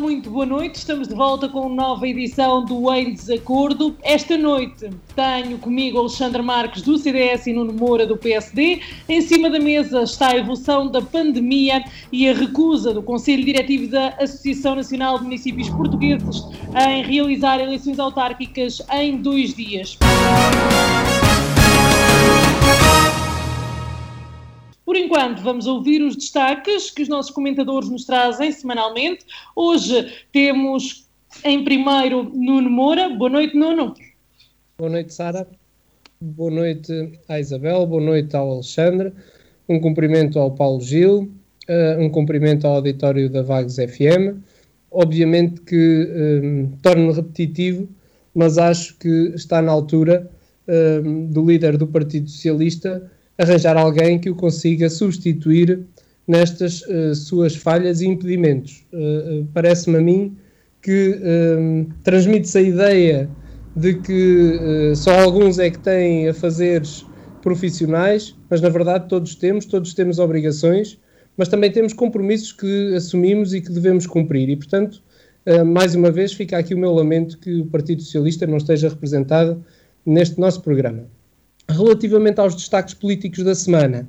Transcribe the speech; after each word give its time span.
Muito 0.00 0.30
boa 0.30 0.46
noite. 0.46 0.76
Estamos 0.76 1.06
de 1.08 1.14
volta 1.14 1.46
com 1.46 1.68
nova 1.68 2.08
edição 2.08 2.64
do 2.64 2.90
Em 2.92 3.12
Desacordo. 3.12 3.94
Esta 4.02 4.36
noite 4.38 4.88
tenho 5.14 5.58
comigo 5.58 5.98
Alexandre 5.98 6.40
Marques 6.40 6.80
do 6.80 6.96
CDS 6.96 7.46
e 7.46 7.52
Nuno 7.52 7.74
Moura 7.74 8.06
do 8.06 8.16
PSD. 8.16 8.80
Em 9.06 9.20
cima 9.20 9.50
da 9.50 9.60
mesa 9.60 10.02
está 10.02 10.28
a 10.28 10.36
evolução 10.38 10.90
da 10.90 11.02
pandemia 11.02 11.84
e 12.10 12.26
a 12.30 12.32
recusa 12.32 12.94
do 12.94 13.02
Conselho 13.02 13.44
Diretivo 13.44 13.88
da 13.88 14.08
Associação 14.18 14.74
Nacional 14.74 15.18
de 15.18 15.24
Municípios 15.24 15.68
Portugueses 15.68 16.44
em 16.88 17.02
realizar 17.02 17.60
eleições 17.60 17.98
autárquicas 17.98 18.80
em 18.90 19.18
dois 19.18 19.52
dias. 19.52 19.98
Por 24.90 24.96
enquanto, 24.96 25.40
vamos 25.40 25.68
ouvir 25.68 26.02
os 26.02 26.16
destaques 26.16 26.90
que 26.90 27.02
os 27.02 27.08
nossos 27.08 27.30
comentadores 27.30 27.88
nos 27.88 28.04
trazem 28.04 28.50
semanalmente. 28.50 29.24
Hoje 29.54 30.12
temos 30.32 31.08
em 31.44 31.62
primeiro 31.62 32.24
Nuno 32.24 32.68
Moura. 32.68 33.08
Boa 33.08 33.30
noite, 33.30 33.56
Nuno. 33.56 33.94
Boa 34.76 34.90
noite, 34.90 35.14
Sara. 35.14 35.46
Boa 36.20 36.50
noite 36.50 37.20
à 37.28 37.38
Isabel. 37.38 37.86
Boa 37.86 38.02
noite 38.02 38.34
ao 38.34 38.50
Alexandre. 38.50 39.12
Um 39.68 39.78
cumprimento 39.78 40.40
ao 40.40 40.50
Paulo 40.50 40.80
Gil. 40.80 41.30
Uh, 41.68 42.00
um 42.00 42.10
cumprimento 42.10 42.66
ao 42.66 42.74
auditório 42.74 43.30
da 43.30 43.42
Vagos 43.42 43.76
FM. 43.76 44.42
Obviamente 44.90 45.60
que 45.60 46.40
um, 46.42 46.72
torno 46.82 47.12
repetitivo, 47.12 47.88
mas 48.34 48.58
acho 48.58 48.98
que 48.98 49.32
está 49.36 49.62
na 49.62 49.70
altura 49.70 50.28
um, 50.66 51.26
do 51.26 51.46
líder 51.46 51.76
do 51.76 51.86
Partido 51.86 52.28
Socialista 52.28 53.08
arranjar 53.40 53.76
alguém 53.76 54.18
que 54.18 54.28
o 54.28 54.34
consiga 54.34 54.90
substituir 54.90 55.80
nestas 56.28 56.82
uh, 56.82 57.14
suas 57.14 57.56
falhas 57.56 58.02
e 58.02 58.06
impedimentos. 58.06 58.86
Uh, 58.92 59.46
Parece-me 59.54 59.96
a 59.96 60.00
mim 60.00 60.36
que 60.82 61.20
transmite-se 62.02 62.56
a 62.56 62.62
ideia 62.62 63.28
de 63.76 63.96
que 63.96 64.94
só 64.96 65.10
alguns 65.20 65.58
é 65.58 65.68
que 65.68 65.78
têm 65.78 66.26
a 66.26 66.32
fazeres 66.32 67.04
profissionais, 67.42 68.34
mas 68.48 68.62
na 68.62 68.70
verdade 68.70 69.06
todos 69.06 69.34
temos, 69.34 69.66
todos 69.66 69.92
temos 69.92 70.18
obrigações, 70.18 70.98
mas 71.36 71.48
também 71.48 71.70
temos 71.70 71.92
compromissos 71.92 72.52
que 72.52 72.94
assumimos 72.94 73.52
e 73.52 73.60
que 73.60 73.70
devemos 73.70 74.06
cumprir. 74.06 74.48
E, 74.48 74.56
portanto, 74.56 75.02
mais 75.66 75.94
uma 75.94 76.10
vez 76.10 76.32
fica 76.32 76.56
aqui 76.56 76.74
o 76.74 76.78
meu 76.78 76.94
lamento 76.94 77.36
que 77.36 77.60
o 77.60 77.66
Partido 77.66 78.00
Socialista 78.00 78.46
não 78.46 78.56
esteja 78.56 78.88
representado 78.88 79.62
neste 80.06 80.40
nosso 80.40 80.62
programa. 80.62 81.04
Relativamente 81.70 82.40
aos 82.40 82.54
destaques 82.54 82.94
políticos 82.94 83.44
da 83.44 83.54
semana, 83.54 84.08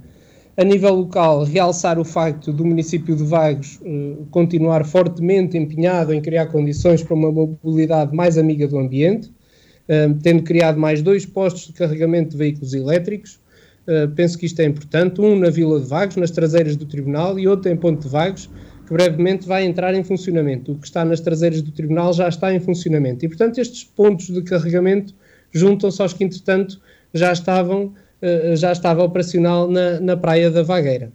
a 0.58 0.64
nível 0.64 0.96
local, 0.96 1.44
realçar 1.44 2.00
o 2.00 2.04
facto 2.04 2.52
do 2.52 2.66
município 2.66 3.16
de 3.16 3.24
Vagos 3.24 3.80
uh, 3.82 4.26
continuar 4.32 4.84
fortemente 4.86 5.58
empenhado 5.58 6.14
em 6.14 6.20
criar 6.20 6.48
condições 6.48 7.04
para 7.04 7.14
uma 7.14 7.32
mobilidade 7.32 8.16
mais 8.16 8.38
amiga 8.38 8.68
do 8.68 8.80
ambiente, 8.80 9.28
uh, 9.28 10.14
tendo 10.22 10.44
criado 10.44 10.80
mais 10.80 11.02
dois 11.02 11.26
postos 11.26 11.68
de 11.68 11.74
carregamento 11.74 12.32
de 12.32 12.38
veículos 12.38 12.74
elétricos. 12.74 13.40
Uh, 13.88 14.10
penso 14.16 14.38
que 14.38 14.46
isto 14.46 14.60
é 14.60 14.66
importante, 14.66 15.22
um 15.22 15.38
na 15.38 15.50
Vila 15.50 15.80
de 15.80 15.88
Vagos, 15.88 16.16
nas 16.16 16.32
traseiras 16.32 16.76
do 16.76 16.86
Tribunal, 16.86 17.40
e 17.40 17.48
outro 17.48 17.72
em 17.72 17.78
Ponte 17.78 18.02
de 18.02 18.10
Vagos, 18.10 18.50
que 18.88 18.94
brevemente 18.94 19.48
vai 19.48 19.66
entrar 19.66 19.94
em 19.94 20.04
funcionamento. 20.04 20.74
O 20.74 20.76
que 20.76 20.88
está 20.88 21.06
nas 21.06 21.22
traseiras 21.22 21.62
do 21.62 21.72
Tribunal 21.72 22.12
já 22.12 22.28
está 22.28 22.54
em 22.54 22.60
funcionamento. 22.60 23.24
E, 23.24 23.28
portanto, 23.28 23.60
estes 23.60 23.84
pontos 23.84 24.28
de 24.28 24.42
carregamento 24.42 25.14
juntam-se 25.54 26.02
aos 26.02 26.14
que, 26.14 26.24
entretanto, 26.24 26.82
já 27.14 27.32
estavam 27.32 27.94
uh, 28.22 28.56
já 28.56 28.72
estava 28.72 29.04
operacional 29.04 29.70
na, 29.70 30.00
na 30.00 30.18
Praia 30.18 30.50
da 30.50 30.64
Vagueira. 30.64 31.12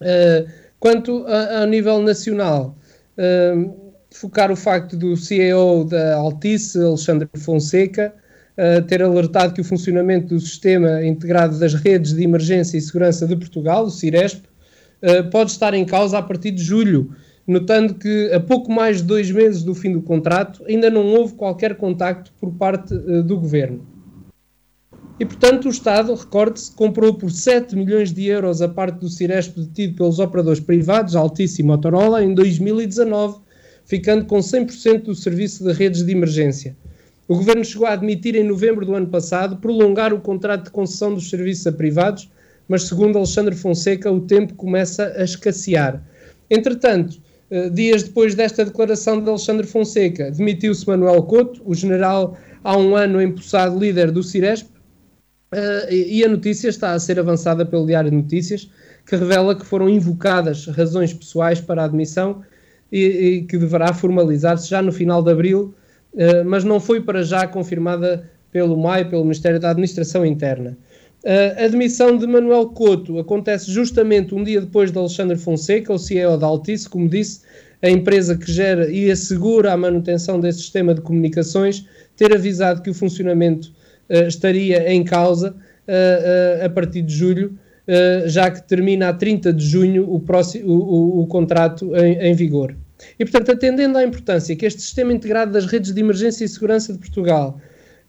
Uh, 0.00 0.50
quanto 0.80 1.24
ao 1.60 1.66
nível 1.66 2.02
nacional, 2.02 2.76
uh, 3.16 3.94
focar 4.10 4.50
o 4.50 4.56
facto 4.56 4.96
do 4.96 5.16
CEO 5.16 5.84
da 5.84 6.16
Altice, 6.16 6.82
Alexandre 6.82 7.28
Fonseca, 7.36 8.14
ter 8.86 9.02
alertado 9.02 9.54
que 9.54 9.62
o 9.62 9.64
funcionamento 9.64 10.34
do 10.34 10.38
Sistema 10.38 11.02
Integrado 11.02 11.58
das 11.58 11.72
Redes 11.72 12.12
de 12.12 12.22
Emergência 12.22 12.76
e 12.76 12.82
Segurança 12.82 13.26
de 13.26 13.34
Portugal, 13.34 13.86
o 13.86 13.90
CIRESP, 13.90 14.42
pode 15.30 15.52
estar 15.52 15.72
em 15.72 15.86
causa 15.86 16.18
a 16.18 16.22
partir 16.22 16.50
de 16.50 16.62
julho, 16.62 17.16
notando 17.46 17.94
que 17.94 18.30
a 18.30 18.38
pouco 18.38 18.70
mais 18.70 18.98
de 18.98 19.04
dois 19.04 19.30
meses 19.30 19.62
do 19.62 19.74
fim 19.74 19.94
do 19.94 20.02
contrato 20.02 20.62
ainda 20.68 20.90
não 20.90 21.06
houve 21.14 21.32
qualquer 21.32 21.76
contacto 21.76 22.30
por 22.38 22.52
parte 22.52 22.94
do 22.94 23.38
Governo. 23.38 23.91
E, 25.22 25.24
portanto, 25.24 25.66
o 25.66 25.70
Estado, 25.70 26.12
recorde-se, 26.16 26.72
comprou 26.72 27.14
por 27.14 27.30
7 27.30 27.76
milhões 27.76 28.12
de 28.12 28.26
euros 28.26 28.60
a 28.60 28.68
parte 28.68 28.98
do 28.98 29.08
Ciresp 29.08 29.56
detido 29.56 29.94
pelos 29.94 30.18
operadores 30.18 30.58
privados, 30.58 31.14
Altice 31.14 31.62
e 31.62 31.64
Motorola, 31.64 32.24
em 32.24 32.34
2019, 32.34 33.38
ficando 33.84 34.24
com 34.24 34.38
100% 34.38 35.02
do 35.02 35.14
serviço 35.14 35.62
de 35.62 35.72
redes 35.72 36.02
de 36.02 36.10
emergência. 36.10 36.76
O 37.28 37.36
Governo 37.36 37.64
chegou 37.64 37.86
a 37.86 37.92
admitir 37.92 38.34
em 38.34 38.42
novembro 38.42 38.84
do 38.84 38.96
ano 38.96 39.06
passado 39.06 39.58
prolongar 39.58 40.12
o 40.12 40.20
contrato 40.20 40.64
de 40.64 40.70
concessão 40.72 41.14
dos 41.14 41.30
serviços 41.30 41.68
a 41.68 41.72
privados, 41.72 42.28
mas 42.66 42.82
segundo 42.82 43.16
Alexandre 43.16 43.54
Fonseca, 43.54 44.10
o 44.10 44.22
tempo 44.22 44.54
começa 44.54 45.14
a 45.16 45.22
escassear. 45.22 46.02
Entretanto, 46.50 47.22
eh, 47.48 47.70
dias 47.70 48.02
depois 48.02 48.34
desta 48.34 48.64
declaração 48.64 49.22
de 49.22 49.28
Alexandre 49.30 49.68
Fonseca, 49.68 50.32
demitiu-se 50.32 50.84
Manuel 50.84 51.22
Couto, 51.22 51.62
o 51.64 51.76
general 51.76 52.36
há 52.64 52.76
um 52.76 52.96
ano 52.96 53.22
empossado 53.22 53.78
líder 53.78 54.10
do 54.10 54.24
Ciresp, 54.24 54.72
e 55.90 56.24
a 56.24 56.28
notícia 56.28 56.68
está 56.68 56.92
a 56.92 56.98
ser 56.98 57.18
avançada 57.18 57.66
pelo 57.66 57.86
Diário 57.86 58.10
de 58.10 58.16
Notícias, 58.16 58.70
que 59.06 59.16
revela 59.16 59.54
que 59.54 59.66
foram 59.66 59.88
invocadas 59.88 60.66
razões 60.66 61.12
pessoais 61.12 61.60
para 61.60 61.82
a 61.82 61.84
admissão 61.84 62.42
e, 62.90 63.00
e 63.00 63.42
que 63.42 63.56
deverá 63.56 63.92
formalizar-se 63.92 64.68
já 64.68 64.82
no 64.82 64.92
final 64.92 65.22
de 65.22 65.32
abril, 65.32 65.74
uh, 66.14 66.44
mas 66.44 66.62
não 66.62 66.78
foi 66.78 67.00
para 67.00 67.22
já 67.22 67.46
confirmada 67.46 68.30
pelo 68.50 68.76
MAI, 68.76 69.08
pelo 69.08 69.22
Ministério 69.22 69.58
da 69.58 69.70
Administração 69.70 70.26
Interna. 70.26 70.76
Uh, 71.24 71.60
a 71.60 71.64
admissão 71.64 72.16
de 72.16 72.26
Manuel 72.26 72.68
Couto 72.68 73.18
acontece 73.18 73.70
justamente 73.70 74.34
um 74.34 74.44
dia 74.44 74.60
depois 74.60 74.92
de 74.92 74.98
Alexandre 74.98 75.38
Fonseca, 75.38 75.92
o 75.92 75.98
CEO 75.98 76.36
da 76.36 76.46
Altice, 76.46 76.88
como 76.88 77.08
disse, 77.08 77.40
a 77.80 77.88
empresa 77.88 78.36
que 78.36 78.50
gera 78.50 78.90
e 78.90 79.10
assegura 79.10 79.72
a 79.72 79.76
manutenção 79.76 80.38
desse 80.38 80.58
sistema 80.58 80.94
de 80.94 81.00
comunicações, 81.00 81.86
ter 82.16 82.32
avisado 82.32 82.82
que 82.82 82.90
o 82.90 82.94
funcionamento 82.94 83.72
uh, 84.12 84.28
estaria 84.28 84.92
em 84.92 85.02
causa 85.02 85.50
uh, 85.50 86.64
a 86.64 86.68
partir 86.68 87.02
de 87.02 87.14
julho, 87.14 87.58
já 88.26 88.48
que 88.48 88.62
termina 88.62 89.08
a 89.08 89.12
30 89.12 89.52
de 89.52 89.66
junho 89.66 90.08
o, 90.08 90.20
próximo, 90.20 90.70
o, 90.70 91.18
o, 91.18 91.22
o 91.22 91.26
contrato 91.26 91.94
em, 91.96 92.30
em 92.30 92.34
vigor. 92.34 92.76
E, 93.18 93.24
portanto, 93.24 93.52
atendendo 93.52 93.98
à 93.98 94.04
importância 94.04 94.54
que 94.54 94.66
este 94.66 94.80
sistema 94.80 95.12
integrado 95.12 95.52
das 95.52 95.66
redes 95.66 95.92
de 95.92 96.00
emergência 96.00 96.44
e 96.44 96.48
segurança 96.48 96.92
de 96.92 96.98
Portugal 96.98 97.60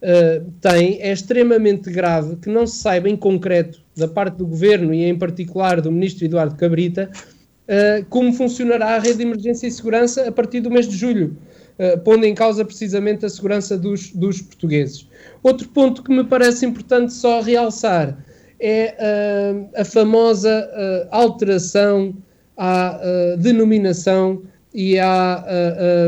uh, 0.02 0.52
tem, 0.62 1.02
é 1.02 1.12
extremamente 1.12 1.92
grave 1.92 2.36
que 2.38 2.50
não 2.50 2.68
se 2.68 2.78
saiba 2.78 3.10
em 3.10 3.18
concreto, 3.18 3.82
da 3.96 4.08
parte 4.08 4.38
do 4.38 4.48
Governo 4.48 4.94
e 4.94 5.06
em 5.06 5.18
particular 5.18 5.80
do 5.80 5.92
Ministro 5.92 6.26
Eduardo 6.26 6.56
Cabrita, 6.56 7.10
uh, 7.12 8.06
como 8.10 8.34
funcionará 8.34 8.96
a 8.96 9.00
rede 9.00 9.18
de 9.18 9.24
emergência 9.24 9.68
e 9.68 9.72
segurança 9.72 10.28
a 10.28 10.32
partir 10.32 10.62
do 10.62 10.72
mês 10.72 10.88
de 10.88 10.96
julho. 10.96 11.38
Uh, 11.80 12.00
pondo 12.02 12.24
em 12.24 12.36
causa 12.36 12.64
precisamente 12.64 13.26
a 13.26 13.30
segurança 13.30 13.78
dos, 13.78 14.12
dos 14.12 14.42
portugueses. 14.42 15.08
Outro 15.42 15.68
ponto 15.70 16.04
que 16.04 16.14
me 16.14 16.24
parece 16.24 16.66
importante 16.66 17.12
só 17.14 17.42
realçar 17.42 18.18
é 18.64 18.96
uh, 18.96 19.70
a 19.76 19.84
famosa 19.84 20.70
uh, 20.72 21.08
alteração 21.12 22.16
à 22.56 22.98
uh, 22.98 23.38
denominação 23.38 24.42
e 24.74 24.98
à, 24.98 25.46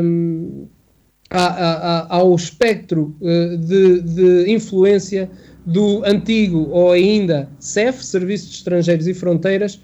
um, 0.01 0.65
à, 1.29 1.45
à, 1.45 2.15
ao 2.15 2.33
espectro 2.33 3.15
de, 3.59 4.01
de, 4.01 4.51
influência 4.51 5.29
do 5.63 6.03
antigo 6.03 6.69
ou 6.71 6.91
ainda 6.91 7.47
CEF, 7.59 8.03
Serviço 8.03 8.47
de 8.47 8.56
Estrangeiros 8.56 9.06
e 9.06 9.13
Fronteiras, 9.13 9.79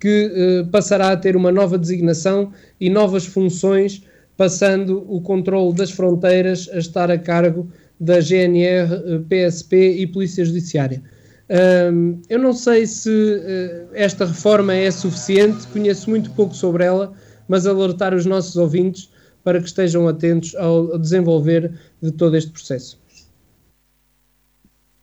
que 0.00 0.64
passará 0.72 1.10
a 1.10 1.16
ter 1.18 1.36
uma 1.36 1.52
nova 1.52 1.76
designação 1.76 2.50
e 2.80 2.88
novas 2.88 3.26
funções, 3.26 4.02
passando 4.36 5.04
o 5.08 5.20
controle 5.20 5.74
das 5.74 5.90
fronteiras 5.90 6.68
a 6.72 6.78
estar 6.78 7.10
a 7.10 7.18
cargo 7.18 7.68
da 8.00 8.20
GNR, 8.20 9.24
PSP 9.28 9.96
e 9.98 10.06
Polícia 10.06 10.44
Judiciária. 10.44 11.02
Um, 11.92 12.20
eu 12.28 12.38
não 12.38 12.52
sei 12.52 12.86
se 12.86 13.10
uh, 13.10 13.88
esta 13.92 14.24
reforma 14.24 14.74
é 14.74 14.90
suficiente, 14.90 15.66
conheço 15.68 16.08
muito 16.08 16.30
pouco 16.30 16.54
sobre 16.54 16.84
ela, 16.84 17.12
mas 17.46 17.66
alertar 17.66 18.14
os 18.14 18.24
nossos 18.24 18.56
ouvintes 18.56 19.10
para 19.44 19.60
que 19.60 19.66
estejam 19.66 20.08
atentos 20.08 20.54
ao 20.54 20.98
desenvolver 20.98 21.72
de 22.00 22.10
todo 22.10 22.36
este 22.36 22.50
processo. 22.50 22.98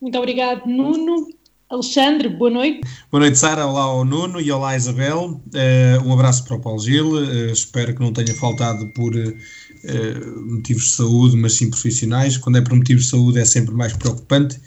Muito 0.00 0.18
obrigado, 0.18 0.66
Nuno. 0.66 1.28
Alexandre, 1.70 2.28
boa 2.28 2.50
noite. 2.50 2.80
Boa 3.12 3.20
noite, 3.20 3.38
Sara. 3.38 3.64
Olá 3.64 3.82
ao 3.82 4.04
Nuno 4.04 4.40
e 4.40 4.50
olá, 4.50 4.76
Isabel. 4.76 5.40
Uh, 5.54 6.04
um 6.04 6.12
abraço 6.12 6.44
para 6.44 6.56
o 6.56 6.60
Paulo 6.60 6.80
Gil. 6.80 7.12
Uh, 7.12 7.52
espero 7.52 7.94
que 7.94 8.00
não 8.00 8.12
tenha 8.12 8.34
faltado 8.34 8.92
por 8.92 9.14
uh, 9.14 10.50
motivos 10.50 10.82
de 10.82 10.90
saúde, 10.90 11.36
mas 11.36 11.52
sim 11.52 11.70
profissionais. 11.70 12.36
Quando 12.36 12.58
é 12.58 12.60
por 12.60 12.74
motivos 12.74 13.04
de 13.04 13.10
saúde 13.10 13.38
é 13.38 13.44
sempre 13.44 13.72
mais 13.72 13.92
preocupante. 13.92 14.60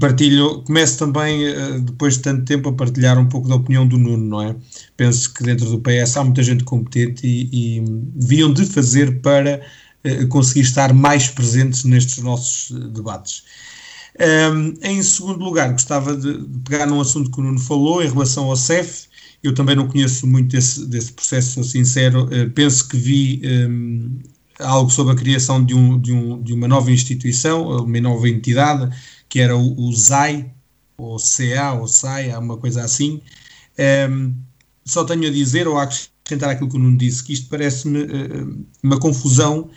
Partilho, 0.00 0.64
começo 0.64 0.98
também, 0.98 1.38
depois 1.82 2.14
de 2.14 2.22
tanto 2.22 2.44
tempo, 2.44 2.70
a 2.70 2.72
partilhar 2.72 3.18
um 3.18 3.28
pouco 3.28 3.46
da 3.46 3.54
opinião 3.54 3.86
do 3.86 3.96
Nuno, 3.96 4.26
não 4.26 4.42
é? 4.42 4.56
Penso 4.96 5.32
que 5.32 5.44
dentro 5.44 5.66
do 5.66 5.78
PS 5.78 6.16
há 6.16 6.24
muita 6.24 6.42
gente 6.42 6.64
competente 6.64 7.24
e, 7.26 7.76
e 7.76 7.84
deviam 8.14 8.52
de 8.52 8.64
fazer 8.64 9.20
para 9.20 9.60
conseguir 10.30 10.62
estar 10.62 10.94
mais 10.94 11.28
presentes 11.28 11.84
nestes 11.84 12.18
nossos 12.18 12.70
debates. 12.90 13.44
Um, 14.18 14.74
em 14.82 15.02
segundo 15.02 15.44
lugar, 15.44 15.72
gostava 15.72 16.16
de, 16.16 16.38
pegar 16.64 16.86
num 16.86 17.00
assunto 17.00 17.30
que 17.30 17.38
o 17.38 17.42
Nuno 17.42 17.58
falou 17.58 18.02
em 18.02 18.08
relação 18.08 18.44
ao 18.44 18.56
CEF. 18.56 19.08
Eu 19.42 19.54
também 19.54 19.76
não 19.76 19.88
conheço 19.88 20.26
muito 20.26 20.48
desse, 20.48 20.86
desse 20.86 21.12
processo, 21.12 21.52
sou 21.52 21.64
sincero. 21.64 22.24
Uh, 22.24 22.50
penso 22.50 22.88
que 22.88 22.96
vi 22.96 23.42
um, 23.44 24.18
algo 24.58 24.90
sobre 24.90 25.12
a 25.12 25.16
criação 25.16 25.64
de, 25.64 25.74
um, 25.74 26.00
de, 26.00 26.12
um, 26.12 26.42
de 26.42 26.54
uma 26.54 26.66
nova 26.66 26.90
instituição, 26.90 27.84
uma 27.84 28.00
nova 28.00 28.28
entidade, 28.28 28.90
que 29.28 29.38
era 29.40 29.56
o, 29.56 29.78
o 29.78 29.94
ZAI, 29.94 30.50
ou 30.96 31.18
CA, 31.18 31.74
ou 31.74 31.86
SAI, 31.86 32.34
uma 32.36 32.56
coisa 32.56 32.82
assim. 32.82 33.20
Um, 34.10 34.34
só 34.84 35.04
tenho 35.04 35.28
a 35.28 35.30
dizer, 35.30 35.68
ou 35.68 35.76
a 35.76 35.82
acrescentar 35.82 36.50
aquilo 36.50 36.70
que 36.70 36.76
o 36.76 36.78
Nuno 36.78 36.96
disse, 36.96 37.22
que 37.22 37.32
isto 37.34 37.48
parece-me 37.48 38.02
uh, 38.02 38.66
uma 38.82 38.98
confusão 38.98 39.68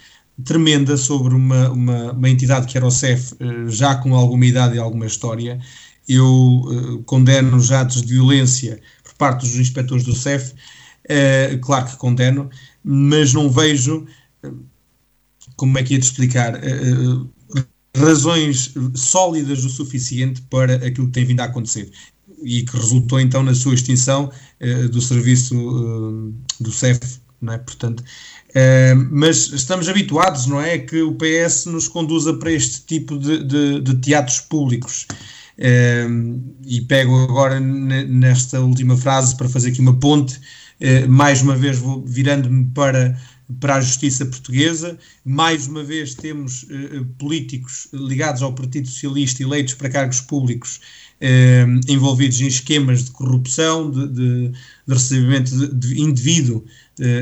tremenda 0.44 0.98
sobre 0.98 1.34
uma, 1.34 1.70
uma, 1.70 2.12
uma, 2.12 2.30
entidade 2.30 2.68
que 2.68 2.78
era 2.78 2.86
o 2.86 2.92
CEF, 2.92 3.34
eh, 3.40 3.70
já 3.70 3.96
com 3.96 4.16
alguma 4.16 4.46
idade 4.46 4.76
e 4.76 4.80
alguma 4.80 5.06
história. 5.06 5.60
Eu 6.08 6.26
uh, 6.26 7.04
condeno 7.04 7.56
os 7.56 7.72
atos 7.72 8.02
de 8.02 8.14
violência 8.14 8.82
por 9.04 9.14
parte 9.14 9.42
dos 9.42 9.56
inspectores 9.58 10.04
do 10.04 10.16
CEF, 10.16 10.54
uh, 10.54 11.60
claro 11.62 11.86
que 11.86 11.98
condeno, 11.98 12.50
mas 12.84 13.34
não 13.34 13.50
vejo, 13.50 14.08
como 15.56 15.78
é 15.78 15.84
que 15.84 15.94
ia 15.94 16.00
te 16.00 16.04
explicar, 16.04 16.60
razões 17.96 18.74
sólidas 18.96 19.64
o 19.66 19.70
suficiente 19.70 20.42
para 20.44 20.76
aquilo 20.76 21.08
que 21.08 21.14
tem 21.14 21.26
vindo 21.26 21.42
a 21.42 21.46
acontecer 21.46 21.92
e 22.42 22.64
que 22.64 22.76
resultou 22.76 23.20
então 23.20 23.44
na 23.44 23.54
sua 23.54 23.74
extinção 23.74 24.32
do 24.92 25.02
serviço 25.02 25.54
do 26.60 26.72
CEF, 26.72 27.20
não 27.42 27.54
é? 27.54 27.58
Portanto, 27.58 28.04
Uh, 28.50 29.08
mas 29.12 29.52
estamos 29.54 29.88
habituados, 29.88 30.48
não 30.48 30.60
é? 30.60 30.78
Que 30.80 31.02
o 31.02 31.16
PS 31.16 31.66
nos 31.66 31.88
conduza 31.88 32.34
para 32.34 32.52
este 32.52 32.82
tipo 32.82 33.18
de, 33.18 33.44
de, 33.44 33.82
de 33.82 33.96
teatros 33.98 34.40
públicos. 34.42 35.06
Uh, 35.58 36.42
e 36.66 36.82
pego 36.82 37.22
agora 37.24 37.60
nesta 37.60 38.62
última 38.62 38.96
frase 38.98 39.36
para 39.36 39.50
fazer 39.50 39.70
aqui 39.70 39.82
uma 39.82 40.00
ponte, 40.00 40.38
uh, 40.38 41.10
mais 41.10 41.42
uma 41.42 41.56
vez 41.56 41.80
virando-me 42.06 42.66
para, 42.74 43.20
para 43.60 43.76
a 43.76 43.82
justiça 43.82 44.26
portuguesa, 44.26 44.98
mais 45.24 45.68
uma 45.68 45.84
vez 45.84 46.16
temos 46.16 46.66
políticos 47.20 47.88
ligados 47.94 48.42
ao 48.42 48.54
Partido 48.54 48.88
Socialista 48.88 49.44
eleitos 49.44 49.74
para 49.76 49.90
cargos 49.90 50.22
públicos 50.22 50.80
envolvidos 51.90 52.40
em 52.40 52.48
esquemas 52.48 53.04
de 53.04 53.12
corrupção, 53.12 53.92
de, 53.92 54.08
de, 54.08 54.50
de 54.50 54.94
recebimento 54.94 55.52
de, 55.52 55.68
de 55.76 56.02
indevido 56.02 56.64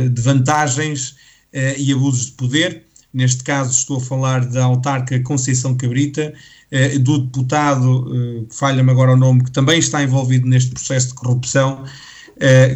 de 0.10 0.22
vantagens 0.22 1.12
uh, 1.12 1.78
e 1.78 1.92
abusos 1.92 2.28
de 2.28 2.32
poder. 2.34 2.84
Neste 3.14 3.44
caso, 3.44 3.72
estou 3.72 3.98
a 3.98 4.02
falar 4.02 4.46
da 4.46 4.64
autarca 4.64 5.20
Conceição 5.22 5.76
Cabrita, 5.76 6.34
uh, 6.72 7.00
do 7.00 7.20
deputado, 7.20 8.48
falha-me 8.52 8.92
agora 8.92 9.14
o 9.14 9.18
nome, 9.18 9.44
que 9.44 9.52
também 9.52 9.80
está 9.80 10.04
envolvido 10.04 10.48
neste 10.48 10.72
processo 10.72 11.10
de 11.10 11.14
corrupção, 11.16 11.84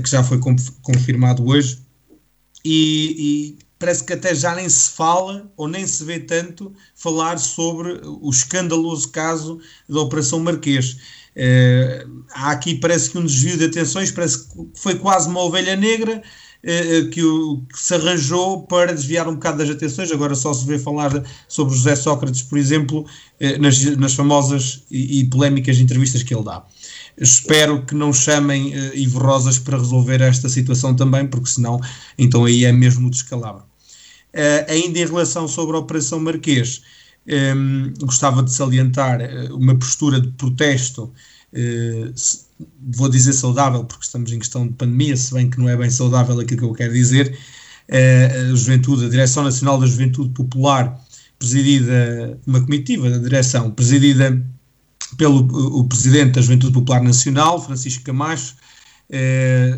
que 0.04 0.10
já 0.10 0.24
foi 0.24 0.40
confirmado 0.82 1.46
hoje. 1.46 1.78
E, 2.66 3.16
e, 3.18 3.60
parece 3.78 4.04
que 4.04 4.14
até 4.14 4.34
já 4.34 4.56
nem 4.56 4.70
se 4.70 4.92
fala 4.92 5.52
ou 5.58 5.68
nem 5.68 5.86
se 5.86 6.04
vê 6.04 6.20
tanto 6.20 6.74
falar 6.96 7.38
sobre 7.38 8.00
o 8.04 8.30
escandaloso 8.30 9.10
caso 9.10 9.60
da 9.90 10.02
Operação 10.02 10.40
Marquês. 10.40 10.98
Uh, 11.32 12.24
há 12.34 12.52
aqui 12.52 12.76
parece 12.76 13.10
que 13.10 13.18
um 13.18 13.26
desvio 13.26 13.58
de 13.58 13.66
atenções, 13.66 14.12
parece 14.12 14.50
que 14.50 14.70
foi 14.76 14.96
quase 14.96 15.30
uma 15.30 15.42
ovelha 15.42 15.76
negra, 15.76 16.22
eh, 16.22 16.22
eh, 16.22 16.51
que, 17.12 17.24
o, 17.24 17.62
que 17.72 17.80
se 17.80 17.96
arranjou 17.96 18.64
para 18.64 18.94
desviar 18.94 19.28
um 19.28 19.34
bocado 19.34 19.58
das 19.58 19.70
atenções. 19.70 20.12
Agora 20.12 20.36
só 20.36 20.54
se 20.54 20.66
vê 20.66 20.78
falar 20.78 21.12
sobre 21.48 21.76
José 21.76 21.96
Sócrates, 21.96 22.44
por 22.44 22.58
exemplo, 22.58 23.06
eh, 23.40 23.58
nas, 23.58 23.84
nas 23.98 24.14
famosas 24.14 24.84
e, 24.92 25.22
e 25.22 25.26
polémicas 25.26 25.80
entrevistas 25.80 26.24
que 26.24 26.34
ele 26.34 26.44
dá. 26.44 26.64
Espero 27.18 27.86
que 27.86 27.96
não 27.96 28.14
chamem 28.14 28.74
Ivo 28.94 29.20
Rosas 29.20 29.60
para 29.60 29.78
resolver 29.78 30.22
esta 30.22 30.48
situação 30.48 30.96
também, 30.96 31.28
porque 31.28 31.50
senão, 31.50 31.80
então 32.18 32.46
aí 32.46 32.64
é 32.64 32.72
mesmo 32.72 33.10
descalabro. 33.10 33.64
Ainda 34.70 34.98
em 34.98 35.06
relação 35.06 35.48
sobre 35.48 35.76
a 35.76 35.80
Operação 35.80 36.20
Marquês, 36.20 36.82
um, 37.28 37.94
gostava 38.00 38.42
de 38.42 38.52
salientar 38.52 39.20
uma 39.52 39.76
postura 39.76 40.22
de 40.22 40.30
protesto 40.30 41.12
vou 42.80 43.10
dizer 43.10 43.34
saudável, 43.34 43.84
porque 43.84 44.06
estamos 44.06 44.32
em 44.32 44.40
questão 44.40 44.68
de 44.68 44.74
pandemia, 44.74 45.16
se 45.18 45.34
bem 45.34 45.50
que 45.50 45.60
não 45.60 45.70
é 45.70 45.76
bem 45.76 45.90
saudável 45.90 46.40
aquilo 46.40 46.60
que 46.60 46.66
eu 46.66 46.74
quero 46.74 46.94
dizer, 46.94 47.38
eh, 47.88 48.50
a 48.52 48.56
Juventude, 48.56 49.06
a 49.06 49.10
Direção 49.10 49.44
Nacional 49.44 49.80
da 49.80 49.88
Juventude 49.88 50.30
Popular, 50.34 51.00
presidida, 51.40 52.40
uma 52.46 52.62
comitiva 52.62 53.10
da 53.10 53.18
direção, 53.18 53.72
presidida 53.72 54.46
pelo 55.18 55.40
o 55.80 55.88
Presidente 55.88 56.34
da 56.34 56.42
Juventude 56.42 56.74
Popular 56.74 57.02
Nacional, 57.04 57.62
Francisco 57.64 58.04
Camacho, 58.04 58.56
eh, 59.10 59.78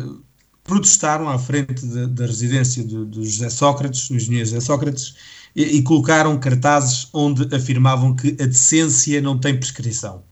protestaram 0.62 1.28
à 1.28 1.38
frente 1.38 1.86
de, 1.86 2.06
da 2.08 2.26
residência 2.26 2.84
do, 2.84 3.04
do, 3.04 3.24
José 3.24 3.50
Sócrates, 3.50 4.08
do 4.08 4.16
engenheiro 4.16 4.46
José 4.46 4.60
Sócrates, 4.60 5.14
e, 5.56 5.62
e 5.78 5.82
colocaram 5.82 6.38
cartazes 6.38 7.08
onde 7.12 7.54
afirmavam 7.54 8.14
que 8.14 8.28
a 8.40 8.46
decência 8.46 9.20
não 9.20 9.38
tem 9.38 9.56
prescrição 9.56 10.22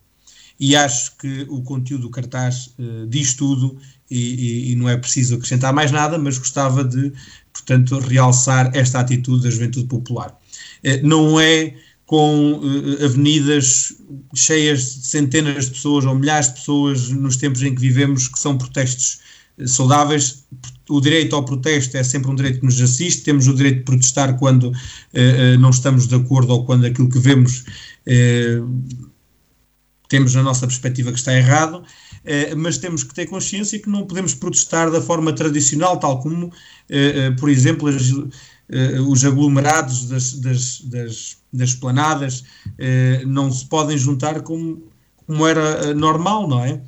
e 0.59 0.77
acho 0.77 1.17
que 1.17 1.47
o 1.49 1.63
conteúdo 1.63 2.03
do 2.03 2.11
cartaz 2.11 2.75
uh, 2.79 3.07
diz 3.09 3.35
tudo 3.35 3.77
e, 4.11 4.19
e, 4.19 4.73
e, 4.73 4.77
não 4.77 4.89
é 4.89 4.97
preciso 4.97 5.35
acrescentar 5.35 5.73
mais 5.73 5.91
nada, 5.91 6.19
mas 6.19 6.39
gostava 6.39 6.85
de, 6.85 7.13
portanto, 7.53 7.99
realçar 7.99 8.71
esta 8.75 9.01
atitude 9.01 9.43
da 9.45 9.51
juventude 9.51 9.87
popular. 9.87 10.39
Uh, 10.85 11.07
não 11.07 11.41
é 11.41 11.75
com 12.05 12.55
uh, 12.55 13.05
avenidas 13.05 13.95
cheias 14.35 14.95
de 15.01 15.07
centenas 15.07 15.67
de 15.67 15.71
pessoas 15.73 16.05
ou 16.05 16.15
milhares 16.15 16.49
de 16.49 16.55
pessoas 16.55 17.09
nos 17.09 17.37
tempos 17.37 17.63
em 17.63 17.75
que 17.75 17.81
vivemos 17.81 18.29
que 18.29 18.39
são 18.39 18.57
protestos 18.57 19.21
saudáveis. 19.67 20.45
O 20.89 21.01
direito 21.01 21.35
ao 21.35 21.45
protesto 21.45 21.97
é 21.97 22.03
sempre 22.03 22.31
um 22.31 22.35
direito 22.35 22.61
que 22.61 22.67
nos 22.67 22.81
assiste, 22.81 23.23
temos 23.23 23.47
o 23.47 23.55
direito 23.55 23.79
de 23.79 23.85
protestar 23.85 24.37
quando 24.39 24.73
não 25.61 25.71
estamos 25.71 26.07
de 26.09 26.15
acordo 26.15 26.53
ou 26.53 26.65
quando 26.65 26.85
aquilo 26.85 27.09
que 27.09 27.19
vemos 27.19 27.65
temos 30.13 30.35
na 30.35 30.43
nossa 30.43 30.67
perspectiva 30.67 31.11
que 31.11 31.19
está 31.19 31.33
errado, 31.33 31.83
eh, 32.23 32.55
mas 32.55 32.77
temos 32.77 33.03
que 33.03 33.15
ter 33.15 33.25
consciência 33.25 33.79
que 33.79 33.89
não 33.89 34.07
podemos 34.07 34.35
protestar 34.35 34.91
da 34.91 35.01
forma 35.01 35.33
tradicional, 35.33 35.99
tal 35.99 36.21
como, 36.21 36.53
eh, 36.91 37.29
eh, 37.29 37.31
por 37.31 37.49
exemplo, 37.49 37.89
as, 37.89 38.13
os 39.09 39.25
aglomerados 39.25 40.09
das, 40.09 40.35
das, 40.35 40.81
das, 40.83 41.37
das 41.53 41.69
esplanadas 41.71 42.45
não 43.27 43.51
se 43.51 43.67
podem 43.67 43.99
juntar 43.99 44.41
como, 44.43 44.83
como 45.27 45.47
era 45.47 45.93
normal, 45.95 46.49
não 46.49 46.65
é? 46.65 46.81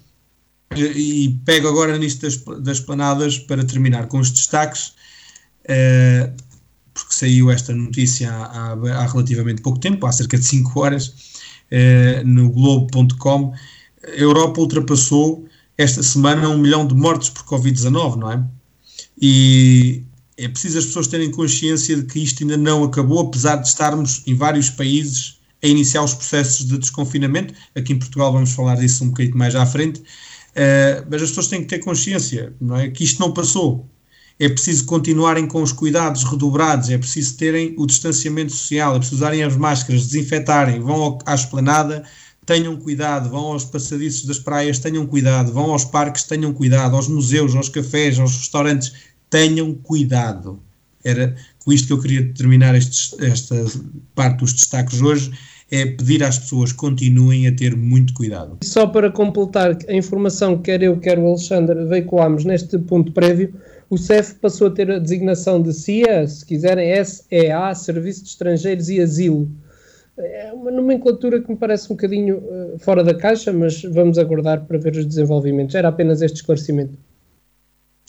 E, 0.77 1.41
pego 1.45 1.69
agora 1.69 1.99
nisto 1.99 2.23
das, 2.23 2.37
das 2.63 2.81
planadas 2.81 3.39
para 3.39 3.65
terminar 3.65 4.07
com 4.07 4.19
os 4.19 4.31
destaques, 4.31 4.95
porque 6.95 7.13
saiu 7.13 7.51
esta 7.51 7.75
notícia 7.75 8.31
há, 8.33 8.73
há, 8.73 9.07
relativamente 9.07 9.61
pouco 9.61 9.79
tempo, 9.79 10.07
há 10.07 10.13
cerca 10.13 10.39
de 10.39 10.45
5 10.45 10.81
horas, 10.81 11.34
no 12.25 12.51
Globo.com, 12.51 13.53
a 14.07 14.11
Europa 14.11 14.61
ultrapassou 14.61 15.47
esta 15.77 16.03
semana 16.03 16.49
um 16.49 16.59
milhão 16.59 16.87
de 16.87 16.95
mortes 16.95 17.31
por 17.31 17.45
Covid-19, 17.45 18.17
não 18.17 18.31
é? 18.31 18.45
E 19.21 20.05
é 20.37 20.49
preciso 20.49 20.79
as 20.79 20.87
pessoas 20.87 21.07
terem 21.07 21.31
consciência 21.31 21.97
de 21.97 22.05
que 22.05 22.19
isto 22.21 22.43
ainda 22.43 22.57
não 22.57 22.85
acabou, 22.85 23.21
apesar 23.21 23.57
de 23.57 23.69
estarmos 23.69 24.23
em 24.27 24.35
vários 24.35 24.71
países 24.71 25.39
a 25.63 25.67
iniciar 25.67 26.03
os 26.03 26.15
processos 26.15 26.67
de 26.67 26.79
desconfinamento. 26.79 27.55
Aqui 27.75 27.93
em 27.93 27.99
Portugal 27.99 28.33
vamos 28.33 28.53
falar 28.53 28.77
disso 28.77 29.05
um 29.05 29.09
bocadinho 29.09 29.37
mais 29.37 29.55
à 29.55 29.65
frente. 29.65 30.01
Uh, 30.01 31.07
mas 31.11 31.23
as 31.23 31.31
pessoas 31.31 31.49
têm 31.49 31.63
que 31.63 31.69
ter 31.69 31.79
consciência, 31.79 32.55
não 32.61 32.77
é? 32.77 32.91
Que 32.91 33.03
isto 33.03 33.21
não 33.21 33.33
passou 33.33 33.89
é 34.39 34.49
preciso 34.49 34.85
continuarem 34.85 35.47
com 35.47 35.63
os 35.63 35.73
cuidados 35.73 36.25
redobrados, 36.25 36.91
é 36.91 36.99
preciso 36.99 37.37
terem 37.37 37.75
o 37.79 37.87
distanciamento 37.87 38.53
social, 38.53 38.95
é 38.97 38.99
preciso 38.99 39.17
usarem 39.17 39.43
as 39.43 39.57
máscaras, 39.57 40.07
desinfetarem, 40.07 40.81
vão 40.81 41.19
à 41.25 41.35
esplanada, 41.35 42.05
tenham 42.45 42.77
cuidado, 42.77 43.31
vão 43.31 43.53
aos 43.53 43.65
passadiços 43.65 44.27
das 44.27 44.39
praias, 44.39 44.79
tenham 44.79 45.07
cuidado, 45.07 45.53
vão 45.53 45.71
aos 45.71 45.85
parques, 45.85 46.25
tenham 46.25 46.53
cuidado, 46.53 46.97
aos 46.97 47.09
museus, 47.09 47.55
aos 47.55 47.69
cafés, 47.69 48.19
aos 48.19 48.37
restaurantes, 48.37 48.93
tenham 49.31 49.75
cuidado. 49.75 50.61
era 51.03 51.35
com 51.65 51.73
isto 51.73 51.87
que 51.87 51.93
eu 51.93 52.01
queria 52.01 52.33
terminar 52.35 52.75
estes, 52.75 53.15
esta 53.21 53.65
parte 54.15 54.39
dos 54.41 54.53
destaques 54.53 55.01
hoje, 55.01 55.33
é 55.71 55.87
pedir 55.87 56.23
às 56.23 56.39
pessoas 56.39 56.73
continuem 56.73 57.47
a 57.47 57.53
ter 57.53 57.75
muito 57.75 58.13
cuidado. 58.13 58.59
Só 58.63 58.87
para 58.87 59.11
completar 59.11 59.77
a 59.89 59.95
informação 59.95 60.57
que 60.57 60.65
quer 60.65 60.83
eu, 60.83 60.99
quer 60.99 61.19
o 61.19 61.27
Alexandre 61.27 61.85
veiculámos 61.87 62.45
neste 62.45 62.79
ponto 62.79 63.13
prévio, 63.13 63.53
o 63.95 63.99
CEF 63.99 64.35
passou 64.35 64.67
a 64.67 64.71
ter 64.71 64.91
a 64.91 64.99
designação 64.99 65.63
de 65.63 65.73
CIA, 65.73 66.27
se 66.27 66.45
quiserem, 66.45 66.93
SEA, 67.05 67.75
Serviço 67.75 68.25
de 68.25 68.31
Estrangeiros 68.31 68.89
e 68.89 69.01
Asilo. 69.01 69.49
É 70.19 70.53
uma 70.53 70.71
nomenclatura 70.71 71.41
que 71.41 71.49
me 71.49 71.57
parece 71.57 71.87
um 71.87 71.97
bocadinho 71.97 72.39
uh, 72.39 72.79
fora 72.79 73.05
da 73.05 73.15
caixa, 73.15 73.53
mas 73.53 73.83
vamos 73.83 74.19
aguardar 74.19 74.65
para 74.65 74.79
ver 74.79 74.97
os 74.97 75.07
desenvolvimentos. 75.07 75.75
Era 75.75 75.89
apenas 75.89 76.23
este 76.23 76.37
esclarecimento. 76.37 76.99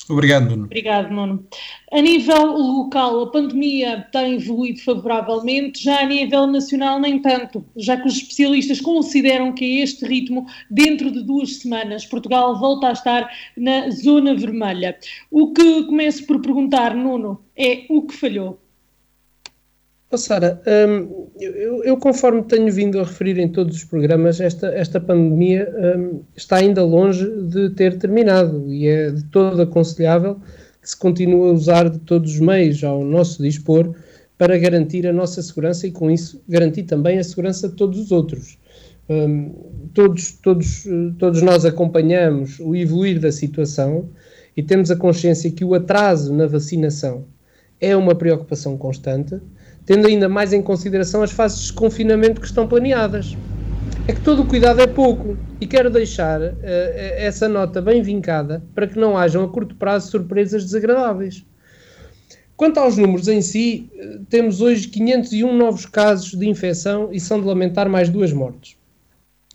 Obrigado, 0.07 0.49
Nuno. 0.49 0.65
Obrigado, 0.65 1.11
Nuno. 1.11 1.47
A 1.91 1.99
nível 1.99 2.57
local, 2.57 3.23
a 3.23 3.31
pandemia 3.31 4.07
tem 4.11 4.35
evoluído 4.35 4.81
favoravelmente, 4.81 5.83
já 5.83 6.01
a 6.01 6.05
nível 6.05 6.45
nacional, 6.45 6.99
nem 6.99 7.19
tanto, 7.19 7.65
já 7.75 7.97
que 7.97 8.07
os 8.07 8.17
especialistas 8.17 8.79
consideram 8.79 9.53
que 9.53 9.81
a 9.81 9.83
este 9.83 10.05
ritmo, 10.05 10.45
dentro 10.69 11.09
de 11.09 11.23
duas 11.23 11.57
semanas, 11.57 12.05
Portugal 12.05 12.59
volta 12.59 12.89
a 12.89 12.91
estar 12.91 13.31
na 13.57 13.89
zona 13.89 14.35
vermelha. 14.35 14.95
O 15.31 15.51
que 15.53 15.83
começo 15.85 16.25
por 16.27 16.39
perguntar, 16.39 16.95
Nuno, 16.95 17.43
é 17.57 17.85
o 17.89 18.03
que 18.03 18.13
falhou? 18.13 18.64
Oh, 20.15 20.17
Sara, 20.17 20.61
um, 20.65 21.27
eu, 21.37 21.83
eu, 21.83 21.97
conforme 21.97 22.41
tenho 22.43 22.71
vindo 22.71 22.97
a 23.01 23.03
referir 23.03 23.37
em 23.37 23.49
todos 23.49 23.75
os 23.75 23.83
programas, 23.83 24.39
esta, 24.39 24.67
esta 24.67 24.97
pandemia 24.97 25.69
um, 25.97 26.21
está 26.33 26.55
ainda 26.55 26.81
longe 26.85 27.29
de 27.49 27.71
ter 27.71 27.97
terminado 27.97 28.65
e 28.71 28.87
é 28.87 29.11
de 29.11 29.25
todo 29.25 29.61
aconselhável 29.61 30.39
que 30.81 30.89
se 30.89 30.95
continue 30.95 31.49
a 31.49 31.51
usar 31.51 31.89
de 31.89 31.99
todos 31.99 32.35
os 32.35 32.39
meios 32.39 32.81
ao 32.81 33.03
nosso 33.03 33.43
dispor 33.43 33.93
para 34.37 34.57
garantir 34.57 35.05
a 35.05 35.11
nossa 35.11 35.41
segurança 35.41 35.85
e, 35.85 35.91
com 35.91 36.09
isso, 36.09 36.41
garantir 36.47 36.83
também 36.83 37.19
a 37.19 37.23
segurança 37.23 37.67
de 37.67 37.75
todos 37.75 37.99
os 37.99 38.13
outros. 38.13 38.57
Um, 39.09 39.51
todos, 39.93 40.31
todos, 40.31 40.87
todos 41.19 41.41
nós 41.41 41.65
acompanhamos 41.65 42.57
o 42.61 42.73
evoluir 42.73 43.19
da 43.19 43.33
situação 43.33 44.07
e 44.55 44.63
temos 44.63 44.89
a 44.89 44.95
consciência 44.95 45.51
que 45.51 45.65
o 45.65 45.73
atraso 45.73 46.33
na 46.33 46.47
vacinação 46.47 47.25
é 47.81 47.93
uma 47.97 48.15
preocupação 48.15 48.77
constante 48.77 49.41
tendo 49.85 50.07
ainda 50.07 50.27
mais 50.27 50.51
em 50.51 50.61
consideração 50.61 51.21
as 51.21 51.31
fases 51.31 51.59
de 51.59 51.63
desconfinamento 51.65 52.41
que 52.41 52.47
estão 52.47 52.67
planeadas. 52.67 53.37
É 54.07 54.13
que 54.13 54.21
todo 54.21 54.41
o 54.43 54.45
cuidado 54.45 54.81
é 54.81 54.87
pouco 54.87 55.37
e 55.59 55.65
quero 55.65 55.89
deixar 55.89 56.41
uh, 56.41 56.55
essa 56.61 57.47
nota 57.47 57.81
bem 57.81 58.01
vincada 58.01 58.63
para 58.73 58.87
que 58.87 58.99
não 58.99 59.17
hajam 59.17 59.43
a 59.43 59.49
curto 59.49 59.75
prazo 59.75 60.11
surpresas 60.11 60.63
desagradáveis. 60.63 61.45
Quanto 62.55 62.79
aos 62.79 62.97
números 62.97 63.27
em 63.27 63.41
si, 63.41 63.89
uh, 63.93 64.25
temos 64.29 64.61
hoje 64.61 64.87
501 64.89 65.55
novos 65.55 65.85
casos 65.85 66.31
de 66.31 66.47
infecção 66.47 67.09
e 67.11 67.19
são 67.19 67.39
de 67.39 67.47
lamentar 67.47 67.89
mais 67.89 68.09
duas 68.09 68.31
mortes. 68.31 68.77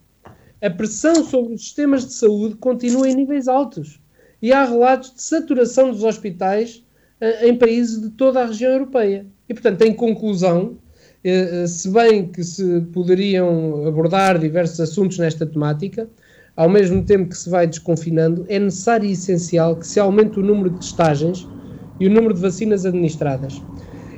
a 0.61 0.69
pressão 0.69 1.25
sobre 1.25 1.55
os 1.55 1.63
sistemas 1.63 2.07
de 2.07 2.13
saúde 2.13 2.57
continua 2.57 3.09
em 3.09 3.15
níveis 3.15 3.49
altos 3.49 3.99
e 4.43 4.53
há 4.53 4.65
relatos 4.65 5.15
de 5.15 5.23
saturação 5.23 5.91
dos 5.91 6.05
hospitais 6.05 6.85
uh, 7.21 7.47
em 7.47 7.57
países 7.57 8.01
de 8.01 8.11
toda 8.11 8.43
a 8.43 8.47
região 8.47 8.73
europeia. 8.73 9.27
E, 9.49 9.55
portanto, 9.55 9.83
em 9.83 9.95
conclusão, 9.95 10.77
eh, 10.77 10.82
eh, 10.82 10.82
se 11.69 11.89
bem 11.89 12.27
que 12.27 12.43
se 12.43 12.81
poderiam 12.93 13.87
abordar 13.87 14.39
diversos 14.39 14.81
assuntos 14.81 15.19
nesta 15.19 15.47
temática, 15.47 16.09
ao 16.57 16.69
mesmo 16.69 17.03
tempo 17.05 17.31
que 17.31 17.37
se 17.37 17.49
vai 17.49 17.67
desconfinando, 17.67 18.45
é 18.49 18.59
necessário 18.59 19.09
e 19.09 19.13
essencial 19.13 19.77
que 19.77 19.87
se 19.87 19.99
aumente 19.99 20.39
o 20.39 20.43
número 20.43 20.71
de 20.71 20.81
testagens 20.81 21.47
e 21.99 22.07
o 22.07 22.11
número 22.11 22.35
de 22.35 22.41
vacinas 22.41 22.85
administradas. 22.85 23.63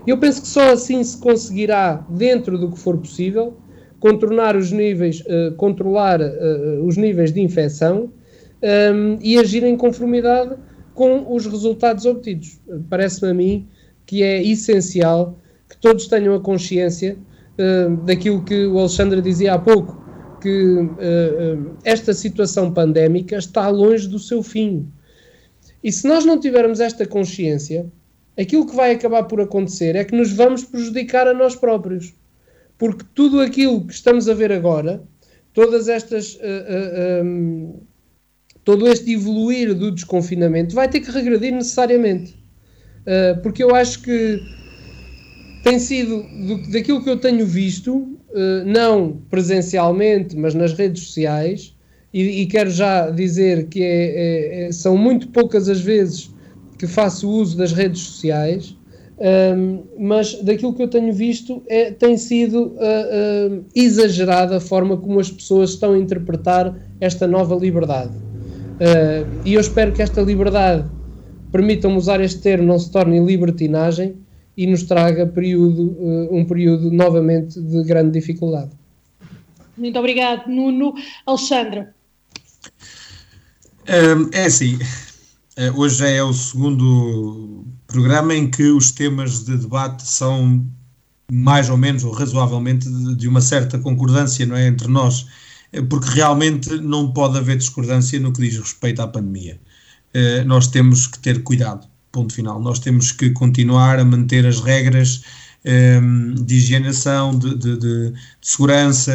Eu 0.06 0.18
penso 0.18 0.42
que 0.42 0.48
só 0.48 0.72
assim 0.72 1.02
se 1.02 1.18
conseguirá, 1.18 2.04
dentro 2.10 2.58
do 2.58 2.70
que 2.70 2.78
for 2.78 2.98
possível, 2.98 3.56
contornar 4.00 4.56
os 4.56 4.70
níveis, 4.70 5.20
uh, 5.20 5.54
controlar 5.56 6.20
uh, 6.20 6.84
os 6.84 6.96
níveis 6.96 7.32
de 7.32 7.40
infecção 7.40 8.04
um, 8.04 8.66
ehm, 8.66 9.18
e 9.22 9.38
agir 9.38 9.62
em 9.62 9.76
conformidade 9.76 10.56
com 10.94 11.34
os 11.34 11.46
resultados 11.46 12.04
obtidos. 12.04 12.60
Parece-me 12.90 13.30
a 13.30 13.34
mim 13.34 13.68
que 14.04 14.22
é 14.22 14.42
essencial 14.42 15.38
todos 15.84 16.06
tenham 16.06 16.34
a 16.34 16.40
consciência 16.40 17.14
uh, 17.58 17.94
daquilo 18.06 18.42
que 18.42 18.64
o 18.64 18.78
Alexandre 18.78 19.20
dizia 19.20 19.52
há 19.52 19.58
pouco, 19.58 20.02
que 20.40 20.48
uh, 20.48 20.86
uh, 20.86 21.76
esta 21.84 22.14
situação 22.14 22.72
pandémica 22.72 23.36
está 23.36 23.68
longe 23.68 24.08
do 24.08 24.18
seu 24.18 24.42
fim. 24.42 24.90
E 25.82 25.92
se 25.92 26.08
nós 26.08 26.24
não 26.24 26.40
tivermos 26.40 26.80
esta 26.80 27.06
consciência, 27.06 27.84
aquilo 28.34 28.66
que 28.66 28.74
vai 28.74 28.92
acabar 28.92 29.24
por 29.24 29.42
acontecer 29.42 29.94
é 29.94 30.04
que 30.04 30.16
nos 30.16 30.32
vamos 30.32 30.64
prejudicar 30.64 31.28
a 31.28 31.34
nós 31.34 31.54
próprios. 31.54 32.14
Porque 32.78 33.04
tudo 33.14 33.42
aquilo 33.42 33.86
que 33.86 33.92
estamos 33.92 34.26
a 34.26 34.32
ver 34.32 34.50
agora, 34.50 35.02
todas 35.52 35.86
estas. 35.86 36.38
Um, 37.22 37.74
todo 38.64 38.88
este 38.88 39.12
evoluir 39.12 39.74
do 39.74 39.92
desconfinamento 39.92 40.74
vai 40.74 40.88
ter 40.88 41.00
que 41.00 41.10
regredir 41.10 41.52
necessariamente. 41.52 42.34
porque 43.42 43.62
eu 43.62 43.74
acho 43.74 44.00
que 44.00 44.40
tem 45.64 45.78
sido, 45.78 46.22
do, 46.22 46.70
daquilo 46.70 47.02
que 47.02 47.08
eu 47.08 47.16
tenho 47.16 47.46
visto, 47.46 47.96
uh, 47.96 48.64
não 48.66 49.16
presencialmente, 49.30 50.36
mas 50.36 50.54
nas 50.54 50.74
redes 50.74 51.04
sociais, 51.04 51.74
e, 52.12 52.42
e 52.42 52.46
quero 52.46 52.70
já 52.70 53.10
dizer 53.10 53.66
que 53.66 53.82
é, 53.82 53.86
é, 53.86 54.66
é, 54.66 54.72
são 54.72 54.96
muito 54.96 55.28
poucas 55.28 55.68
as 55.68 55.80
vezes 55.80 56.30
que 56.78 56.86
faço 56.86 57.28
uso 57.28 57.56
das 57.56 57.72
redes 57.72 58.02
sociais, 58.02 58.76
um, 59.18 59.24
ehm, 59.24 59.80
mas 59.98 60.34
daquilo 60.42 60.74
que 60.74 60.82
eu 60.82 60.88
tenho 60.88 61.12
visto 61.12 61.62
é, 61.68 61.90
tem 61.92 62.16
sido 62.16 62.66
uh, 62.66 63.58
uh, 63.58 63.64
exagerada 63.74 64.56
a 64.56 64.60
forma 64.60 64.96
como 64.96 65.20
as 65.20 65.30
pessoas 65.30 65.70
estão 65.70 65.92
a 65.92 65.98
interpretar 65.98 66.76
esta 67.00 67.26
nova 67.26 67.54
liberdade. 67.54 68.12
Uh, 68.16 69.26
e 69.44 69.54
eu 69.54 69.60
espero 69.60 69.92
que 69.92 70.02
esta 70.02 70.20
liberdade 70.20 70.84
permitam-me 71.52 71.96
usar 71.96 72.20
este 72.20 72.40
termo, 72.40 72.66
não 72.66 72.78
se 72.78 72.90
torne 72.90 73.20
libertinagem 73.20 74.16
e 74.56 74.66
nos 74.66 74.84
traga 74.84 75.26
período, 75.26 75.96
um 76.30 76.44
período 76.44 76.90
novamente 76.90 77.60
de 77.60 77.82
grande 77.84 78.12
dificuldade. 78.12 78.70
Muito 79.76 79.98
obrigado, 79.98 80.48
Nuno. 80.48 80.94
Alexandre. 81.26 81.88
É 84.32 84.44
assim, 84.44 84.78
hoje 85.74 85.96
já 85.96 86.08
é 86.08 86.22
o 86.22 86.32
segundo 86.32 87.64
programa 87.86 88.34
em 88.34 88.50
que 88.50 88.64
os 88.64 88.90
temas 88.92 89.44
de 89.44 89.56
debate 89.56 90.06
são 90.06 90.64
mais 91.30 91.68
ou 91.68 91.76
menos, 91.76 92.04
ou 92.04 92.12
razoavelmente, 92.12 92.88
de, 93.16 93.28
uma 93.28 93.40
certa 93.40 93.78
concordância 93.78 94.46
não 94.46 94.56
é, 94.56 94.66
entre 94.66 94.88
nós, 94.88 95.26
porque 95.88 96.10
realmente 96.10 96.70
não 96.76 97.12
pode 97.12 97.36
haver 97.38 97.56
discordância 97.56 98.20
no 98.20 98.32
que 98.32 98.42
diz 98.42 98.58
respeito 98.58 99.02
à 99.02 99.08
pandemia. 99.08 99.60
Nós 100.46 100.68
temos 100.68 101.06
que 101.06 101.18
ter 101.18 101.42
cuidado, 101.42 101.88
ponto 102.14 102.32
final. 102.32 102.60
Nós 102.60 102.78
temos 102.78 103.10
que 103.12 103.30
continuar 103.30 103.98
a 103.98 104.04
manter 104.04 104.46
as 104.46 104.60
regras 104.60 105.22
ehm, 105.64 106.34
de 106.34 106.54
higienização, 106.54 107.36
de, 107.36 107.54
de, 107.56 107.76
de, 107.78 108.12
segurança, 108.40 109.12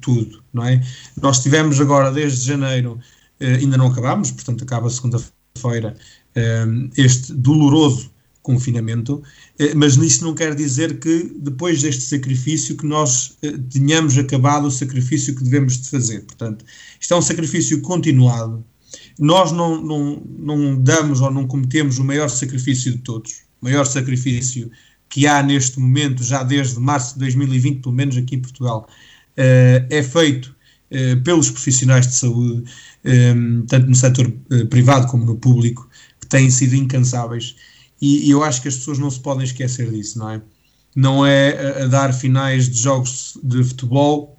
tudo, 0.00 0.42
não 0.52 0.64
é? 0.64 0.82
Nós 1.20 1.42
tivemos 1.42 1.80
agora, 1.80 2.10
desde 2.10 2.46
janeiro, 2.46 2.98
uh, 3.40 3.44
ainda 3.44 3.76
não 3.76 3.88
acabámos, 3.88 4.30
portanto 4.30 4.64
acaba 4.64 4.88
segunda-feira, 4.88 5.94
ehm, 6.34 6.88
este 6.96 7.34
doloroso 7.34 8.10
confinamento, 8.48 9.22
eh, 9.58 9.74
mas 9.74 9.96
isso 9.96 10.24
não 10.24 10.34
quer 10.34 10.54
dizer 10.54 10.98
que 11.00 11.34
depois 11.38 11.82
deste 11.82 12.02
sacrifício 12.04 12.78
que 12.78 12.86
nós 12.86 13.36
eh, 13.42 13.52
tenhamos 13.70 14.16
acabado 14.16 14.66
o 14.66 14.70
sacrifício 14.70 15.34
que 15.36 15.44
devemos 15.44 15.78
de 15.82 15.90
fazer. 15.90 16.20
Portanto, 16.22 16.64
isto 16.98 17.12
é 17.12 17.16
um 17.18 17.20
sacrifício 17.20 17.82
continuado. 17.82 18.64
Nós 19.18 19.52
não, 19.52 19.82
não, 19.82 20.22
não 20.38 20.80
damos 20.80 21.20
ou 21.20 21.30
não 21.30 21.46
cometemos 21.46 21.98
o 21.98 22.04
maior 22.04 22.28
sacrifício 22.28 22.92
de 22.92 22.98
todos. 22.98 23.42
O 23.60 23.64
maior 23.64 23.84
sacrifício 23.84 24.70
que 25.08 25.26
há 25.26 25.42
neste 25.42 25.80
momento, 25.80 26.22
já 26.22 26.42
desde 26.42 26.78
março 26.78 27.14
de 27.14 27.20
2020, 27.20 27.82
pelo 27.82 27.94
menos 27.94 28.16
aqui 28.16 28.36
em 28.36 28.40
Portugal, 28.40 28.88
eh, 29.36 29.86
é 29.90 30.02
feito 30.02 30.56
pelos 31.22 31.50
profissionais 31.50 32.06
de 32.06 32.14
saúde, 32.14 32.64
tanto 33.68 33.86
no 33.86 33.94
setor 33.94 34.32
privado 34.70 35.06
como 35.06 35.22
no 35.22 35.36
público, 35.36 35.86
que 36.18 36.26
têm 36.26 36.50
sido 36.50 36.74
incansáveis 36.74 37.54
e, 38.00 38.30
eu 38.30 38.42
acho 38.44 38.62
que 38.62 38.68
as 38.68 38.76
pessoas 38.76 38.98
não 38.98 39.10
se 39.10 39.20
podem 39.20 39.44
esquecer 39.44 39.90
disso, 39.90 40.18
não 40.18 40.30
é? 40.30 40.42
Não 40.94 41.26
é 41.26 41.82
a 41.82 41.86
dar 41.86 42.12
finais 42.12 42.68
de 42.68 42.80
jogos 42.80 43.38
de 43.42 43.62
futebol 43.62 44.38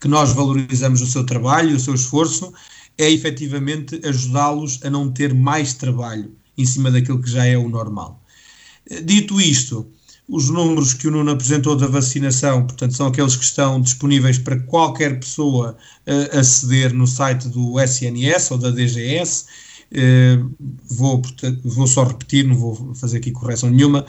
que 0.00 0.08
nós 0.08 0.32
valorizamos 0.32 1.00
o 1.00 1.06
seu 1.06 1.24
trabalho, 1.24 1.76
o 1.76 1.80
seu 1.80 1.94
esforço, 1.94 2.52
é 2.96 3.10
efetivamente 3.10 4.00
ajudá-los 4.04 4.80
a 4.84 4.90
não 4.90 5.10
ter 5.10 5.34
mais 5.34 5.74
trabalho 5.74 6.32
em 6.56 6.64
cima 6.64 6.90
daquilo 6.90 7.20
que 7.20 7.30
já 7.30 7.44
é 7.44 7.56
o 7.56 7.68
normal. 7.68 8.22
Dito 9.04 9.40
isto, 9.40 9.86
os 10.28 10.48
números 10.48 10.94
que 10.94 11.08
o 11.08 11.10
Nuno 11.10 11.32
apresentou 11.32 11.76
da 11.76 11.86
vacinação, 11.86 12.66
portanto, 12.66 12.94
são 12.94 13.08
aqueles 13.08 13.36
que 13.36 13.44
estão 13.44 13.80
disponíveis 13.80 14.38
para 14.38 14.60
qualquer 14.60 15.18
pessoa 15.18 15.76
uh, 16.06 16.38
aceder 16.38 16.94
no 16.94 17.06
site 17.06 17.48
do 17.48 17.80
SNS 17.80 18.50
ou 18.52 18.58
da 18.58 18.70
DGS 18.70 19.46
eh, 19.96 20.38
vou, 20.90 21.22
vou 21.62 21.86
só 21.86 22.02
repetir, 22.02 22.44
não 22.44 22.56
vou 22.56 22.94
fazer 22.94 23.18
aqui 23.18 23.30
correção 23.30 23.70
nenhuma. 23.70 24.04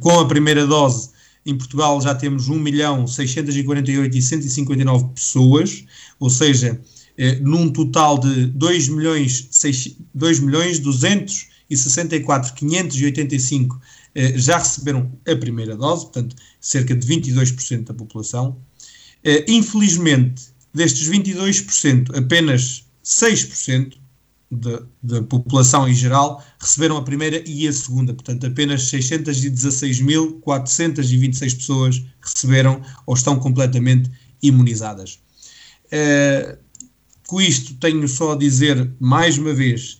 com 0.00 0.20
a 0.20 0.28
primeira 0.28 0.66
dose, 0.66 1.10
em 1.46 1.56
Portugal 1.56 2.00
já 2.00 2.14
temos 2.14 2.48
1 2.48 2.58
milhão 2.58 3.06
648 3.06 4.16
e 4.16 4.22
159 4.22 5.06
pessoas, 5.14 5.84
ou 6.20 6.28
seja, 6.28 6.80
eh, 7.16 7.38
num 7.40 7.70
total 7.70 8.18
de 8.18 8.46
2 8.46 8.88
milhões, 8.88 9.48
6, 9.50 9.96
2 10.14 10.40
milhões 10.40 10.78
264 10.78 12.54
585 12.54 13.80
eh, 14.14 14.38
já 14.38 14.58
receberam 14.58 15.10
a 15.26 15.36
primeira 15.36 15.76
dose, 15.76 16.04
portanto, 16.04 16.36
cerca 16.60 16.94
de 16.94 17.06
22% 17.06 17.84
da 17.84 17.94
população. 17.94 18.56
infelizmente, 19.46 20.50
destes 20.74 21.08
22%, 21.08 22.16
apenas 22.16 22.84
6% 23.04 24.02
da, 24.52 24.82
da, 25.02 25.22
população 25.22 25.88
em 25.88 25.94
geral 25.94 26.44
receberam 26.60 26.98
a 26.98 27.02
primeira 27.02 27.42
e 27.46 27.66
a 27.66 27.72
segunda, 27.72 28.12
portanto, 28.12 28.46
apenas 28.46 28.82
616.426 28.90 31.56
pessoas 31.56 32.04
receberam 32.20 32.82
ou 33.06 33.14
estão 33.14 33.38
completamente 33.38 34.10
imunizadas. 34.42 35.18
Uh, 35.86 36.58
com 37.32 37.40
isto, 37.40 37.72
tenho 37.76 38.06
só 38.06 38.32
a 38.32 38.36
dizer 38.36 38.92
mais 39.00 39.38
uma 39.38 39.54
vez 39.54 39.96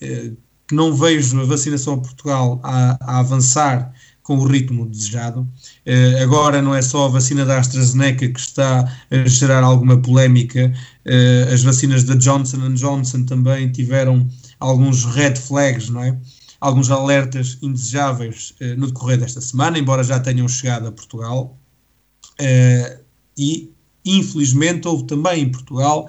uh, 0.00 0.36
que 0.68 0.74
não 0.74 0.94
vejo 0.94 1.40
a 1.40 1.44
vacinação 1.44 1.94
a 1.94 1.98
Portugal 1.98 2.60
a, 2.62 2.96
a 3.00 3.18
avançar 3.18 3.92
com 4.22 4.38
o 4.38 4.46
ritmo 4.46 4.86
desejado. 4.86 5.40
Uh, 5.84 6.22
agora 6.22 6.62
não 6.62 6.72
é 6.72 6.80
só 6.80 7.06
a 7.06 7.08
vacina 7.08 7.44
da 7.44 7.58
AstraZeneca 7.58 8.28
que 8.28 8.38
está 8.38 8.88
a 9.10 9.28
gerar 9.28 9.64
alguma 9.64 10.00
polémica, 10.00 10.72
uh, 11.04 11.52
as 11.52 11.64
vacinas 11.64 12.04
da 12.04 12.14
Johnson 12.14 12.72
Johnson 12.74 13.24
também 13.24 13.68
tiveram 13.72 14.28
alguns 14.60 15.04
red 15.04 15.34
flags, 15.34 15.88
não 15.88 16.04
é? 16.04 16.16
Alguns 16.60 16.88
alertas 16.88 17.58
indesejáveis 17.60 18.54
no 18.78 18.86
decorrer 18.86 19.18
desta 19.18 19.42
semana, 19.42 19.78
embora 19.78 20.02
já 20.02 20.18
tenham 20.18 20.48
chegado 20.48 20.86
a 20.86 20.92
Portugal. 20.92 21.58
e, 23.36 23.70
infelizmente, 24.02 24.88
houve 24.88 25.04
também 25.04 25.42
em 25.42 25.50
Portugal 25.50 26.08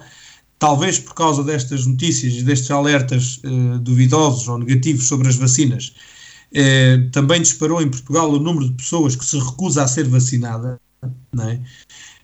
talvez 0.58 0.98
por 0.98 1.14
causa 1.14 1.42
destas 1.44 1.86
notícias 1.86 2.34
e 2.34 2.42
destes 2.42 2.70
alertas 2.70 3.40
duvidosos 3.80 4.48
ou 4.48 4.58
negativos 4.58 5.06
sobre 5.06 5.28
as 5.28 5.36
vacinas, 5.36 5.94
eh, 6.52 7.08
também 7.12 7.42
disparou 7.42 7.82
em 7.82 7.90
Portugal 7.90 8.30
o 8.30 8.38
número 8.38 8.68
de 8.68 8.74
pessoas 8.74 9.14
que 9.14 9.24
se 9.24 9.38
recusa 9.38 9.82
a 9.82 9.88
ser 9.88 10.04
vacinada, 10.08 10.80
é? 11.40 11.60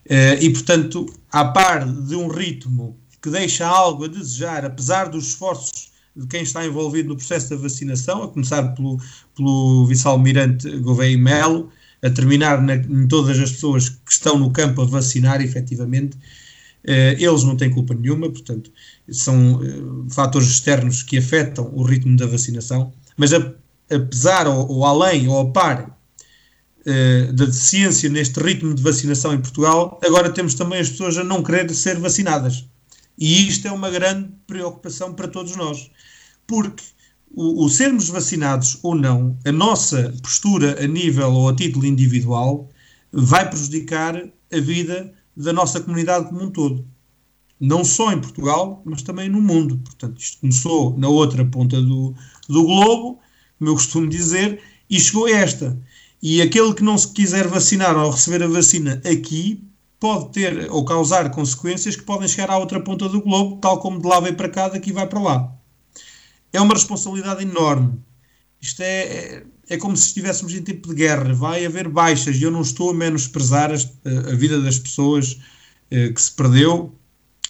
Eh, 0.07 0.45
e 0.45 0.51
portanto, 0.51 1.07
a 1.31 1.45
par 1.47 1.87
de 1.87 2.15
um 2.15 2.29
ritmo 2.29 2.99
que 3.23 3.31
deixa 3.31 3.67
algo 3.67 4.05
a 4.05 4.09
desejar, 4.09 4.65
apesar 4.65 5.09
dos 5.09 5.29
esforços 5.29 5.93
de 6.17 6.27
quem 6.27 6.43
está 6.43 6.65
envolvido 6.65 7.09
no 7.09 7.17
processo 7.17 7.51
da 7.51 7.57
vacinação, 7.57 8.23
a 8.23 8.29
começar 8.29 8.63
pelo, 8.75 8.99
pelo 9.35 9.87
vice-almirante 9.87 10.79
Gouveia 10.79 11.19
Melo, 11.19 11.71
a 12.03 12.11
terminar 12.11 12.61
na, 12.63 12.77
em 12.77 13.09
todas 13.09 13.39
as 13.39 13.53
pessoas 13.53 13.89
que 13.89 14.13
estão 14.13 14.39
no 14.39 14.51
campo 14.51 14.83
a 14.83 14.85
vacinar, 14.85 15.41
efetivamente, 15.41 16.17
eh, 16.17 16.44
eles 16.87 17.45
não 17.45 17.57
têm 17.57 17.71
culpa 17.71 17.95
nenhuma, 17.95 18.29
portanto, 18.31 18.71
são 19.11 19.61
eh, 19.63 20.13
fatores 20.13 20.49
externos 20.49 21.03
que 21.03 21.19
afetam 21.19 21.71
o 21.75 21.83
ritmo 21.83 22.17
da 22.17 22.27
vacinação, 22.27 22.93
mas 23.17 23.31
apesar 23.91 24.47
ou, 24.47 24.71
ou 24.71 24.85
além 24.85 25.29
ou 25.29 25.41
a 25.41 25.51
par 25.51 25.99
uh, 26.87 27.33
da 27.33 27.53
ciência 27.53 28.09
neste 28.09 28.41
ritmo 28.41 28.75
de 28.75 28.83
vacinação 28.83 29.33
em 29.33 29.41
Portugal, 29.41 30.01
agora 30.05 30.31
temos 30.31 30.55
também 30.55 30.81
as 30.81 30.91
pessoas 30.91 31.17
a 31.17 31.25
não 31.25 31.43
querer 31.43 31.73
ser 31.75 31.99
vacinadas. 31.99 32.67
E 33.17 33.49
isto 33.49 33.69
é 33.69 33.73
uma 33.73 33.91
grande 33.91 34.31
preocupação 34.47 35.15
para 35.15 35.29
todos 35.29 35.57
nós, 35.57 35.91
porque 36.47 36.83
o, 37.31 37.65
o 37.65 37.69
sermos 37.69 38.09
vacinados 38.09 38.79
ou 38.83 38.95
não, 38.95 39.39
a 39.45 39.53
nossa 39.53 40.15
postura 40.23 40.83
a 40.83 40.87
nível 40.87 41.33
ou 41.33 41.49
a 41.49 41.55
título 41.55 41.87
individual 41.87 42.69
vai 43.13 43.49
prejudicar 43.49 44.17
a 44.53 44.61
vida 44.61 45.13
da 45.37 45.53
nossa 45.53 45.81
comunidade 45.81 46.29
como 46.29 46.43
um 46.43 46.51
todo. 46.51 46.87
Não 47.61 47.85
só 47.85 48.13
em 48.13 48.21
Portugal, 48.21 48.83
mas 48.85 49.03
também 49.03 49.29
no 49.29 49.41
mundo. 49.41 49.79
Portanto, 49.79 50.19
isto 50.19 50.41
começou 50.41 50.99
na 50.99 51.09
outra 51.09 51.45
ponta 51.45 51.81
do, 51.81 52.15
do 52.49 52.63
globo 52.65 53.21
como 53.59 53.71
eu 53.71 53.75
costumo 53.75 54.09
dizer, 54.09 54.61
e 54.89 55.01
chegou 55.01 55.29
esta. 55.29 55.79
E 56.23 56.41
aquele 56.41 56.75
que 56.75 56.83
não 56.83 56.97
se 56.97 57.13
quiser 57.13 57.47
vacinar 57.49 57.97
ou 57.97 58.11
receber 58.11 58.43
a 58.43 58.47
vacina 58.47 59.01
aqui 59.05 59.63
pode 60.01 60.33
ter 60.33 60.71
ou 60.71 60.85
causar 60.85 61.31
consequências 61.31 61.97
que 61.97 62.03
podem 62.03 62.29
chegar 62.29 62.51
à 62.51 62.59
outra 62.59 62.81
ponta 62.81 63.09
do 63.09 63.23
globo, 63.23 63.57
tal 63.57 63.79
como 63.79 64.01
de 64.01 64.07
lá 64.07 64.21
vem 64.21 64.35
para 64.35 64.49
cá, 64.49 64.69
daqui 64.69 64.93
vai 64.93 65.07
para 65.07 65.21
lá. 65.21 65.53
É 66.53 66.61
uma 66.61 66.75
responsabilidade 66.75 67.43
enorme. 67.43 67.99
Isto 68.61 68.83
é, 68.83 69.45
é, 69.69 69.77
como 69.77 69.97
se 69.97 70.09
estivéssemos 70.09 70.55
em 70.55 70.63
tempo 70.63 70.89
de 70.89 70.95
guerra. 70.95 71.33
Vai 71.35 71.65
haver 71.65 71.89
baixas 71.89 72.37
e 72.37 72.43
eu 72.43 72.51
não 72.51 72.63
estou 72.63 72.91
a 72.91 72.95
menosprezar 72.95 73.71
a, 73.73 74.35
vida 74.35 74.61
das 74.61 74.79
pessoas 74.79 75.39
eh, 75.91 76.09
que 76.09 76.21
se 76.21 76.33
perdeu 76.33 76.95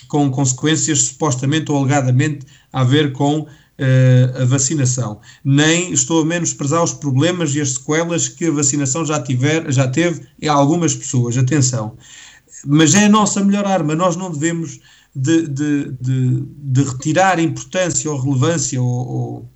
com 0.09 0.31
consequências 0.31 1.03
supostamente 1.03 1.70
ou 1.70 1.79
alegadamente 1.79 2.46
a 2.72 2.85
ver 2.85 3.12
com 3.12 3.40
uh, 3.40 4.42
a 4.42 4.44
vacinação. 4.44 5.20
Nem 5.44 5.92
estou 5.92 6.22
a 6.22 6.24
menosprezar 6.24 6.83
os 6.83 6.92
problemas 6.92 7.55
e 7.55 7.61
as 7.61 7.74
sequelas 7.74 8.29
que 8.29 8.46
a 8.46 8.50
vacinação 8.50 9.05
já, 9.05 9.20
tiver, 9.20 9.70
já 9.72 9.88
teve 9.88 10.27
em 10.40 10.48
algumas 10.48 10.94
pessoas. 10.94 11.37
Atenção. 11.37 11.96
Mas 12.66 12.94
é 12.94 13.07
a 13.07 13.09
nossa 13.09 13.42
melhor 13.42 13.66
arma. 13.66 13.94
Nós 13.94 14.16
não 14.16 14.31
devemos 14.31 14.81
de, 15.14 15.46
de, 15.48 15.92
de, 16.00 16.44
de 16.46 16.83
retirar 16.83 17.38
importância 17.38 18.11
ou 18.11 18.20
relevância 18.20 18.81
ou, 18.81 19.09
ou, 19.09 19.50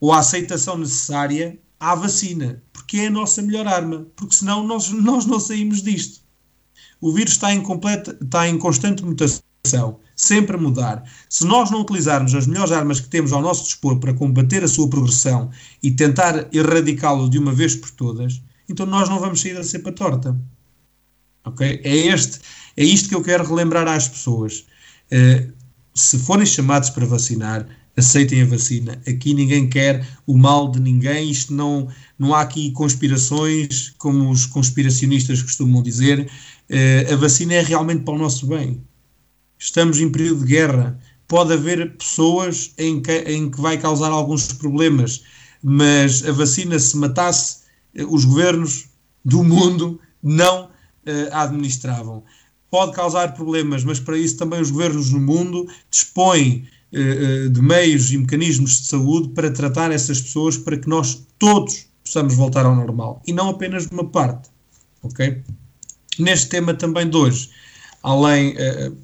ou 0.00 0.12
a 0.12 0.18
aceitação 0.18 0.78
necessária 0.78 1.58
à 1.80 1.94
vacina, 1.94 2.62
porque 2.72 2.98
é 2.98 3.06
a 3.06 3.10
nossa 3.10 3.40
melhor 3.40 3.66
arma, 3.66 4.06
porque 4.14 4.34
senão 4.34 4.66
nós, 4.66 4.90
nós 4.90 5.24
não 5.24 5.40
saímos 5.40 5.82
disto. 5.82 6.20
O 7.00 7.12
vírus 7.12 7.32
está 7.32 7.52
em, 7.52 7.62
completa, 7.62 8.16
está 8.22 8.46
em 8.46 8.58
constante 8.58 9.02
mutação. 9.02 9.98
sempre 10.14 10.56
a 10.56 10.60
mudar. 10.60 11.02
Se 11.30 11.46
nós 11.46 11.70
não 11.70 11.80
utilizarmos 11.80 12.34
as 12.34 12.46
melhores 12.46 12.72
armas 12.72 13.00
que 13.00 13.08
temos 13.08 13.32
ao 13.32 13.40
nosso 13.40 13.64
dispor 13.64 13.98
para 13.98 14.12
combater 14.12 14.62
a 14.62 14.68
sua 14.68 14.88
progressão 14.88 15.50
e 15.82 15.90
tentar 15.90 16.54
erradicá-lo 16.54 17.28
de 17.30 17.38
uma 17.38 17.52
vez 17.52 17.74
por 17.74 17.90
todas, 17.90 18.42
então 18.68 18.84
nós 18.84 19.08
não 19.08 19.18
vamos 19.18 19.40
sair 19.40 19.54
da 19.54 19.64
cepa 19.64 19.90
torta. 19.92 20.38
Ok? 21.44 21.80
É, 21.82 21.96
este, 22.08 22.40
é 22.76 22.84
isto 22.84 23.08
que 23.08 23.14
eu 23.14 23.22
quero 23.22 23.46
relembrar 23.46 23.88
às 23.88 24.08
pessoas. 24.08 24.66
Uh, 25.10 25.52
se 25.94 26.18
forem 26.18 26.46
chamados 26.46 26.90
para 26.90 27.06
vacinar, 27.06 27.66
aceitem 28.00 28.42
a 28.42 28.46
vacina. 28.46 29.00
Aqui 29.06 29.32
ninguém 29.32 29.68
quer 29.68 30.06
o 30.26 30.36
mal 30.36 30.70
de 30.70 30.80
ninguém. 30.80 31.30
Isto 31.30 31.54
não, 31.54 31.88
não 32.18 32.34
há 32.34 32.40
aqui 32.40 32.72
conspirações, 32.72 33.94
como 33.96 34.30
os 34.30 34.44
conspiracionistas 34.46 35.42
costumam 35.42 35.82
dizer. 35.82 36.28
Uh, 36.68 37.12
a 37.12 37.16
vacina 37.16 37.54
é 37.54 37.62
realmente 37.62 38.02
para 38.02 38.14
o 38.14 38.18
nosso 38.18 38.46
bem. 38.46 38.82
Estamos 39.58 40.00
em 40.00 40.10
período 40.10 40.40
de 40.40 40.46
guerra. 40.46 40.98
Pode 41.28 41.52
haver 41.52 41.96
pessoas 41.96 42.72
em 42.76 43.00
que, 43.00 43.12
em 43.12 43.50
que 43.50 43.60
vai 43.60 43.78
causar 43.78 44.10
alguns 44.10 44.52
problemas, 44.52 45.22
mas 45.62 46.26
a 46.26 46.32
vacina, 46.32 46.78
se 46.78 46.96
matasse, 46.96 47.58
eh, 47.94 48.04
os 48.04 48.24
governos 48.24 48.86
do 49.24 49.44
mundo 49.44 50.00
não 50.20 50.64
uh, 50.64 50.70
a 51.30 51.42
administravam. 51.42 52.24
Pode 52.70 52.92
causar 52.92 53.34
problemas, 53.34 53.84
mas 53.84 54.00
para 54.00 54.18
isso 54.18 54.36
também 54.36 54.60
os 54.60 54.70
governos 54.70 55.12
no 55.12 55.20
mundo 55.20 55.68
dispõem 55.90 56.66
de 56.92 57.62
meios 57.62 58.10
e 58.10 58.18
mecanismos 58.18 58.80
de 58.80 58.86
saúde 58.88 59.28
para 59.28 59.50
tratar 59.50 59.92
essas 59.92 60.20
pessoas 60.20 60.56
para 60.56 60.76
que 60.76 60.88
nós 60.88 61.24
todos 61.38 61.86
possamos 62.04 62.34
voltar 62.34 62.66
ao 62.66 62.74
normal 62.74 63.22
e 63.26 63.32
não 63.32 63.48
apenas 63.48 63.86
uma 63.86 64.04
parte. 64.04 64.50
Ok? 65.02 65.42
Neste 66.18 66.48
tema 66.48 66.74
também 66.74 67.08
de 67.08 67.16
hoje, 67.16 67.50
além 68.02 68.54
uh, 68.54 68.96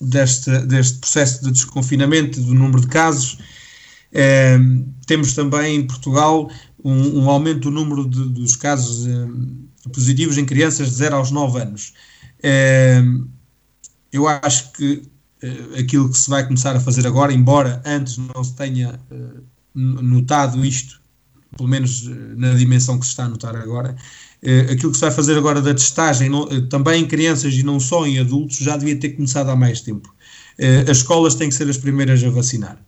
deste, 0.00 0.50
deste 0.66 0.98
processo 0.98 1.44
de 1.44 1.52
desconfinamento, 1.52 2.40
do 2.40 2.54
número 2.54 2.80
de 2.80 2.88
casos, 2.88 3.34
uh, 3.34 4.84
temos 5.06 5.34
também 5.34 5.76
em 5.76 5.86
Portugal 5.86 6.50
um, 6.82 7.22
um 7.22 7.30
aumento 7.30 7.60
do 7.60 7.70
número 7.70 8.08
de, 8.08 8.28
dos 8.30 8.56
casos 8.56 9.06
uh, 9.06 9.90
positivos 9.92 10.38
em 10.38 10.44
crianças 10.44 10.88
de 10.88 10.94
0 10.96 11.16
aos 11.16 11.30
9 11.30 11.60
anos. 11.60 11.92
eu 14.10 14.26
acho 14.26 14.72
que 14.72 15.02
aquilo 15.78 16.08
que 16.10 16.16
se 16.16 16.30
vai 16.30 16.44
começar 16.44 16.74
a 16.76 16.80
fazer 16.80 17.06
agora, 17.06 17.32
embora 17.32 17.82
antes 17.84 18.18
não 18.18 18.42
se 18.42 18.54
tenha 18.54 18.98
notado 19.74 20.64
isto 20.64 21.04
pelo 21.56 21.68
menos 21.68 22.06
eh, 22.06 22.34
na 22.36 22.54
dimensão 22.54 22.98
que 22.98 23.06
se 23.06 23.12
está 23.12 23.24
a 23.24 23.28
notar 23.28 23.56
agora. 23.56 23.96
Eh, 24.42 24.72
aquilo 24.72 24.90
que 24.90 24.96
se 24.96 25.00
vai 25.00 25.10
fazer 25.10 25.36
agora 25.36 25.60
da 25.60 25.72
testagem, 25.72 26.30
eh, 26.50 26.60
também 26.68 27.02
em 27.02 27.06
crianças 27.06 27.54
e 27.54 27.62
não 27.62 27.80
só 27.80 28.06
em 28.06 28.18
adultos, 28.18 28.58
já 28.58 28.76
devia 28.76 28.96
ter 28.96 29.10
começado 29.10 29.50
há 29.50 29.56
mais 29.56 29.80
tempo. 29.80 30.12
As 30.88 30.98
escolas 30.98 31.34
têm 31.34 31.48
que 31.48 31.54
ser 31.56 31.68
as 31.68 31.76
primeiras 31.76 32.22
a 32.22 32.30
vacinar. 32.30 32.78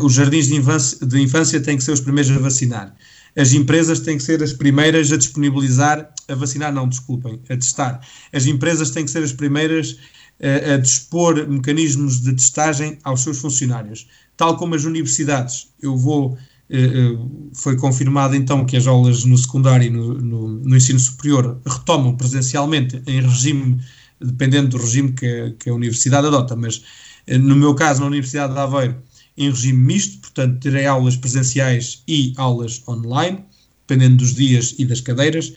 Os 0.00 0.14
jardins 0.14 0.46
de 0.46 0.54
infância, 0.54 1.06
de 1.06 1.20
infância 1.20 1.60
têm 1.60 1.76
que 1.76 1.84
ser 1.84 1.92
os 1.92 2.00
primeiros 2.00 2.30
a 2.34 2.38
vacinar. 2.38 2.96
As 3.36 3.52
empresas 3.52 4.00
têm 4.00 4.16
que 4.16 4.22
ser 4.22 4.42
as 4.42 4.54
primeiras 4.54 5.12
a 5.12 5.18
disponibilizar, 5.18 6.10
a 6.26 6.34
vacinar, 6.34 6.72
não, 6.72 6.88
desculpem, 6.88 7.42
a 7.50 7.56
testar. 7.56 8.00
As 8.32 8.46
empresas 8.46 8.90
têm 8.90 9.04
que 9.04 9.10
ser 9.10 9.22
as 9.22 9.32
primeiras 9.32 9.98
a, 10.40 10.76
dispor 10.76 11.48
mecanismos 11.48 12.20
de 12.20 12.34
testagem 12.34 12.98
aos 13.04 13.22
seus 13.22 13.38
funcionários. 13.38 14.06
Tal 14.36 14.56
como 14.56 14.74
as 14.74 14.84
universidades. 14.84 15.68
Eu 15.80 15.96
vou 15.96 16.38
eh, 16.70 16.78
eh, 16.78 17.18
foi 17.54 17.76
confirmado 17.76 18.36
então 18.36 18.66
que 18.66 18.76
as 18.76 18.86
aulas 18.86 19.24
no 19.24 19.38
secundário 19.38 19.86
e 19.86 19.90
no, 19.90 20.14
no, 20.14 20.48
no, 20.48 20.76
ensino 20.76 20.98
superior 20.98 21.58
retomam 21.66 22.14
presencialmente 22.14 23.02
em 23.06 23.22
regime, 23.22 23.80
dependendo 24.20 24.76
do 24.76 24.78
regime 24.78 25.12
que, 25.12 25.56
que 25.58 25.70
a 25.70 25.74
universidade 25.74 26.26
adota, 26.26 26.54
mas 26.54 26.84
eh, 27.26 27.38
no 27.38 27.56
meu 27.56 27.74
caso, 27.74 28.00
na 28.00 28.06
Universidade 28.06 28.52
de 28.52 28.58
Aveiro, 28.58 29.02
em 29.36 29.50
regime 29.50 29.78
misto, 29.78 30.18
portanto, 30.18 30.60
terei 30.60 30.84
aulas 30.86 31.16
presenciais 31.16 32.02
e 32.06 32.34
aulas 32.36 32.82
online, 32.86 33.44
dependendo 33.86 34.18
dos 34.18 34.34
dias 34.34 34.74
e 34.78 34.84
das 34.84 35.00
cadeiras. 35.00 35.54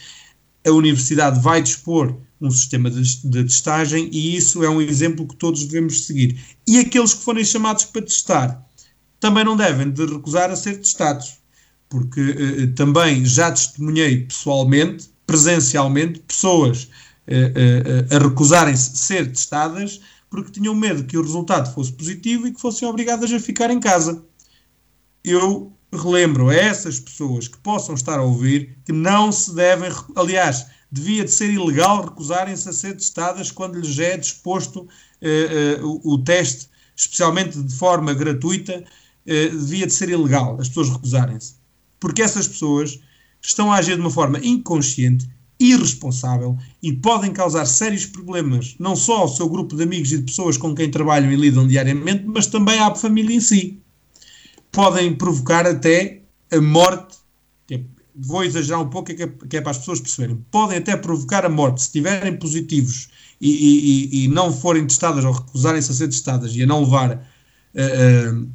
A 0.66 0.72
universidade 0.72 1.42
vai 1.42 1.62
dispor 1.62 2.18
um 2.42 2.52
sistema 2.52 2.90
de, 2.90 3.02
de 3.02 3.44
testagem 3.44 4.10
e 4.12 4.36
isso 4.36 4.64
é 4.64 4.70
um 4.70 4.82
exemplo 4.82 5.28
que 5.28 5.36
todos 5.36 5.64
devemos 5.66 6.06
seguir. 6.06 6.40
E 6.68 6.80
aqueles 6.80 7.14
que 7.14 7.24
forem 7.24 7.46
chamados 7.46 7.86
para 7.86 8.02
testar, 8.02 8.68
também 9.20 9.44
não 9.44 9.56
devem 9.56 9.92
de 9.92 10.06
recusar 10.06 10.50
a 10.50 10.56
ser 10.56 10.78
testados, 10.78 11.38
porque 11.88 12.20
eh, 12.20 12.64
eh, 12.64 12.68
também 12.68 13.24
já 13.24 13.52
testemunhei 13.52 14.26
pessoalmente, 14.26 15.10
presencialmente, 15.28 16.20
pessoas 16.22 16.90
eh, 17.28 17.54
eh, 18.10 18.16
a 18.16 18.20
recusarem-se 18.20 18.98
ser 18.98 19.28
testadas 19.32 20.02
porque 20.30 20.52
tinham 20.52 20.74
medo 20.74 21.04
que 21.04 21.18
o 21.18 21.22
resultado 21.22 21.72
fosse 21.74 21.94
positivo 21.94 22.48
e 22.48 22.52
que 22.52 22.60
fossem 22.60 22.88
obrigadas 22.88 23.32
a 23.32 23.40
ficar 23.40 23.70
em 23.70 23.80
casa. 23.80 24.24
Eu 25.24 25.72
relembro 25.94 26.50
a 26.50 26.56
essas 26.56 27.00
pessoas 27.00 27.48
que 27.48 27.58
possam 27.60 27.96
estar 27.96 28.18
a 28.18 28.24
ouvir 28.24 28.78
que 28.86 28.92
não 28.92 29.32
se 29.32 29.54
devem, 29.54 29.92
aliás, 30.16 30.66
devia 30.92 31.24
de 31.24 31.32
ser 31.32 31.52
ilegal 31.52 32.04
recusarem-se 32.04 32.68
a 32.68 32.74
ser 32.74 32.96
testadas 32.96 33.50
quando 33.50 33.80
lhes 33.80 33.98
é 33.98 34.18
disposto 34.18 34.88
eh, 35.22 35.78
eh, 35.78 35.84
o, 35.84 36.14
o, 36.14 36.18
teste, 36.24 36.70
especialmente 36.96 37.62
de 37.62 37.74
forma 37.74 38.14
gratuita, 38.14 38.84
eh, 39.26 39.48
devia 39.50 39.88
de 39.88 39.94
ser 39.94 40.10
ilegal 40.10 40.58
as 40.60 40.68
pessoas 40.68 40.90
recusarem-se. 40.90 41.56
Porque 42.00 42.22
essas 42.22 42.48
pessoas 42.48 43.00
estão 43.42 43.72
a 43.72 43.78
agir 43.78 43.96
de 43.96 44.02
uma 44.02 44.12
forma 44.12 44.40
inconsciente, 44.40 45.30
irresponsável 45.60 46.58
e 46.82 46.92
podem 46.92 47.32
causar 47.32 47.66
sérios 47.66 48.06
problemas, 48.06 48.76
não 48.80 48.96
só 48.96 49.20
ao 49.20 49.28
seu 49.28 49.48
grupo 49.48 49.76
de 49.76 49.84
amigos 49.84 50.12
e 50.12 50.18
de 50.18 50.24
pessoas 50.24 50.58
com 50.58 50.74
quem 50.74 50.90
trabalham 50.90 51.32
e 51.32 51.36
lidam 51.36 51.68
diariamente, 51.68 52.26
mas 52.26 52.48
também 52.48 52.80
à 52.80 52.94
família 52.96 53.36
em 53.36 53.40
si. 53.40 53.80
Podem 54.72 55.14
provocar 55.16 55.68
até 55.68 56.24
a 56.52 56.60
morte. 56.60 57.21
É, 58.12 58.20
vou 58.28 58.44
exagerar 58.44 58.82
um 58.82 58.90
pouco, 58.90 59.14
que 59.14 59.24
é, 59.24 59.28
que 59.28 59.58
é 59.58 59.62
para 59.62 59.72
as 59.72 59.78
pessoas 59.78 60.00
perceberem. 60.00 60.44
Podem 60.52 60.78
até 60.78 60.96
provocar 60.98 61.46
a 61.46 61.50
morte 61.50 61.82
se 61.82 61.88
estiverem 61.88 62.38
positivos 62.38 63.10
e, 63.40 63.50
e, 63.50 64.26
e 64.26 64.28
não 64.28 64.52
forem 64.54 64.86
testadas 64.86 65.26
ou 65.26 65.32
recusarem-se 65.32 65.92
a 65.92 65.96
ser 65.96 66.08
testadas 66.08 66.56
e 66.56 66.64
a 66.64 66.68
não 66.68 66.84
levar. 66.84 67.28
Uh, 67.74 68.42
uh, 68.42 68.52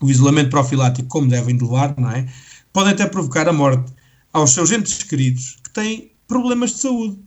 o 0.00 0.10
isolamento 0.10 0.50
profilático 0.50 1.08
como 1.08 1.28
devem 1.28 1.56
de 1.56 1.64
levar, 1.64 1.94
não 1.98 2.10
é? 2.10 2.28
Podem 2.72 2.92
até 2.92 3.06
provocar 3.06 3.48
a 3.48 3.52
morte 3.52 3.92
aos 4.32 4.50
seus 4.50 4.70
entes 4.70 5.02
queridos 5.02 5.56
que 5.62 5.70
têm 5.70 6.12
problemas 6.26 6.72
de 6.72 6.80
saúde. 6.80 7.18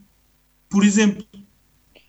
Por 0.68 0.84
exemplo. 0.84 1.27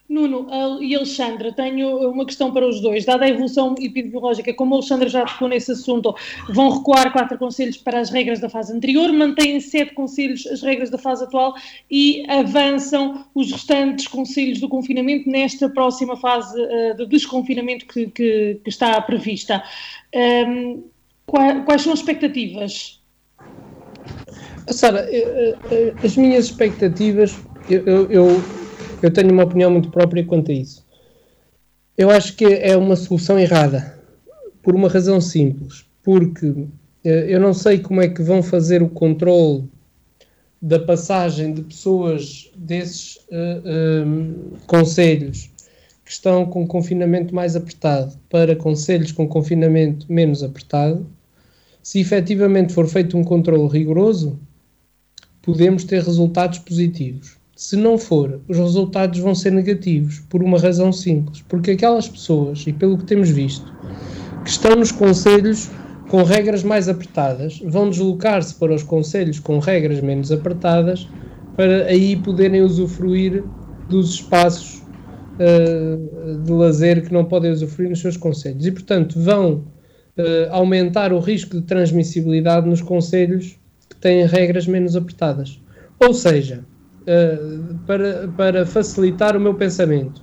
Nuno 0.09 0.47
e 0.81 0.95
Alexandra, 0.95 1.53
tenho 1.53 2.09
uma 2.09 2.25
questão 2.25 2.51
para 2.51 2.67
os 2.67 2.81
dois. 2.81 3.05
Dada 3.05 3.25
a 3.25 3.29
evolução 3.29 3.75
epidemiológica, 3.79 4.51
como 4.55 4.73
a 4.73 4.77
Alexandra 4.77 5.07
já 5.07 5.23
tocou 5.23 5.47
nesse 5.47 5.71
assunto, 5.71 6.15
vão 6.49 6.69
recuar 6.69 7.13
quatro 7.13 7.37
conselhos 7.37 7.77
para 7.77 7.99
as 7.99 8.09
regras 8.09 8.39
da 8.39 8.49
fase 8.49 8.73
anterior, 8.73 9.13
mantêm 9.13 9.59
sete 9.59 9.93
conselhos 9.93 10.47
as 10.47 10.63
regras 10.63 10.89
da 10.89 10.97
fase 10.97 11.23
atual 11.23 11.53
e 11.91 12.25
avançam 12.27 13.25
os 13.35 13.51
restantes 13.51 14.07
conselhos 14.07 14.59
do 14.59 14.67
confinamento 14.67 15.29
nesta 15.29 15.69
próxima 15.69 16.17
fase 16.17 16.59
uh, 16.59 16.95
de 16.97 17.05
desconfinamento 17.05 17.85
que, 17.85 18.07
que, 18.07 18.59
que 18.63 18.69
está 18.69 18.99
prevista. 19.01 19.63
Um, 20.47 20.83
quais 21.27 21.83
são 21.83 21.93
as 21.93 21.99
expectativas? 21.99 22.99
Sara, 24.67 25.07
eh, 25.11 25.55
eh, 25.71 25.93
as 26.03 26.15
minhas 26.15 26.45
expectativas, 26.45 27.39
eu, 27.69 28.09
eu, 28.11 28.43
eu, 29.01 29.11
tenho 29.11 29.31
uma 29.31 29.43
opinião 29.43 29.71
muito 29.71 29.89
própria 29.89 30.23
quanto 30.23 30.51
a 30.51 30.53
isso. 30.53 30.85
Eu 31.97 32.09
acho 32.09 32.35
que 32.35 32.45
é 32.45 32.75
uma 32.77 32.95
solução 32.95 33.37
errada, 33.37 33.97
por 34.61 34.75
uma 34.75 34.87
razão 34.87 35.19
simples, 35.19 35.85
porque 36.03 36.67
eh, 37.03 37.25
eu 37.27 37.39
não 37.39 37.53
sei 37.53 37.79
como 37.79 38.01
é 38.01 38.07
que 38.07 38.21
vão 38.21 38.41
fazer 38.41 38.81
o 38.81 38.89
controle 38.89 39.67
da 40.61 40.79
passagem 40.79 41.53
de 41.53 41.61
pessoas 41.61 42.51
desses 42.55 43.15
uh, 43.31 44.57
conselhos 44.67 45.49
que 46.03 46.11
estão 46.11 46.45
com 46.45 46.67
confinamento 46.67 47.33
mais 47.33 47.55
apertado 47.55 48.17
para 48.29 48.55
conselhos 48.55 49.11
com 49.11 49.27
confinamento 49.27 50.11
menos 50.11 50.43
apertado, 50.43 51.07
se 51.81 51.99
efetivamente 51.99 52.73
for 52.73 52.87
feito 52.87 53.17
um 53.17 53.23
controle 53.23 53.69
rigoroso, 53.69 54.37
podemos 55.41 55.83
ter 55.85 56.03
resultados 56.03 56.59
positivos. 56.59 57.38
Se 57.59 57.75
não 57.75 57.97
for, 57.97 58.39
os 58.47 58.57
resultados 58.57 59.19
vão 59.19 59.35
ser 59.35 59.51
negativos, 59.51 60.21
por 60.29 60.41
uma 60.41 60.57
razão 60.57 60.93
simples, 60.93 61.43
porque 61.45 61.71
aquelas 61.71 62.07
pessoas, 62.07 62.63
e 62.65 62.71
pelo 62.71 62.97
que 62.97 63.03
temos 63.03 63.29
visto, 63.29 63.69
que 64.45 64.49
estão 64.49 64.77
nos 64.77 64.93
conselhos 64.93 65.69
com 66.07 66.23
regras 66.23 66.63
mais 66.63 66.87
apertadas, 66.87 67.59
vão 67.65 67.89
deslocar-se 67.89 68.55
para 68.55 68.73
os 68.73 68.81
conselhos 68.81 69.41
com 69.41 69.59
regras 69.59 69.99
menos 69.99 70.31
apertadas, 70.31 71.05
para 71.57 71.83
aí 71.87 72.15
poderem 72.15 72.61
usufruir 72.61 73.43
dos 73.89 74.13
espaços 74.13 74.81
uh, 75.35 76.37
de 76.41 76.51
lazer 76.53 77.05
que 77.05 77.11
não 77.11 77.25
podem 77.25 77.51
usufruir 77.51 77.89
nos 77.89 77.99
seus 77.99 78.15
conselhos. 78.15 78.65
E, 78.65 78.71
portanto, 78.71 79.19
vão 79.19 79.65
uh, 80.17 80.51
aumentar 80.51 81.11
o 81.11 81.19
risco 81.19 81.59
de 81.59 81.63
transmissibilidade 81.63 82.69
nos 82.69 82.81
conselhos 82.81 83.59
que 83.89 83.97
têm 83.97 84.25
regras 84.25 84.65
menos 84.65 84.95
apertadas. 84.95 85.61
Ou 85.99 86.13
seja, 86.13 86.63
uh, 87.09 87.79
para, 87.85 88.27
para 88.29 88.65
facilitar 88.65 89.35
o 89.35 89.39
meu 89.39 89.55
pensamento, 89.55 90.21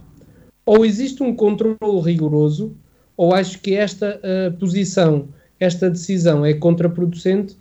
Ou 0.64 0.84
existe 0.84 1.22
um 1.22 1.34
controle 1.34 2.00
rigoroso, 2.02 2.76
ou 3.16 3.34
acho 3.34 3.60
que 3.60 3.74
esta 3.74 4.20
uh, 4.20 4.56
posição, 4.58 5.28
esta 5.58 5.90
decisão 5.90 6.44
é 6.44 6.54
contraproducente 6.54 7.56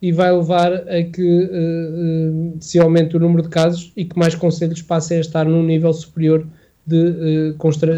e 0.00 0.12
vai 0.12 0.32
levar 0.32 0.72
a 0.72 1.02
que 1.02 1.44
uh, 1.44 2.56
se 2.60 2.78
aumente 2.78 3.16
o 3.16 3.20
número 3.20 3.42
de 3.42 3.48
casos 3.48 3.92
e 3.96 4.04
que 4.04 4.18
mais 4.18 4.34
conselhos 4.34 4.82
passem 4.82 5.18
a 5.18 5.20
estar 5.20 5.44
num 5.44 5.62
nível 5.62 5.92
superior 5.92 6.46
de, 6.86 7.12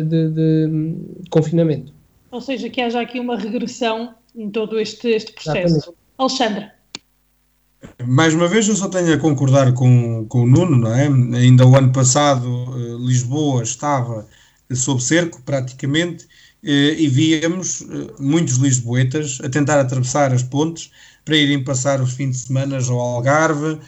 de, 0.03 0.29
de 0.31 0.67
hum, 0.69 1.05
confinamento. 1.31 1.93
Ou 2.31 2.41
seja, 2.41 2.69
que 2.69 2.81
haja 2.81 3.01
aqui 3.01 3.21
uma 3.21 3.37
regressão 3.37 4.15
em 4.35 4.51
todo 4.51 4.79
este, 4.79 5.09
este 5.09 5.33
processo. 5.33 5.77
Exatamente. 5.77 6.01
Alexandra. 6.19 6.80
Mais 8.07 8.35
uma 8.35 8.47
vez, 8.49 8.69
eu 8.69 8.77
só 8.77 8.89
tenho 8.89 9.13
a 9.15 9.19
concordar 9.19 9.73
com, 9.73 10.27
com 10.27 10.43
o 10.43 10.47
Nuno, 10.47 10.77
não 10.77 10.95
é? 10.95 11.07
Ainda 11.39 11.67
o 11.67 11.77
ano 11.77 11.93
passado, 11.93 12.67
Lisboa 12.99 13.63
estava 13.63 14.27
sob 14.73 15.03
cerco, 15.03 15.41
praticamente, 15.43 16.27
e 16.63 17.09
víamos 17.09 17.87
muitos 18.19 18.57
lisboetas 18.57 19.39
a 19.43 19.49
tentar 19.49 19.81
atravessar 19.81 20.33
as 20.33 20.43
pontes 20.43 20.91
para 21.25 21.37
irem 21.37 21.65
passar 21.65 22.01
os 22.01 22.13
fins 22.13 22.31
de 22.33 22.47
semana 22.49 22.79
ao 22.79 23.01
Algarve, 23.01 23.79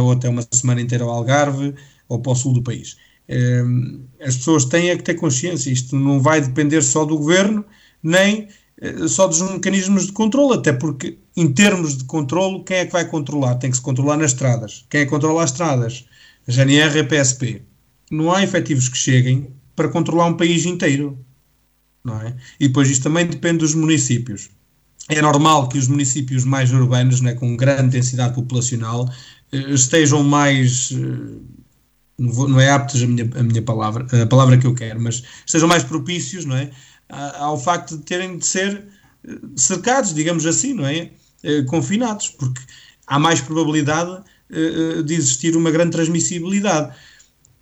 ou 0.00 0.12
até 0.12 0.28
uma 0.28 0.46
semana 0.52 0.80
inteira 0.80 1.04
ao 1.04 1.10
Algarve, 1.10 1.74
ou 2.08 2.20
para 2.20 2.32
o 2.32 2.36
sul 2.36 2.52
do 2.52 2.62
país. 2.62 2.96
As 4.20 4.36
pessoas 4.36 4.64
têm 4.66 4.90
é 4.90 4.96
que 4.96 5.02
ter 5.02 5.14
consciência, 5.14 5.70
isto 5.70 5.96
não 5.96 6.20
vai 6.20 6.40
depender 6.40 6.82
só 6.82 7.04
do 7.04 7.18
governo, 7.18 7.64
nem 8.02 8.48
só 9.08 9.26
dos 9.26 9.40
mecanismos 9.42 10.06
de 10.06 10.12
controle, 10.12 10.58
até 10.58 10.72
porque, 10.72 11.18
em 11.36 11.52
termos 11.52 11.98
de 11.98 12.04
controle, 12.04 12.64
quem 12.64 12.78
é 12.78 12.86
que 12.86 12.92
vai 12.92 13.04
controlar? 13.06 13.56
Tem 13.56 13.70
que 13.70 13.76
se 13.76 13.82
controlar 13.82 14.16
nas 14.16 14.32
estradas. 14.32 14.86
Quem 14.88 15.02
é 15.02 15.04
que 15.04 15.10
controla 15.10 15.44
as 15.44 15.50
estradas? 15.50 16.06
A 16.48 16.50
GNR 16.50 16.96
e 16.96 17.00
a 17.00 17.04
PSP. 17.04 17.62
Não 18.10 18.32
há 18.32 18.42
efetivos 18.42 18.88
que 18.88 18.96
cheguem 18.96 19.48
para 19.74 19.88
controlar 19.88 20.26
um 20.26 20.36
país 20.36 20.64
inteiro. 20.64 21.18
Não 22.02 22.20
é? 22.22 22.34
E 22.58 22.68
depois 22.68 22.88
isto 22.88 23.02
também 23.02 23.26
depende 23.26 23.58
dos 23.58 23.74
municípios. 23.74 24.48
É 25.08 25.20
normal 25.20 25.68
que 25.68 25.78
os 25.78 25.86
municípios 25.86 26.44
mais 26.44 26.72
urbanos, 26.72 27.20
né, 27.20 27.34
com 27.34 27.56
grande 27.56 27.90
densidade 27.90 28.34
populacional, 28.34 29.08
eh, 29.52 29.72
estejam 29.72 30.22
mais. 30.22 30.90
Eh, 30.92 31.56
não, 32.18 32.58
é 32.58 32.70
aptos 32.70 33.02
a 33.02 33.06
minha, 33.06 33.28
a 33.36 33.42
minha 33.42 33.62
palavra, 33.62 34.06
a 34.22 34.26
palavra 34.26 34.56
que 34.56 34.66
eu 34.66 34.74
quero, 34.74 35.00
mas 35.00 35.22
estejam 35.44 35.68
mais 35.68 35.84
propícios 35.84 36.46
não 36.46 36.56
é, 36.56 36.70
ao 37.08 37.58
facto 37.60 37.98
de 37.98 38.04
terem 38.04 38.38
de 38.38 38.46
ser 38.46 38.88
eh, 39.26 39.38
cercados, 39.56 40.14
digamos 40.14 40.46
assim, 40.46 40.72
não 40.74 40.86
é? 40.86 41.10
Confinados, 41.66 42.30
porque 42.30 42.60
há 43.06 43.18
mais 43.18 43.40
probabilidade 43.40 44.22
de 45.04 45.14
existir 45.14 45.56
uma 45.56 45.70
grande 45.70 45.92
transmissibilidade 45.92 46.92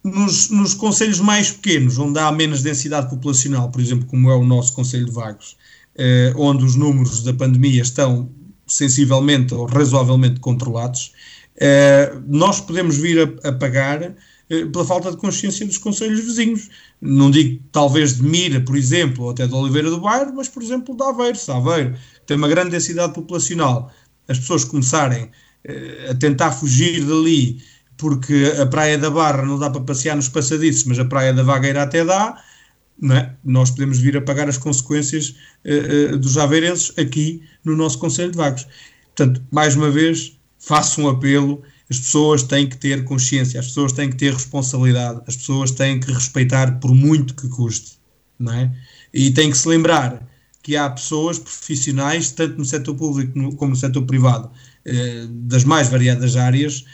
nos, 0.05 0.51
nos 0.51 0.75
conselhos 0.75 1.19
mais 1.19 1.51
pequenos, 1.51 1.99
onde 1.99 2.19
há 2.19 2.31
menos 2.31 2.63
densidade 2.63 3.09
populacional, 3.09 3.71
por 3.71 3.81
exemplo, 3.81 4.07
como 4.07 4.31
é 4.31 4.37
o 4.37 4.45
nosso 4.45 4.75
Conselho 4.75 5.07
de 5.07 5.13
Vagos, 5.13 5.57
eh, 5.97 6.33
onde 6.37 6.63
os 6.63 6.77
números 6.77 7.23
da 7.23 7.33
pandemia 7.33 7.81
estão 7.81 8.29
sensivelmente 8.67 9.55
ou 9.55 9.65
razoavelmente 9.65 10.41
controlados, 10.41 11.13
eh, 11.57 12.13
nós 12.27 12.61
podemos 12.61 12.99
vir 12.99 13.39
a, 13.43 13.49
a 13.49 13.53
pagar 13.53 14.03
eh, 14.03 14.67
pela 14.67 14.85
falta 14.85 15.11
de 15.11 15.17
consciência 15.17 15.65
dos 15.65 15.79
conselhos 15.79 16.21
vizinhos. 16.21 16.69
Não 17.01 17.31
digo 17.31 17.63
talvez 17.73 18.19
de 18.19 18.23
Mira, 18.23 18.61
por 18.61 18.77
exemplo, 18.77 19.25
ou 19.25 19.31
até 19.31 19.47
de 19.47 19.55
Oliveira 19.55 19.89
do 19.89 20.01
Bairro, 20.01 20.35
mas, 20.35 20.49
por 20.49 20.63
exemplo, 20.63 20.95
de 20.95 21.03
Aveiro. 21.03 21.39
Se 21.39 21.51
Aveiro 21.51 21.97
tem 22.27 22.37
uma 22.37 22.49
grande 22.49 22.71
densidade 22.71 23.13
populacional, 23.13 23.93
as 24.29 24.39
pessoas 24.39 24.65
começarem 24.65 25.31
eh, 25.65 26.09
a 26.11 26.15
tentar 26.15 26.53
fugir 26.53 27.05
dali 27.05 27.63
porque 27.97 28.53
a 28.61 28.67
Praia 28.67 28.99
da 28.99 29.11
Barra 29.11 29.45
não 29.45 29.59
dá 29.59 29.71
para 29.71 29.81
passear 29.81 30.17
nos 30.17 30.29
passadiços, 30.29 30.85
mas 30.85 30.99
a 30.99 31.05
Praia 31.05 31.33
da 31.33 31.43
Vagueira 31.43 31.83
até 31.83 32.05
dá, 32.05 32.43
é? 33.11 33.31
nós 33.45 33.71
podemos 33.71 33.99
vir 33.99 34.17
a 34.17 34.21
pagar 34.21 34.49
as 34.49 34.59
consequências 34.59 35.37
uh, 35.65 36.15
uh, 36.15 36.19
dos 36.19 36.37
aveirenses 36.39 36.93
aqui 36.99 37.43
no 37.65 37.77
nosso 37.77 37.99
Conselho 37.99 38.31
de 38.31 38.37
Vagos. 38.37 38.67
Portanto, 39.15 39.43
mais 39.51 39.77
uma 39.77 39.91
vez, 39.91 40.37
faço 40.59 41.01
um 41.01 41.09
apelo, 41.09 41.63
as 41.91 41.99
pessoas 41.99 42.43
têm 42.43 42.67
que 42.69 42.77
ter 42.77 43.05
consciência, 43.05 43.61
as 43.61 43.67
pessoas 43.67 43.93
têm 43.93 44.11
que 44.11 44.17
ter 44.17 44.33
responsabilidade, 44.33 45.21
as 45.27 45.37
pessoas 45.37 45.71
têm 45.71 46.01
que 46.01 46.11
respeitar 46.13 46.79
por 46.81 46.95
muito 46.95 47.35
que 47.35 47.49
custe, 47.49 47.99
é? 48.51 48.71
E 49.13 49.31
têm 49.31 49.51
que 49.51 49.59
se 49.59 49.69
lembrar 49.69 50.27
que 50.65 50.77
há 50.77 50.91
pessoas 50.91 51.39
profissionais, 51.39 52.33
tanto 52.33 52.59
no 52.59 52.65
setor 52.65 52.97
público 52.97 53.55
como 53.55 53.71
no 53.71 53.77
setor 53.77 54.05
privado, 54.05 54.49
uh, 54.49 55.29
das 55.29 55.63
mais 55.63 55.89
variadas 55.89 56.35
áreas, 56.35 56.85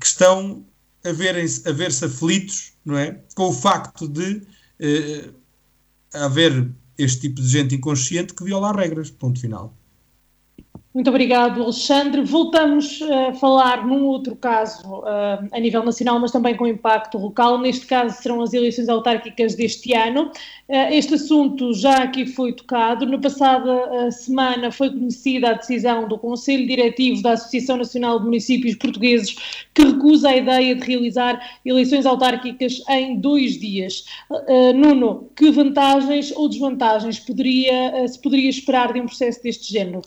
que 0.00 0.06
estão 0.06 0.64
a 1.04 1.12
verem-se 1.12 1.68
a 1.68 1.72
ver-se 1.72 2.04
aflitos, 2.04 2.72
não 2.84 2.96
é? 2.96 3.20
Com 3.34 3.48
o 3.48 3.52
facto 3.52 4.08
de 4.08 4.42
eh, 4.78 5.30
haver 6.14 6.70
este 6.96 7.22
tipo 7.22 7.40
de 7.40 7.48
gente 7.48 7.74
inconsciente 7.74 8.34
que 8.34 8.44
viola 8.44 8.70
as 8.70 8.76
regras, 8.76 9.10
ponto 9.10 9.40
final. 9.40 9.76
Muito 10.94 11.08
obrigado, 11.08 11.62
Alexandre. 11.62 12.20
Voltamos 12.20 13.00
a 13.00 13.32
falar 13.32 13.86
num 13.86 14.04
outro 14.04 14.36
caso 14.36 14.86
uh, 14.86 15.48
a 15.50 15.58
nível 15.58 15.82
nacional, 15.82 16.20
mas 16.20 16.30
também 16.30 16.54
com 16.54 16.66
impacto 16.66 17.16
local. 17.16 17.58
Neste 17.58 17.86
caso 17.86 18.20
serão 18.20 18.42
as 18.42 18.52
eleições 18.52 18.90
autárquicas 18.90 19.54
deste 19.54 19.94
ano. 19.94 20.30
Uh, 20.68 20.92
este 20.92 21.14
assunto 21.14 21.72
já 21.72 22.02
aqui 22.02 22.26
foi 22.26 22.52
tocado. 22.52 23.06
Na 23.06 23.18
passada 23.18 24.10
semana 24.10 24.70
foi 24.70 24.90
conhecida 24.90 25.48
a 25.48 25.52
decisão 25.54 26.06
do 26.06 26.18
Conselho 26.18 26.66
Diretivo 26.66 27.22
da 27.22 27.32
Associação 27.32 27.78
Nacional 27.78 28.18
de 28.18 28.26
Municípios 28.26 28.74
Portugueses 28.74 29.34
que 29.72 29.82
recusa 29.82 30.28
a 30.28 30.36
ideia 30.36 30.74
de 30.74 30.86
realizar 30.86 31.40
eleições 31.64 32.04
autárquicas 32.04 32.82
em 32.90 33.18
dois 33.18 33.58
dias. 33.58 34.04
Nuno, 34.74 35.30
que 35.34 35.50
vantagens 35.50 36.30
ou 36.36 36.50
desvantagens 36.50 37.18
poderia, 37.18 38.06
se 38.06 38.20
poderia 38.20 38.50
esperar 38.50 38.92
de 38.92 39.00
um 39.00 39.06
processo 39.06 39.42
deste 39.42 39.72
género? 39.72 40.02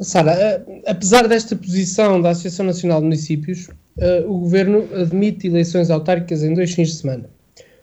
Sara, 0.00 0.64
apesar 0.86 1.28
desta 1.28 1.54
posição 1.54 2.20
da 2.20 2.30
Associação 2.30 2.66
Nacional 2.66 2.98
de 2.98 3.04
Municípios, 3.04 3.68
uh, 3.98 4.28
o 4.28 4.40
Governo 4.40 4.88
admite 4.92 5.46
eleições 5.46 5.88
autárquicas 5.90 6.42
em 6.42 6.52
dois 6.52 6.74
fins 6.74 6.88
de 6.88 6.94
semana. 6.96 7.30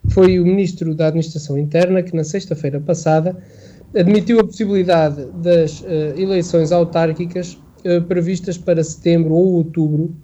Foi 0.10 0.39
o 0.39 0.45
Ministro 0.45 0.93
da 0.93 1.08
Administração 1.08 1.58
Interna 1.58 2.04
que, 2.04 2.15
na 2.15 2.24
sexta-feira 2.24 2.82
passada, 2.82 3.38
admitiu 3.95 4.39
a 4.39 4.43
possibilidade 4.43 5.26
das 5.41 5.82
uh, 5.82 5.86
eleições 6.17 6.71
autárquicas 6.71 7.58
previstas 8.08 8.60
para 8.60 8.84
setembro 8.84 9.34
ou 9.34 9.54
outubro 9.54 10.15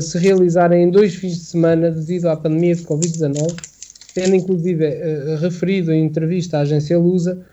se 0.00 0.18
realizarem 0.18 0.84
em 0.84 0.88
dois 0.88 1.16
fins 1.16 1.32
de 1.32 1.44
semana 1.46 1.90
devido 1.90 2.26
à 2.26 2.36
pandemia 2.36 2.76
de 2.76 2.82
Covid-19, 2.82 3.56
tendo 4.14 4.36
inclusive 4.36 4.88
referido 5.40 5.92
em 5.92 6.04
entrevista 6.04 6.58
à 6.58 6.60
agência 6.60 6.96
Lusa 6.96 7.44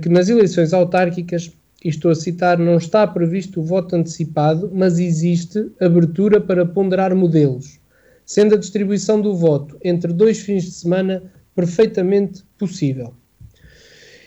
que 0.00 0.08
nas 0.08 0.30
eleições 0.30 0.72
autárquicas 0.72 1.52
e 1.84 1.90
estou 1.90 2.10
a 2.10 2.14
citar, 2.14 2.58
não 2.58 2.78
está 2.78 3.06
previsto 3.06 3.60
o 3.60 3.62
voto 3.62 3.94
antecipado, 3.94 4.70
mas 4.72 4.98
existe 4.98 5.70
abertura 5.78 6.40
para 6.40 6.64
ponderar 6.64 7.14
modelos, 7.14 7.78
sendo 8.24 8.54
a 8.54 8.58
distribuição 8.58 9.20
do 9.20 9.36
voto 9.36 9.76
entre 9.84 10.10
dois 10.10 10.40
fins 10.40 10.64
de 10.64 10.70
semana 10.70 11.22
perfeitamente 11.54 12.42
possível. 12.58 13.12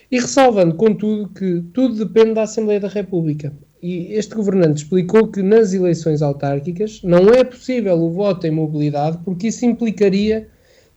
E 0.09 0.19
ressalvando, 0.19 0.75
contudo, 0.75 1.29
que 1.29 1.63
tudo 1.73 2.05
depende 2.05 2.35
da 2.35 2.43
Assembleia 2.43 2.79
da 2.79 2.87
República. 2.87 3.51
E 3.81 4.13
este 4.13 4.35
governante 4.35 4.83
explicou 4.83 5.27
que 5.27 5.41
nas 5.41 5.73
eleições 5.73 6.21
autárquicas 6.21 7.01
não 7.03 7.29
é 7.29 7.43
possível 7.43 7.97
o 7.99 8.11
voto 8.11 8.47
em 8.47 8.51
mobilidade, 8.51 9.17
porque 9.25 9.47
isso 9.47 9.65
implicaria 9.65 10.47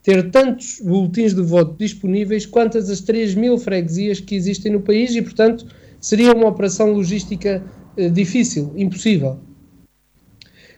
ter 0.03 0.31
tantos 0.31 0.81
boletins 0.81 1.35
de 1.35 1.43
voto 1.43 1.77
disponíveis 1.77 2.47
quantas 2.47 2.89
as 2.89 3.01
3 3.01 3.35
mil 3.35 3.59
freguesias 3.59 4.21
que 4.21 4.35
existem 4.35 4.73
no 4.73 4.81
país 4.81 5.15
e, 5.15 5.21
portanto, 5.21 5.67
seria 6.01 6.33
uma 6.33 6.49
operação 6.49 6.93
logística 6.93 7.63
eh, 7.97 8.09
difícil, 8.09 8.73
impossível. 8.77 9.39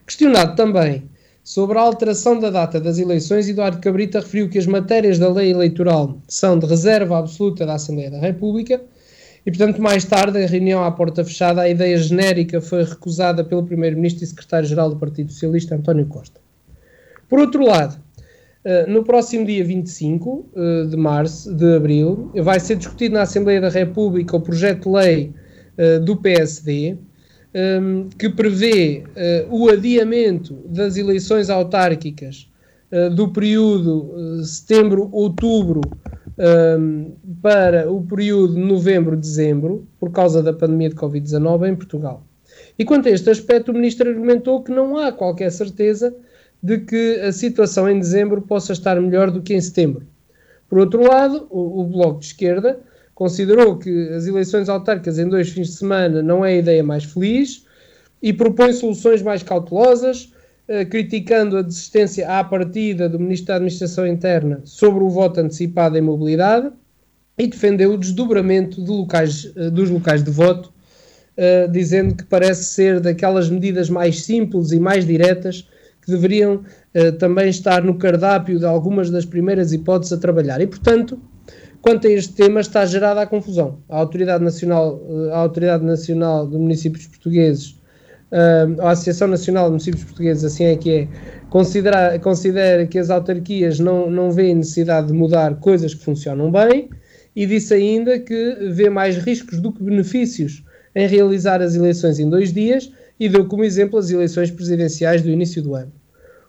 Questionado 0.05 0.55
também 0.55 1.09
sobre 1.43 1.77
a 1.77 1.81
alteração 1.81 2.39
da 2.39 2.49
data 2.49 2.79
das 2.79 2.97
eleições, 2.97 3.47
Eduardo 3.47 3.79
Cabrita 3.79 4.19
referiu 4.19 4.49
que 4.49 4.57
as 4.57 4.65
matérias 4.65 5.19
da 5.19 5.29
lei 5.29 5.51
eleitoral 5.51 6.17
são 6.27 6.57
de 6.57 6.65
reserva 6.65 7.19
absoluta 7.19 7.65
da 7.65 7.75
Assembleia 7.75 8.11
da 8.11 8.19
República 8.19 8.81
e, 9.45 9.51
portanto, 9.51 9.81
mais 9.81 10.05
tarde, 10.05 10.39
em 10.39 10.45
reunião 10.45 10.83
à 10.83 10.91
porta 10.91 11.23
fechada, 11.23 11.61
a 11.61 11.69
ideia 11.69 11.97
genérica 11.97 12.61
foi 12.61 12.83
recusada 12.83 13.43
pelo 13.43 13.63
Primeiro-Ministro 13.63 14.23
e 14.23 14.27
Secretário-Geral 14.27 14.89
do 14.89 14.95
Partido 14.95 15.31
Socialista, 15.31 15.75
António 15.75 16.05
Costa. 16.05 16.39
Por 17.27 17.39
outro 17.39 17.65
lado, 17.65 18.01
Uh, 18.65 18.89
no 18.89 19.03
próximo 19.03 19.45
dia 19.45 19.61
25 19.61 20.29
uh, 20.29 20.45
eh, 20.55 20.85
de 20.85 20.95
março, 20.95 21.53
de 21.53 21.75
abril, 21.75 22.31
vai 22.33 22.61
ser 22.61 22.77
discutido 22.77 23.15
na 23.15 23.23
Assembleia 23.23 23.59
da 23.59 23.67
República 23.67 24.37
o 24.37 24.41
projeto 24.41 24.83
de 24.83 24.95
lei 24.95 25.33
uh, 25.77 25.99
do 25.99 26.15
PSD, 26.15 26.93
um, 26.93 26.97
ehm, 27.53 28.09
que 28.17 28.29
prevê 28.29 29.03
o 29.49 29.69
adiamento 29.69 30.55
das 30.65 30.95
eleições 30.97 31.49
autárquicas 31.49 32.49
do 33.15 33.27
período 33.29 34.43
setembro-outubro 34.43 35.81
um, 35.85 36.43
ehm, 36.43 37.11
para 37.41 37.91
o 37.91 38.01
período 38.01 38.57
novembro-dezembro, 38.57 39.87
por 39.99 40.11
causa 40.11 40.41
da 40.41 40.53
pandemia 40.53 40.89
de 40.89 40.95
Covid-19 40.95 41.69
em 41.69 41.75
Portugal. 41.75 42.25
E 42.79 42.85
quanto 42.85 43.07
a 43.07 43.11
este 43.11 43.29
aspecto, 43.29 43.71
o 43.71 43.75
Ministro 43.75 44.09
argumentou 44.09 44.63
que 44.63 44.71
não 44.71 44.97
há 44.97 45.11
qualquer 45.11 45.51
certeza 45.51 46.15
de 46.63 46.79
que 46.79 47.19
a 47.19 47.33
situação 47.33 47.89
em 47.89 47.99
dezembro 47.99 48.41
possa 48.41 48.71
estar 48.71 48.99
melhor 49.01 49.29
do 49.29 49.41
que 49.41 49.53
em 49.53 49.59
setembro. 49.59 50.07
Por 50.69 50.79
outro 50.79 51.05
lado, 51.05 51.45
o, 51.49 51.81
o 51.81 51.83
Bloco 51.83 52.21
de 52.21 52.27
Esquerda 52.27 52.79
considerou 53.13 53.77
que 53.77 54.09
as 54.09 54.25
eleições 54.25 54.69
autárquicas 54.69 55.19
em 55.19 55.27
dois 55.27 55.49
fins 55.49 55.67
de 55.67 55.73
semana 55.73 56.23
não 56.23 56.43
é 56.43 56.53
a 56.53 56.57
ideia 56.57 56.81
mais 56.81 57.03
feliz 57.03 57.65
e 58.21 58.31
propõe 58.31 58.71
soluções 58.71 59.21
mais 59.21 59.43
cautelosas, 59.43 60.31
eh, 60.67 60.85
criticando 60.85 61.57
a 61.57 61.61
desistência 61.61 62.39
à 62.39 62.41
partida 62.43 63.09
do 63.09 63.19
Ministro 63.19 63.47
da 63.47 63.55
Administração 63.55 64.07
Interna 64.07 64.61
sobre 64.63 65.03
o 65.03 65.09
voto 65.09 65.41
antecipado 65.41 65.97
em 65.97 66.01
mobilidade 66.01 66.71
e 67.37 67.45
defendeu 67.45 67.93
o 67.93 67.97
desdobramento 67.97 68.81
de 68.81 68.89
locais, 68.89 69.51
eh, 69.55 69.69
dos 69.69 69.89
locais 69.89 70.23
de 70.23 70.31
voto, 70.31 70.71
uh, 71.37 71.69
dizendo 71.71 72.15
que 72.15 72.23
parece 72.23 72.65
ser 72.65 72.99
daquelas 72.99 73.49
medidas 73.49 73.89
mais 73.89 74.23
simples 74.23 74.71
e 74.71 74.79
mais 74.79 75.05
diretas 75.05 75.67
que 76.03 76.11
deveriam 76.11 76.55
uh, 76.95 77.11
também 77.13 77.49
estar 77.49 77.83
no 77.83 77.97
cardápio 77.97 78.59
de 78.59 78.65
algumas 78.65 79.09
das 79.09 79.25
primeiras 79.25 79.73
hipóteses 79.73 80.13
a 80.13 80.17
trabalhar. 80.17 80.61
E, 80.61 80.67
portanto, 80.67 81.19
quanto 81.81 82.07
a 82.07 82.09
este 82.09 82.33
tema, 82.33 82.61
está 82.61 82.85
gerada 82.85 83.21
a 83.21 83.25
confusão. 83.25 83.79
A 83.89 83.97
Autoridade 83.97 84.43
Nacional, 84.43 85.01
a 85.31 85.37
Autoridade 85.37 85.83
Nacional 85.83 86.47
de 86.47 86.57
Municípios 86.57 87.07
Portugueses, 87.07 87.75
a 88.79 88.91
Associação 88.91 89.27
Nacional 89.27 89.65
de 89.65 89.71
Municípios 89.71 90.03
Portugueses, 90.03 90.43
assim 90.43 90.65
é 90.65 90.75
que 90.75 90.91
é, 90.91 91.07
considera, 91.49 92.17
considera 92.17 92.87
que 92.87 92.97
as 92.97 93.11
autarquias 93.11 93.79
não, 93.79 94.09
não 94.09 94.31
veem 94.31 94.55
necessidade 94.55 95.07
de 95.07 95.13
mudar 95.13 95.55
coisas 95.59 95.93
que 95.93 96.03
funcionam 96.03 96.51
bem 96.51 96.89
e 97.35 97.45
disse 97.45 97.73
ainda 97.73 98.19
que 98.19 98.57
vê 98.71 98.89
mais 98.89 99.17
riscos 99.17 99.59
do 99.59 99.71
que 99.71 99.83
benefícios 99.83 100.63
em 100.95 101.07
realizar 101.07 101.61
as 101.61 101.75
eleições 101.75 102.19
em 102.19 102.27
dois 102.27 102.51
dias 102.51 102.91
e 103.19 103.29
deu 103.29 103.45
como 103.45 103.63
exemplo 103.63 103.97
as 103.99 104.09
eleições 104.09 104.51
presidenciais 104.51 105.21
do 105.21 105.29
início 105.29 105.61
do 105.61 105.75
ano. 105.75 105.91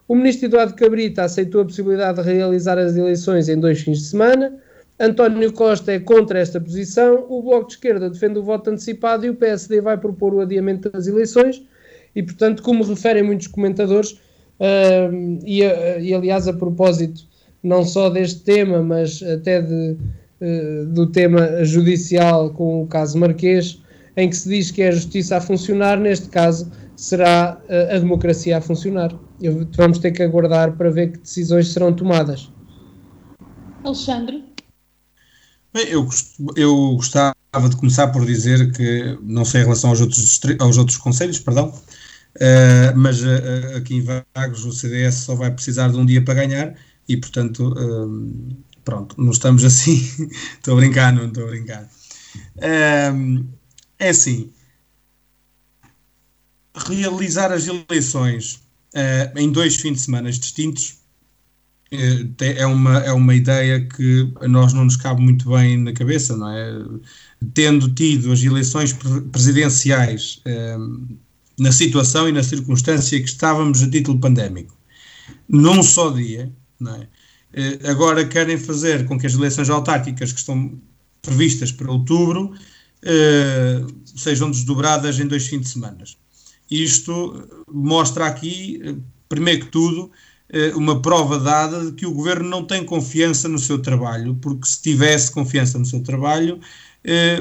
O 0.06 0.14
ministro 0.14 0.46
Eduardo 0.46 0.74
Cabrita 0.74 1.24
aceitou 1.24 1.62
a 1.62 1.64
possibilidade 1.64 2.22
de 2.22 2.28
realizar 2.30 2.78
as 2.78 2.96
eleições 2.96 3.48
em 3.48 3.58
dois 3.58 3.80
fins 3.80 3.98
de 3.98 4.04
semana. 4.04 4.54
António 5.00 5.52
Costa 5.52 5.92
é 5.92 5.98
contra 5.98 6.38
esta 6.38 6.60
posição. 6.60 7.26
O 7.28 7.42
Bloco 7.42 7.68
de 7.68 7.74
Esquerda 7.74 8.10
defende 8.10 8.38
o 8.38 8.42
voto 8.42 8.70
antecipado 8.70 9.24
e 9.24 9.30
o 9.30 9.34
PSD 9.34 9.80
vai 9.80 9.96
propor 9.96 10.34
o 10.34 10.40
adiamento 10.40 10.90
das 10.90 11.06
eleições. 11.06 11.62
E, 12.14 12.22
portanto, 12.22 12.62
como 12.62 12.84
referem 12.84 13.22
muitos 13.22 13.46
comentadores, 13.46 14.12
uh, 14.12 15.40
e, 15.44 15.62
e 15.62 16.14
aliás, 16.14 16.46
a 16.46 16.52
propósito 16.52 17.22
não 17.62 17.82
só 17.82 18.10
deste 18.10 18.40
tema, 18.40 18.82
mas 18.82 19.22
até 19.22 19.62
de, 19.62 19.96
uh, 20.40 20.86
do 20.86 21.06
tema 21.06 21.64
judicial 21.64 22.50
com 22.50 22.82
o 22.82 22.86
caso 22.86 23.18
Marquês, 23.18 23.82
em 24.16 24.28
que 24.28 24.36
se 24.36 24.48
diz 24.48 24.70
que 24.70 24.82
é 24.82 24.88
a 24.88 24.92
justiça 24.92 25.36
a 25.36 25.40
funcionar, 25.40 25.98
neste 25.98 26.28
caso 26.28 26.70
será 26.96 27.60
a, 27.68 27.96
a 27.96 27.98
democracia 27.98 28.58
a 28.58 28.60
funcionar. 28.60 29.12
Vamos 29.76 29.98
ter 29.98 30.12
que 30.12 30.22
aguardar 30.22 30.72
para 30.76 30.90
ver 30.90 31.12
que 31.12 31.18
decisões 31.18 31.72
serão 31.72 31.92
tomadas. 31.92 32.50
Alexandre? 33.84 34.44
Bem, 35.72 35.88
eu, 35.88 36.08
eu 36.56 36.94
gostava 36.94 37.34
de 37.68 37.76
começar 37.76 38.08
por 38.08 38.24
dizer 38.24 38.72
que, 38.72 39.18
não 39.22 39.44
sei 39.44 39.62
em 39.62 39.64
relação 39.64 39.90
aos 39.90 40.00
outros, 40.00 40.40
aos 40.60 40.78
outros 40.78 40.96
conselhos, 40.96 41.40
perdão, 41.40 41.68
uh, 41.68 42.96
mas 42.96 43.20
uh, 43.22 43.76
aqui 43.76 43.96
em 43.96 44.00
Vagos 44.02 44.64
o 44.64 44.72
CDS 44.72 45.16
só 45.16 45.34
vai 45.34 45.50
precisar 45.50 45.88
de 45.88 45.96
um 45.96 46.06
dia 46.06 46.22
para 46.22 46.34
ganhar 46.34 46.74
e, 47.08 47.16
portanto, 47.16 47.72
uh, 47.72 48.56
pronto, 48.84 49.20
não 49.20 49.32
estamos 49.32 49.64
assim. 49.64 49.96
estou 50.56 50.74
a 50.74 50.76
brincar, 50.76 51.12
não 51.12 51.26
estou 51.26 51.44
a 51.44 51.48
brincar. 51.48 51.88
É 53.98 54.08
assim, 54.08 54.52
realizar 56.74 57.52
as 57.52 57.66
eleições 57.66 58.60
uh, 58.94 59.38
em 59.38 59.50
dois 59.50 59.76
fins 59.76 59.94
de 59.94 60.00
semana 60.00 60.30
distintos 60.30 60.98
uh, 61.92 62.34
é, 62.40 62.66
uma, 62.66 62.98
é 62.98 63.12
uma 63.12 63.34
ideia 63.34 63.86
que 63.86 64.32
a 64.40 64.48
nós 64.48 64.72
não 64.72 64.84
nos 64.84 64.96
cabe 64.96 65.22
muito 65.22 65.48
bem 65.50 65.78
na 65.78 65.92
cabeça, 65.92 66.36
não 66.36 66.50
é? 66.50 66.84
Tendo 67.52 67.92
tido 67.94 68.32
as 68.32 68.42
eleições 68.42 68.94
presidenciais 69.30 70.42
uh, 70.46 71.16
na 71.58 71.70
situação 71.70 72.28
e 72.28 72.32
na 72.32 72.42
circunstância 72.42 73.20
que 73.20 73.28
estávamos 73.28 73.82
a 73.82 73.90
título 73.90 74.18
pandémico, 74.18 74.76
num 75.48 75.82
só 75.82 76.10
dia, 76.10 76.52
não 76.80 76.96
é? 76.96 77.08
agora 77.88 78.26
querem 78.26 78.58
fazer 78.58 79.06
com 79.06 79.16
que 79.16 79.28
as 79.28 79.34
eleições 79.34 79.70
autárquicas 79.70 80.32
que 80.32 80.40
estão 80.40 80.76
previstas 81.22 81.70
para 81.70 81.88
outubro 81.88 82.52
sejam 84.04 84.50
desdobradas 84.50 85.18
em 85.18 85.26
dois 85.26 85.46
fins 85.46 85.60
de 85.60 85.68
semana. 85.68 86.04
Isto 86.70 87.64
mostra 87.70 88.26
aqui, 88.26 88.80
eh, 88.82 88.94
primeiro 89.28 89.66
que 89.66 89.70
tudo, 89.70 90.10
uma 90.76 91.02
prova 91.02 91.38
dada 91.38 91.86
de 91.86 91.92
que 91.92 92.06
o 92.06 92.12
governo 92.12 92.48
não 92.48 92.64
tem 92.64 92.84
confiança 92.84 93.48
no 93.48 93.58
seu 93.58 93.80
trabalho, 93.80 94.36
porque 94.36 94.68
se 94.68 94.80
tivesse 94.80 95.32
confiança 95.32 95.78
no 95.78 95.84
seu 95.84 96.00
trabalho, 96.00 96.60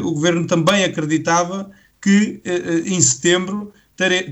o 0.01 0.11
governo 0.13 0.47
também 0.47 0.83
acreditava 0.83 1.69
que 2.01 2.41
em 2.85 2.99
setembro 2.99 3.71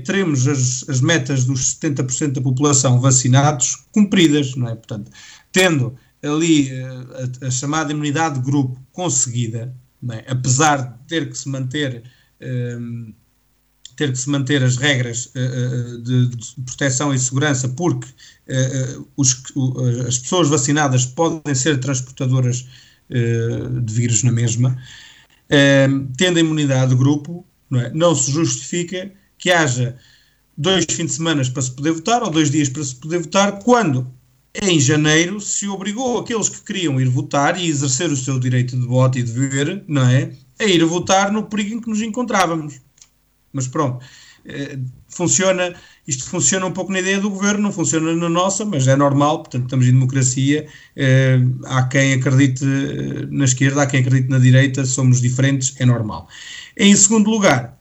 teremos 0.04 0.48
as, 0.48 0.88
as, 0.88 1.00
metas 1.00 1.44
dos 1.44 1.76
70% 1.76 2.32
da 2.32 2.40
população 2.40 3.00
vacinados 3.00 3.86
cumpridas, 3.92 4.56
não 4.56 4.68
é? 4.68 4.74
Portanto, 4.74 5.10
tendo 5.52 5.94
ali 6.22 6.70
a, 7.40 7.46
a 7.46 7.50
chamada 7.50 7.92
imunidade 7.92 8.36
de 8.36 8.44
grupo 8.44 8.80
conseguida, 8.92 9.74
apesar 10.26 10.76
de 10.82 11.08
ter 11.08 11.28
que 11.28 11.36
se 11.36 11.48
manter 11.48 12.02
um, 12.40 12.46
ehm, 12.46 13.14
ter 13.96 14.10
que 14.10 14.18
se 14.18 14.30
manter 14.30 14.62
as 14.62 14.76
regras 14.76 15.26
uh, 15.26 15.98
de, 15.98 16.28
de, 16.28 16.54
proteção 16.64 17.14
e 17.14 17.18
segurança, 17.18 17.68
porque 17.68 18.08
uh, 18.08 19.08
os, 19.16 19.32
uh, 19.54 20.06
as 20.08 20.18
pessoas 20.18 20.48
vacinadas 20.48 21.06
podem 21.06 21.54
ser 21.54 21.78
transportadoras 21.78 22.66
de 23.10 23.92
vírus 23.92 24.22
na 24.22 24.32
mesma, 24.32 24.74
ehm, 25.50 26.06
tendo 26.16 26.38
a 26.38 26.40
imunidade 26.40 26.92
de 26.92 26.96
grupo, 26.96 27.44
não, 27.68 27.80
é? 27.80 27.90
não 27.92 28.14
se 28.14 28.32
justifica 28.32 29.12
que 29.36 29.50
haja 29.50 29.98
dois 30.56 30.86
fins 30.90 31.06
de 31.06 31.12
semana 31.12 31.44
para 31.50 31.60
se 31.60 31.72
poder 31.72 31.92
votar 31.92 32.22
ou 32.22 32.30
dois 32.30 32.50
dias 32.50 32.70
para 32.70 32.82
se 32.82 32.94
poder 32.96 33.18
votar, 33.18 33.58
quando 33.58 34.10
em 34.60 34.78
janeiro 34.78 35.40
se 35.40 35.66
obrigou 35.68 36.18
aqueles 36.18 36.48
que 36.48 36.62
queriam 36.62 37.00
ir 37.00 37.08
votar 37.08 37.58
e 37.58 37.68
exercer 37.68 38.10
o 38.10 38.16
seu 38.16 38.38
direito 38.38 38.76
de 38.76 38.86
voto 38.86 39.18
e 39.18 39.22
de 39.22 39.32
ver, 39.32 39.84
não 39.88 40.06
é? 40.06 40.32
A 40.58 40.64
ir 40.64 40.84
votar 40.84 41.32
no 41.32 41.44
perigo 41.44 41.76
em 41.76 41.80
que 41.80 41.88
nos 41.88 42.02
encontrávamos. 42.02 42.80
Mas 43.52 43.66
pronto, 43.66 44.04
eh, 44.44 44.78
funciona, 45.08 45.74
isto 46.06 46.24
funciona 46.24 46.66
um 46.66 46.72
pouco 46.72 46.90
na 46.92 47.00
ideia 47.00 47.20
do 47.20 47.30
governo, 47.30 47.62
não 47.62 47.72
funciona 47.72 48.14
na 48.14 48.28
nossa, 48.28 48.64
mas 48.64 48.88
é 48.88 48.96
normal, 48.96 49.38
portanto 49.38 49.64
estamos 49.64 49.86
em 49.86 49.92
democracia, 49.92 50.66
eh, 50.96 51.38
há 51.64 51.84
quem 51.84 52.14
acredite 52.14 52.64
eh, 52.64 53.26
na 53.30 53.44
esquerda, 53.44 53.82
há 53.82 53.86
quem 53.86 54.00
acredite 54.00 54.28
na 54.28 54.38
direita, 54.38 54.84
somos 54.84 55.20
diferentes, 55.20 55.74
é 55.78 55.86
normal. 55.86 56.28
Em 56.76 56.94
segundo 56.96 57.30
lugar, 57.30 57.78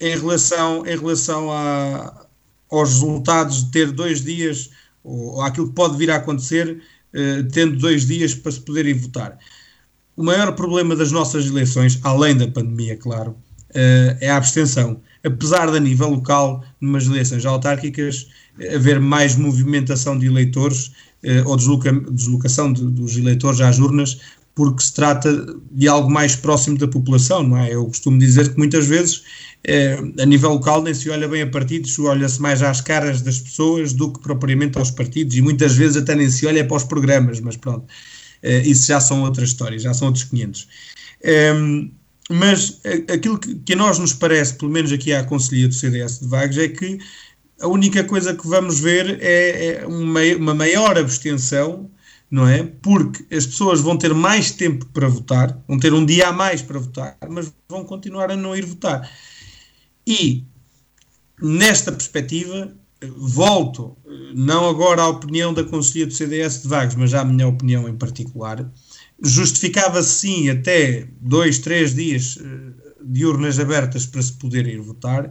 em 0.00 0.16
relação, 0.18 0.86
em 0.86 0.96
relação 0.96 1.48
aos 2.72 2.94
resultados 2.94 3.64
de 3.64 3.70
ter 3.70 3.92
dois 3.92 4.22
dias, 4.22 4.70
ou, 5.04 5.40
àquilo 5.42 5.68
que 5.68 5.74
pode 5.74 5.96
vir 5.96 6.10
a 6.10 6.16
acontecer, 6.16 6.82
eh, 7.12 7.44
tendo 7.52 7.76
dois 7.76 8.06
dias 8.06 8.34
para 8.34 8.52
se 8.52 8.60
poderem 8.60 8.94
votar. 8.94 9.38
O 10.16 10.24
maior 10.24 10.52
problema 10.54 10.96
das 10.96 11.12
nossas 11.12 11.46
eleições, 11.46 11.98
além 12.02 12.36
da 12.36 12.48
pandemia, 12.48 12.96
claro, 12.96 13.36
eh, 13.74 14.16
é 14.20 14.30
a 14.30 14.36
abstenção. 14.36 15.00
Apesar 15.24 15.70
de, 15.70 15.76
a 15.76 15.80
nível 15.80 16.10
local, 16.10 16.64
numas 16.80 17.06
eleições 17.06 17.46
autárquicas, 17.46 18.28
haver 18.74 19.00
mais 19.00 19.36
movimentação 19.36 20.18
de 20.18 20.26
eleitores 20.26 20.92
eh, 21.22 21.42
ou 21.44 21.56
desloca, 21.56 21.92
deslocação 21.92 22.72
de, 22.72 22.84
dos 22.84 23.16
eleitores 23.16 23.60
às 23.60 23.78
urnas, 23.78 24.20
porque 24.54 24.82
se 24.82 24.92
trata 24.92 25.46
de 25.70 25.88
algo 25.88 26.10
mais 26.10 26.36
próximo 26.36 26.76
da 26.76 26.86
população, 26.86 27.42
não 27.42 27.56
é? 27.56 27.74
Eu 27.74 27.86
costumo 27.86 28.18
dizer 28.18 28.52
que 28.52 28.58
muitas 28.58 28.86
vezes, 28.86 29.22
eh, 29.22 29.51
a 30.20 30.26
nível 30.26 30.54
local, 30.54 30.82
nem 30.82 30.92
se 30.92 31.08
olha 31.08 31.28
bem 31.28 31.42
a 31.42 31.46
partidos, 31.46 31.96
olha-se 31.98 32.40
mais 32.40 32.62
às 32.62 32.80
caras 32.80 33.22
das 33.22 33.38
pessoas 33.38 33.92
do 33.92 34.12
que 34.12 34.20
propriamente 34.20 34.76
aos 34.76 34.90
partidos, 34.90 35.36
e 35.36 35.42
muitas 35.42 35.74
vezes 35.74 35.96
até 35.96 36.14
nem 36.14 36.28
se 36.28 36.46
olha 36.46 36.66
para 36.66 36.76
os 36.76 36.84
programas, 36.84 37.40
mas 37.40 37.56
pronto, 37.56 37.86
eh, 38.42 38.62
isso 38.66 38.88
já 38.88 39.00
são 39.00 39.22
outras 39.22 39.50
histórias, 39.50 39.82
já 39.82 39.94
são 39.94 40.08
outros 40.08 40.24
500. 40.24 40.68
Eh, 41.22 41.54
mas 42.30 42.80
aquilo 43.12 43.38
que, 43.38 43.72
a 43.72 43.76
nós 43.76 43.98
nos 43.98 44.12
parece, 44.14 44.54
pelo 44.54 44.70
menos 44.70 44.92
aqui 44.92 45.12
à 45.12 45.22
Conselhia 45.22 45.68
do 45.68 45.74
CDS 45.74 46.20
de 46.20 46.26
Vagos, 46.26 46.58
é 46.58 46.68
que 46.68 46.98
a 47.60 47.68
única 47.68 48.02
coisa 48.04 48.34
que 48.34 48.46
vamos 48.46 48.80
ver 48.80 49.18
é, 49.20 49.82
é 49.82 49.86
uma 49.86 50.54
maior 50.54 50.98
abstenção 50.98 51.90
não 52.32 52.48
é? 52.48 52.62
Porque 52.62 53.22
as 53.34 53.44
pessoas 53.44 53.82
vão 53.82 53.94
ter 53.98 54.14
mais 54.14 54.50
tempo 54.52 54.86
para 54.86 55.06
votar, 55.06 55.62
vão 55.68 55.78
ter 55.78 55.92
um 55.92 56.02
dia 56.02 56.28
a 56.28 56.32
mais 56.32 56.62
para 56.62 56.78
votar, 56.78 57.18
mas 57.28 57.52
vão 57.68 57.84
continuar 57.84 58.30
a 58.30 58.36
não 58.36 58.56
ir 58.56 58.64
votar. 58.64 59.06
E 60.06 60.44
nesta 61.40 61.92
perspectiva, 61.92 62.74
volto, 63.16 63.96
não 64.34 64.68
agora 64.68 65.02
à 65.02 65.08
opinião 65.08 65.52
da 65.52 65.64
Conselhia 65.64 66.06
do 66.06 66.12
CDS 66.12 66.62
de 66.62 66.68
Vagos, 66.68 66.94
mas 66.94 67.14
à 67.14 67.24
minha 67.24 67.46
opinião 67.46 67.88
em 67.88 67.96
particular, 67.96 68.70
justificava 69.22 70.02
sim 70.02 70.50
até 70.50 71.08
dois, 71.20 71.58
três 71.58 71.94
dias 71.94 72.38
eh, 72.40 72.72
de 73.04 73.24
urnas 73.24 73.58
abertas 73.58 74.06
para 74.06 74.22
se 74.22 74.32
poder 74.34 74.66
ir 74.66 74.80
votar, 74.80 75.30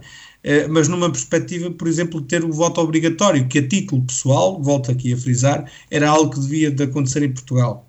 mas 0.70 0.88
numa 0.88 1.10
perspectiva, 1.10 1.70
por 1.70 1.86
exemplo, 1.86 2.20
de 2.20 2.26
ter 2.26 2.44
o 2.44 2.52
voto 2.52 2.80
obrigatório, 2.80 3.46
que 3.46 3.60
a 3.60 3.66
título 3.68 4.02
pessoal, 4.02 4.60
volto 4.60 4.90
aqui 4.90 5.12
a 5.12 5.16
frisar, 5.16 5.70
era 5.90 6.10
algo 6.10 6.32
que 6.32 6.40
devia 6.40 6.70
de 6.70 6.82
acontecer 6.82 7.22
em 7.22 7.32
Portugal. 7.32 7.88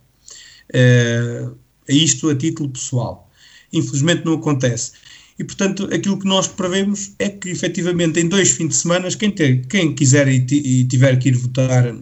isto 1.87 2.29
a 2.29 2.35
título 2.35 2.69
pessoal. 2.69 3.29
Infelizmente 3.73 4.23
não 4.23 4.35
acontece. 4.35 4.93
E, 5.37 5.43
portanto, 5.43 5.89
aquilo 5.93 6.19
que 6.19 6.27
nós 6.27 6.47
prevemos 6.47 7.13
é 7.17 7.29
que, 7.29 7.49
efetivamente, 7.49 8.19
em 8.19 8.27
dois 8.27 8.51
fins 8.51 8.69
de 8.69 8.75
semana, 8.75 9.09
quem, 9.09 9.31
ter, 9.31 9.65
quem 9.67 9.93
quiser 9.95 10.27
e, 10.27 10.45
e 10.49 10.85
tiver 10.85 11.17
que 11.17 11.29
ir 11.29 11.35
votar 11.35 11.95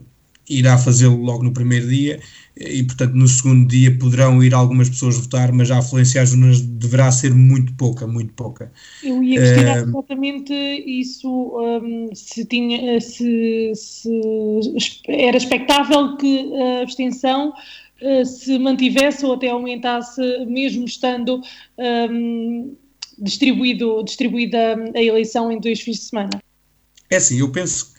irá 0.50 0.78
fazê-lo 0.78 1.16
logo 1.16 1.44
no 1.44 1.54
primeiro 1.54 1.88
dia 1.88 2.20
e, 2.58 2.84
portanto, 2.84 3.14
no 3.14 3.28
segundo 3.28 3.68
dia 3.68 3.98
poderão 3.98 4.44
ir 4.44 4.54
algumas 4.54 4.90
pessoas 4.90 5.18
votar, 5.18 5.52
mas 5.52 5.72
a 5.72 5.80
afluência 5.80 6.22
às 6.22 6.34
urnas 6.34 6.62
deverá 6.62 7.10
ser 7.12 7.34
muito 7.34 7.74
pouca, 7.74 8.06
muito 8.06 8.34
pouca. 8.34 8.72
Eu 9.02 9.24
ia 9.24 9.40
questionar 9.40 9.84
uh, 9.84 9.90
exatamente 9.90 10.54
isso, 10.54 11.30
um, 11.30 12.10
se, 12.14 12.46
tinha, 12.46 13.00
se, 13.00 13.72
se, 13.74 14.12
era 15.08 15.38
expectável 15.38 16.18
que 16.18 16.52
a 16.54 16.82
abstenção 16.82 17.54
uh, 18.02 18.26
se 18.26 18.60
mantivesse 18.60 19.26
ou 19.26 19.34
até 19.34 19.50
aumentasse, 19.50 20.22
mesmo 20.46 20.86
estando 20.86 21.42
um, 21.78 22.76
distribuído, 23.22 24.04
distribuída 24.04 24.76
a 24.96 25.02
eleição 25.02 25.52
em 25.52 25.60
dois 25.60 25.80
fins 25.80 25.98
de 25.98 26.04
semana? 26.06 26.42
É 27.10 27.18
assim, 27.18 27.40
eu 27.40 27.50
penso, 27.50 27.94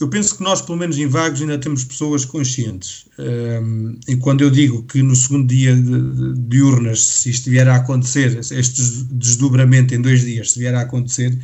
eu 0.00 0.08
penso 0.08 0.36
que 0.36 0.42
nós, 0.42 0.60
pelo 0.60 0.76
menos 0.76 0.98
em 0.98 1.06
Vagos, 1.06 1.40
ainda 1.40 1.58
temos 1.58 1.84
pessoas 1.84 2.24
conscientes. 2.24 3.06
Um, 3.18 3.98
e 4.08 4.16
quando 4.16 4.42
eu 4.42 4.50
digo 4.50 4.82
que 4.84 5.02
no 5.02 5.14
segundo 5.14 5.46
dia 5.46 5.74
de, 5.76 6.34
de, 6.34 6.60
urnas, 6.60 7.00
se 7.00 7.30
isto 7.30 7.48
vier 7.48 7.68
a 7.68 7.76
acontecer, 7.76 8.36
este 8.38 8.82
desdobramento 9.12 9.94
em 9.94 10.02
dois 10.02 10.22
dias, 10.22 10.52
se 10.52 10.58
vier 10.58 10.74
a 10.74 10.80
acontecer, 10.80 11.38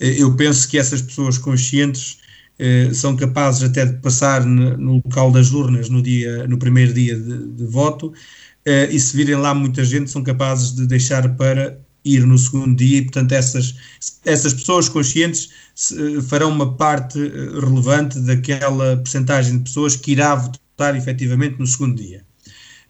eh, 0.00 0.14
eu 0.18 0.34
penso 0.34 0.68
que 0.68 0.78
essas 0.78 1.02
pessoas 1.02 1.36
conscientes 1.36 2.18
eh, 2.58 2.90
são 2.94 3.14
capazes 3.14 3.62
até 3.62 3.84
de 3.84 3.98
passar 4.00 4.46
no, 4.46 4.94
local 4.94 5.30
das 5.30 5.52
urnas 5.52 5.90
no, 5.90 6.00
dia, 6.00 6.46
no 6.46 6.58
primeiro 6.58 6.94
dia 6.94 7.14
de, 7.18 7.48
de 7.48 7.66
voto, 7.66 8.12
eh, 8.64 8.88
e 8.90 8.98
se 8.98 9.16
virem 9.16 9.36
lá 9.36 9.54
muita 9.54 9.84
gente, 9.84 10.10
são 10.10 10.22
capazes 10.22 10.74
de 10.74 10.86
deixar 10.86 11.36
para 11.36 11.78
ir 12.04 12.26
no 12.26 12.38
segundo 12.38 12.76
dia 12.76 12.98
e, 12.98 13.02
portanto, 13.02 13.32
essas, 13.32 13.74
essas 14.24 14.54
pessoas 14.54 14.88
conscientes 14.88 15.50
farão 16.28 16.50
uma 16.50 16.74
parte 16.76 17.18
eh, 17.18 17.60
relevante 17.60 18.20
daquela 18.20 18.96
percentagem 18.98 19.58
de 19.58 19.64
pessoas 19.64 19.96
que 19.96 20.12
irá 20.12 20.34
votar 20.34 20.96
efetivamente 20.96 21.58
no 21.58 21.66
segundo 21.66 21.96
dia. 21.96 22.24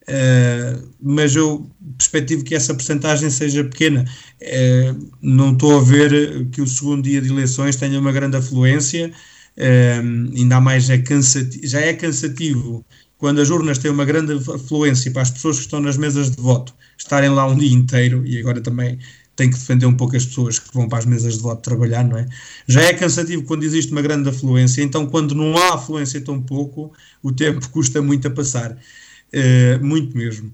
Uh, 0.03 0.89
mas 1.01 1.37
eu 1.37 1.71
perspectivo 1.97 2.43
que 2.43 2.55
essa 2.55 2.75
percentagem 2.75 3.31
seja 3.31 3.63
pequena. 3.63 4.05
Uh, 4.41 5.09
não 5.23 5.53
estou 5.53 5.79
a 5.79 5.83
ver 5.83 6.49
que 6.51 6.61
o 6.61 6.67
segundo 6.67 7.03
dia 7.05 7.21
de 7.21 7.29
eleições 7.29 7.77
tenha 7.77 8.01
uma 8.01 8.11
grande 8.11 8.37
afluência, 8.37 9.13
uh, 9.57 10.37
ainda 10.37 10.61
mais 10.61 10.91
é 10.91 10.99
cansativo, 10.99 11.65
já 11.65 11.81
é 11.81 11.93
cansativo 11.93 12.85
quando 13.21 13.41
as 13.41 13.51
urnas 13.51 13.79
têm 13.79 13.91
uma 13.91 14.05
grande 14.05 14.33
afluência 14.33 15.13
para 15.13 15.23
as 15.23 15.31
pessoas 15.31 15.57
que 15.57 15.63
estão 15.63 15.79
nas 15.79 15.97
mesas 15.97 16.31
de 16.31 16.43
voto 16.43 16.75
estarem 16.97 17.31
lá 17.31 17.47
um 17.47 17.57
dia 17.57 17.73
inteiro 17.73 18.27
e 18.27 18.39
agora 18.39 18.61
também 18.61 18.99
tem 19.37 19.49
que 19.49 19.57
defender 19.57 19.87
um 19.87 19.95
pouco 19.95 20.17
as 20.17 20.25
pessoas 20.27 20.59
que 20.59 20.73
vão 20.75 20.89
para 20.89 20.99
as 20.99 21.07
mesas 21.07 21.37
de 21.37 21.41
voto 21.41 21.63
trabalhar, 21.63 22.05
não 22.05 22.19
é? 22.19 22.27
Já 22.67 22.83
é 22.83 22.93
cansativo 22.93 23.43
quando 23.45 23.63
existe 23.63 23.91
uma 23.93 24.03
grande 24.03 24.29
afluência, 24.29 24.83
então 24.83 25.07
quando 25.07 25.35
não 25.35 25.57
há 25.57 25.75
afluência 25.75 26.21
tão 26.21 26.43
pouco, 26.43 26.93
o 27.23 27.33
tempo 27.33 27.67
custa 27.71 28.03
muito 28.03 28.27
a 28.29 28.31
passar, 28.31 28.73
uh, 28.73 29.85
muito 29.85 30.17
mesmo. 30.17 30.53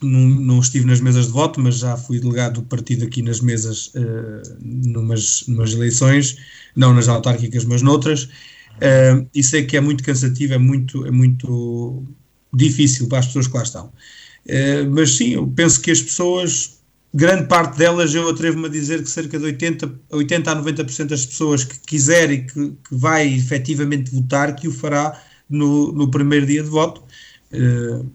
Não, 0.00 0.20
não, 0.28 0.60
estive 0.60 0.86
nas 0.86 1.00
mesas 1.00 1.26
de 1.26 1.32
voto, 1.32 1.60
mas 1.60 1.78
já 1.78 1.96
fui 1.96 2.20
delegado 2.20 2.60
do 2.60 2.62
partido 2.62 3.04
aqui 3.04 3.20
nas 3.20 3.40
mesas, 3.40 3.88
uh, 3.88 4.56
numas, 4.60 5.44
numas 5.48 5.72
eleições, 5.72 6.36
não 6.76 6.94
nas 6.94 7.08
autárquicas, 7.08 7.64
mas 7.64 7.82
noutras, 7.82 8.28
uh, 8.78 9.28
e 9.34 9.42
sei 9.42 9.64
que 9.64 9.76
é 9.76 9.80
muito 9.80 10.02
cansativo, 10.02 10.54
é 10.54 10.58
muito, 10.58 11.06
é 11.06 11.10
muito 11.10 12.04
difícil 12.52 13.08
para 13.08 13.18
as 13.18 13.26
pessoas 13.26 13.46
que 13.46 13.56
lá 13.56 13.62
estão. 13.62 13.92
Eh, 14.48 14.84
mas 14.84 15.16
sim, 15.16 15.34
eu 15.34 15.46
penso 15.46 15.80
que 15.80 15.90
as 15.90 16.00
pessoas, 16.00 16.80
grande 17.12 17.46
parte 17.46 17.76
delas, 17.78 18.14
eu 18.14 18.28
atrevo-me 18.28 18.66
a 18.66 18.70
dizer 18.70 19.02
que 19.02 19.10
cerca 19.10 19.38
de 19.38 19.44
80, 19.44 20.00
80 20.10 20.50
a 20.50 20.56
90% 20.56 21.06
das 21.06 21.26
pessoas 21.26 21.64
que 21.64 21.78
quiser 21.80 22.30
e 22.30 22.46
que, 22.46 22.70
que 22.70 22.94
vai 22.94 23.28
efetivamente 23.34 24.10
votar, 24.10 24.56
que 24.56 24.66
o 24.66 24.72
fará 24.72 25.22
no, 25.48 25.92
no 25.92 26.10
primeiro 26.10 26.46
dia 26.46 26.62
de 26.62 26.70
voto. 26.70 27.02
Uh, 27.52 28.10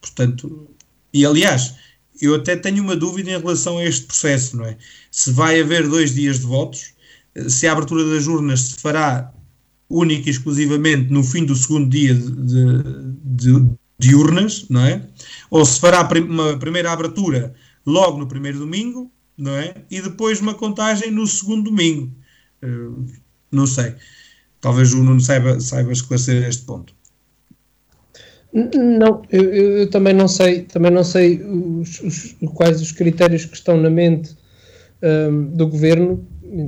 portanto, 0.00 0.68
e 1.12 1.24
aliás, 1.24 1.74
eu 2.20 2.34
até 2.34 2.56
tenho 2.56 2.82
uma 2.82 2.96
dúvida 2.96 3.30
em 3.30 3.38
relação 3.38 3.78
a 3.78 3.84
este 3.84 4.06
processo, 4.06 4.56
não 4.56 4.64
é? 4.66 4.76
Se 5.10 5.30
vai 5.32 5.60
haver 5.60 5.88
dois 5.88 6.14
dias 6.14 6.40
de 6.40 6.46
votos, 6.46 6.94
se 7.48 7.66
a 7.66 7.72
abertura 7.72 8.04
das 8.04 8.26
urnas 8.26 8.60
se 8.60 8.80
fará 8.80 9.32
única 9.88 10.28
e 10.28 10.30
exclusivamente 10.30 11.12
no 11.12 11.22
fim 11.22 11.44
do 11.44 11.54
segundo 11.54 11.88
dia 11.88 12.14
de, 12.14 12.74
de, 13.22 13.66
de 13.98 14.14
urnas, 14.14 14.66
não 14.68 14.84
é? 14.84 15.02
Ou 15.50 15.64
se 15.64 15.80
fará 15.80 16.08
uma 16.20 16.58
primeira 16.58 16.92
abertura 16.92 17.54
logo 17.86 18.18
no 18.18 18.26
primeiro 18.26 18.58
domingo, 18.58 19.10
não 19.36 19.52
é? 19.52 19.74
E 19.90 20.00
depois 20.00 20.40
uma 20.40 20.54
contagem 20.54 21.10
no 21.10 21.26
segundo 21.26 21.70
domingo. 21.70 22.10
Uh, 22.62 23.04
não 23.50 23.66
sei. 23.66 23.94
Talvez 24.60 24.94
o 24.94 25.02
Nuno 25.02 25.20
saiba, 25.20 25.60
saiba 25.60 25.92
esclarecer 25.92 26.48
este 26.48 26.64
ponto. 26.64 26.94
Não, 28.52 29.22
eu, 29.30 29.52
eu, 29.52 29.90
também 29.90 30.14
não 30.14 30.28
sei, 30.28 30.62
também 30.62 30.90
não 30.90 31.02
sei 31.02 31.42
os, 31.42 32.00
os, 32.00 32.36
quais 32.54 32.80
os 32.80 32.92
critérios 32.92 33.44
que 33.44 33.56
estão 33.56 33.76
na 33.76 33.90
mente 33.90 34.36
um, 35.02 35.46
do 35.48 35.66
Governo 35.66 36.24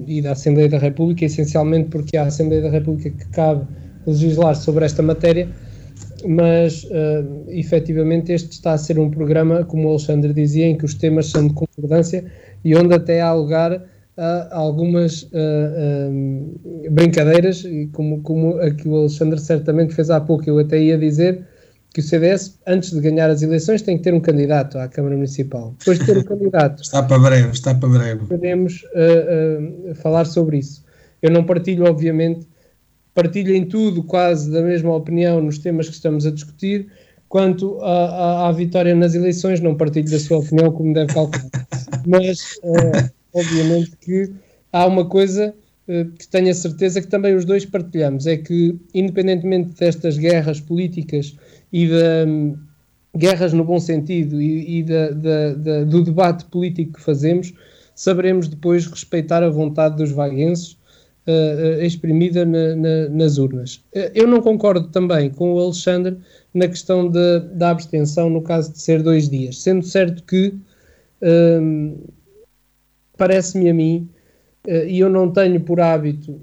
e 0.06 0.20
da 0.20 0.32
Assembleia 0.32 0.68
da 0.68 0.78
República, 0.78 1.24
essencialmente 1.24 1.88
porque 1.88 2.16
é 2.16 2.20
a 2.20 2.24
Assembleia 2.24 2.62
da 2.62 2.70
República 2.70 3.10
que 3.10 3.28
cabe 3.30 3.66
legislar 4.06 4.54
sobre 4.54 4.84
esta 4.84 5.02
matéria, 5.02 5.48
mas 6.26 6.84
uh, 6.84 7.44
efetivamente 7.48 8.32
este 8.32 8.52
está 8.52 8.72
a 8.72 8.78
ser 8.78 8.98
um 8.98 9.10
programa, 9.10 9.64
como 9.64 9.88
o 9.88 9.90
Alexandre 9.90 10.32
dizia, 10.32 10.66
em 10.66 10.76
que 10.76 10.84
os 10.84 10.94
temas 10.94 11.26
são 11.26 11.46
de 11.46 11.54
concordância 11.54 12.24
e 12.64 12.74
onde 12.74 12.94
até 12.94 13.20
há 13.20 13.32
lugar 13.32 13.82
a 14.16 14.56
algumas 14.56 15.24
uh, 15.24 15.28
uh, 16.08 16.90
brincadeiras, 16.90 17.64
e 17.64 17.86
como, 17.92 18.22
como 18.22 18.58
a 18.58 18.70
que 18.70 18.88
o 18.88 18.96
Alexandre 18.96 19.38
certamente 19.38 19.94
fez 19.94 20.08
há 20.08 20.20
pouco, 20.20 20.48
eu 20.48 20.58
até 20.58 20.80
ia 20.80 20.96
dizer 20.96 21.44
que 21.96 22.00
o 22.00 22.02
CDS, 22.02 22.58
antes 22.66 22.90
de 22.90 23.00
ganhar 23.00 23.30
as 23.30 23.40
eleições, 23.40 23.80
tem 23.80 23.96
que 23.96 24.04
ter 24.04 24.12
um 24.12 24.20
candidato 24.20 24.76
à 24.76 24.86
Câmara 24.86 25.14
Municipal. 25.14 25.74
Depois 25.78 25.98
de 25.98 26.04
ter 26.04 26.18
um 26.18 26.22
candidato. 26.28 26.82
está 26.82 27.02
para 27.02 27.18
breve, 27.18 27.48
está 27.52 27.74
para 27.74 27.88
breve. 27.88 28.26
Podemos 28.26 28.84
uh, 28.92 29.94
falar 29.94 30.26
sobre 30.26 30.58
isso. 30.58 30.84
Eu 31.22 31.30
não 31.30 31.42
partilho, 31.42 31.86
obviamente, 31.86 32.46
partilhem 33.14 33.64
tudo 33.64 34.02
quase 34.02 34.50
da 34.50 34.60
mesma 34.60 34.94
opinião 34.94 35.40
nos 35.40 35.56
temas 35.56 35.88
que 35.88 35.94
estamos 35.94 36.26
a 36.26 36.30
discutir, 36.30 36.88
quanto 37.30 37.80
à, 37.80 38.52
vitória 38.52 38.94
nas 38.94 39.14
eleições, 39.14 39.60
não 39.60 39.74
partilho 39.74 40.10
da 40.10 40.20
sua 40.20 40.36
opinião, 40.36 40.70
como 40.72 40.92
deve 40.92 41.14
calcular. 41.14 41.48
Mas, 42.06 42.60
é, 42.62 43.10
obviamente, 43.32 43.92
que 44.02 44.30
há 44.70 44.84
uma 44.84 45.06
coisa 45.06 45.54
que 45.86 46.28
tenho 46.28 46.50
a 46.50 46.54
certeza 46.54 47.00
que 47.00 47.06
também 47.06 47.34
os 47.34 47.46
dois 47.46 47.64
partilhamos: 47.64 48.26
é 48.26 48.36
que, 48.36 48.76
independentemente 48.92 49.70
destas 49.78 50.18
guerras 50.18 50.60
políticas 50.60 51.34
e 51.72 51.86
de 51.86 52.26
um, 52.26 52.56
guerras 53.16 53.52
no 53.52 53.64
bom 53.64 53.80
sentido 53.80 54.40
e, 54.40 54.80
e 54.80 54.84
do 55.86 56.02
debate 56.02 56.44
político 56.46 56.94
que 56.94 57.00
fazemos, 57.00 57.52
saberemos 57.94 58.48
depois 58.48 58.86
respeitar 58.86 59.42
a 59.42 59.48
vontade 59.48 59.96
dos 59.96 60.12
vaguenses 60.12 60.76
uh, 61.26 61.82
exprimida 61.82 62.44
na, 62.44 62.76
na, 62.76 63.08
nas 63.08 63.38
urnas. 63.38 63.76
Uh, 63.94 64.10
eu 64.14 64.26
não 64.26 64.40
concordo 64.40 64.88
também 64.88 65.30
com 65.30 65.54
o 65.54 65.58
Alexandre 65.58 66.16
na 66.54 66.68
questão 66.68 67.08
de, 67.08 67.40
da 67.54 67.70
abstenção 67.70 68.30
no 68.30 68.42
caso 68.42 68.72
de 68.72 68.80
ser 68.80 69.02
dois 69.02 69.28
dias, 69.28 69.62
sendo 69.62 69.84
certo 69.84 70.22
que 70.24 70.54
uh, 71.22 72.12
parece-me 73.16 73.70
a 73.70 73.74
mim, 73.74 74.08
e 74.66 74.98
eu 74.98 75.08
não 75.08 75.30
tenho 75.30 75.60
por 75.60 75.80
hábito 75.80 76.40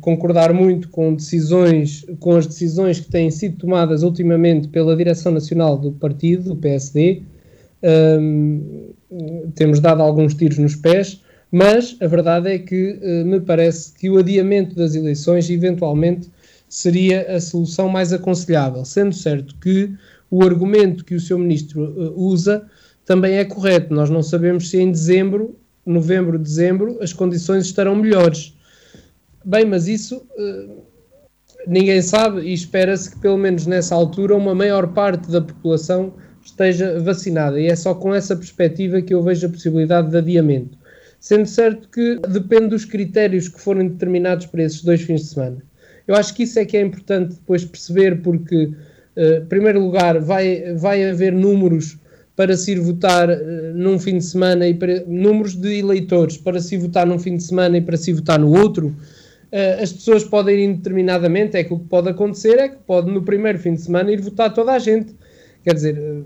concordar 0.00 0.52
muito 0.52 0.88
com 0.88 1.14
decisões, 1.14 2.04
com 2.18 2.36
as 2.36 2.46
decisões 2.46 2.98
que 2.98 3.10
têm 3.10 3.30
sido 3.30 3.58
tomadas 3.58 4.02
ultimamente 4.02 4.68
pela 4.68 4.96
direção 4.96 5.32
nacional 5.32 5.78
do 5.78 5.92
partido, 5.92 6.50
do 6.50 6.56
PSD, 6.56 7.22
temos 9.54 9.80
dado 9.80 10.02
alguns 10.02 10.34
tiros 10.34 10.58
nos 10.58 10.76
pés, 10.76 11.20
mas 11.52 11.96
a 12.00 12.06
verdade 12.06 12.50
é 12.50 12.58
que 12.58 12.98
uh, 13.02 13.26
me 13.26 13.38
parece 13.38 13.92
que 13.92 14.08
o 14.08 14.16
adiamento 14.16 14.74
das 14.74 14.94
eleições 14.94 15.50
eventualmente 15.50 16.30
seria 16.66 17.30
a 17.30 17.38
solução 17.38 17.90
mais 17.90 18.10
aconselhável, 18.10 18.86
sendo 18.86 19.14
certo 19.14 19.54
que 19.60 19.92
o 20.30 20.42
argumento 20.42 21.04
que 21.04 21.14
o 21.14 21.20
seu 21.20 21.38
ministro 21.38 21.82
uh, 21.82 22.18
usa 22.18 22.66
também 23.04 23.34
é 23.34 23.44
correto. 23.44 23.92
Nós 23.92 24.08
não 24.08 24.22
sabemos 24.22 24.70
se 24.70 24.80
em 24.80 24.90
dezembro, 24.90 25.54
novembro, 25.84 26.38
dezembro, 26.38 26.98
as 27.00 27.12
condições 27.12 27.66
estarão 27.66 27.96
melhores. 27.96 28.54
Bem, 29.44 29.64
mas 29.64 29.88
isso 29.88 30.22
uh, 30.36 30.82
ninguém 31.66 32.00
sabe 32.00 32.42
e 32.42 32.52
espera-se 32.52 33.10
que 33.10 33.18
pelo 33.18 33.36
menos 33.36 33.66
nessa 33.66 33.94
altura 33.94 34.36
uma 34.36 34.54
maior 34.54 34.88
parte 34.88 35.30
da 35.30 35.40
população 35.40 36.14
esteja 36.44 36.98
vacinada. 37.00 37.60
E 37.60 37.66
é 37.66 37.76
só 37.76 37.94
com 37.94 38.14
essa 38.14 38.36
perspectiva 38.36 39.02
que 39.02 39.14
eu 39.14 39.22
vejo 39.22 39.46
a 39.46 39.50
possibilidade 39.50 40.10
de 40.10 40.16
adiamento. 40.16 40.78
Sendo 41.18 41.46
certo 41.46 41.88
que 41.88 42.18
depende 42.28 42.68
dos 42.68 42.84
critérios 42.84 43.48
que 43.48 43.60
forem 43.60 43.88
determinados 43.88 44.46
para 44.46 44.62
esses 44.62 44.82
dois 44.82 45.02
fins 45.02 45.22
de 45.22 45.26
semana. 45.28 45.58
Eu 46.06 46.16
acho 46.16 46.34
que 46.34 46.42
isso 46.42 46.58
é 46.58 46.64
que 46.64 46.76
é 46.76 46.80
importante 46.80 47.34
depois 47.34 47.64
perceber, 47.64 48.22
porque, 48.22 48.64
uh, 49.16 49.36
em 49.40 49.46
primeiro 49.46 49.80
lugar, 49.80 50.20
vai, 50.20 50.74
vai 50.74 51.08
haver 51.08 51.32
números 51.32 51.96
para 52.34 52.56
se 52.56 52.72
ir 52.72 52.80
votar 52.80 53.28
uh, 53.28 53.74
num 53.74 53.98
fim 53.98 54.18
de 54.18 54.24
semana 54.24 54.66
e 54.66 54.74
para, 54.74 55.04
números 55.06 55.54
de 55.54 55.78
eleitores 55.78 56.36
para 56.36 56.60
se 56.60 56.76
votar 56.76 57.06
num 57.06 57.18
fim 57.18 57.36
de 57.36 57.42
semana 57.42 57.76
e 57.76 57.80
para 57.80 57.96
se 57.96 58.12
votar 58.12 58.38
no 58.38 58.50
outro. 58.58 58.88
Uh, 58.88 59.82
as 59.82 59.92
pessoas 59.92 60.24
podem 60.24 60.58
ir 60.58 60.64
indeterminadamente, 60.64 61.56
é 61.56 61.64
que 61.64 61.74
o 61.74 61.78
que 61.78 61.86
pode 61.86 62.08
acontecer 62.08 62.58
é 62.58 62.68
que 62.70 62.78
pode 62.86 63.10
no 63.10 63.22
primeiro 63.22 63.58
fim 63.58 63.74
de 63.74 63.82
semana 63.82 64.10
ir 64.10 64.20
votar 64.20 64.52
toda 64.52 64.72
a 64.72 64.78
gente. 64.78 65.14
Quer 65.62 65.74
dizer, 65.74 66.24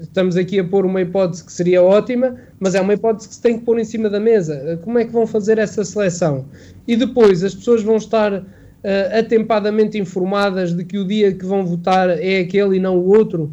estamos 0.00 0.36
aqui 0.36 0.58
a 0.58 0.64
pôr 0.64 0.86
uma 0.86 1.00
hipótese 1.00 1.44
que 1.44 1.52
seria 1.52 1.82
ótima, 1.82 2.36
mas 2.58 2.74
é 2.74 2.80
uma 2.80 2.94
hipótese 2.94 3.28
que 3.28 3.34
se 3.34 3.42
tem 3.42 3.58
que 3.58 3.64
pôr 3.64 3.78
em 3.78 3.84
cima 3.84 4.08
da 4.08 4.20
mesa. 4.20 4.78
Como 4.82 4.98
é 4.98 5.04
que 5.04 5.12
vão 5.12 5.26
fazer 5.26 5.58
essa 5.58 5.84
seleção? 5.84 6.46
E 6.86 6.96
depois 6.96 7.42
as 7.42 7.54
pessoas 7.54 7.82
vão 7.82 7.96
estar 7.96 8.32
uh, 8.32 8.44
atempadamente 9.18 9.98
informadas 9.98 10.74
de 10.74 10.84
que 10.84 10.98
o 10.98 11.06
dia 11.06 11.32
que 11.32 11.44
vão 11.44 11.66
votar 11.66 12.10
é 12.10 12.40
aquele 12.40 12.76
e 12.76 12.80
não 12.80 12.96
o 12.96 13.08
outro, 13.08 13.52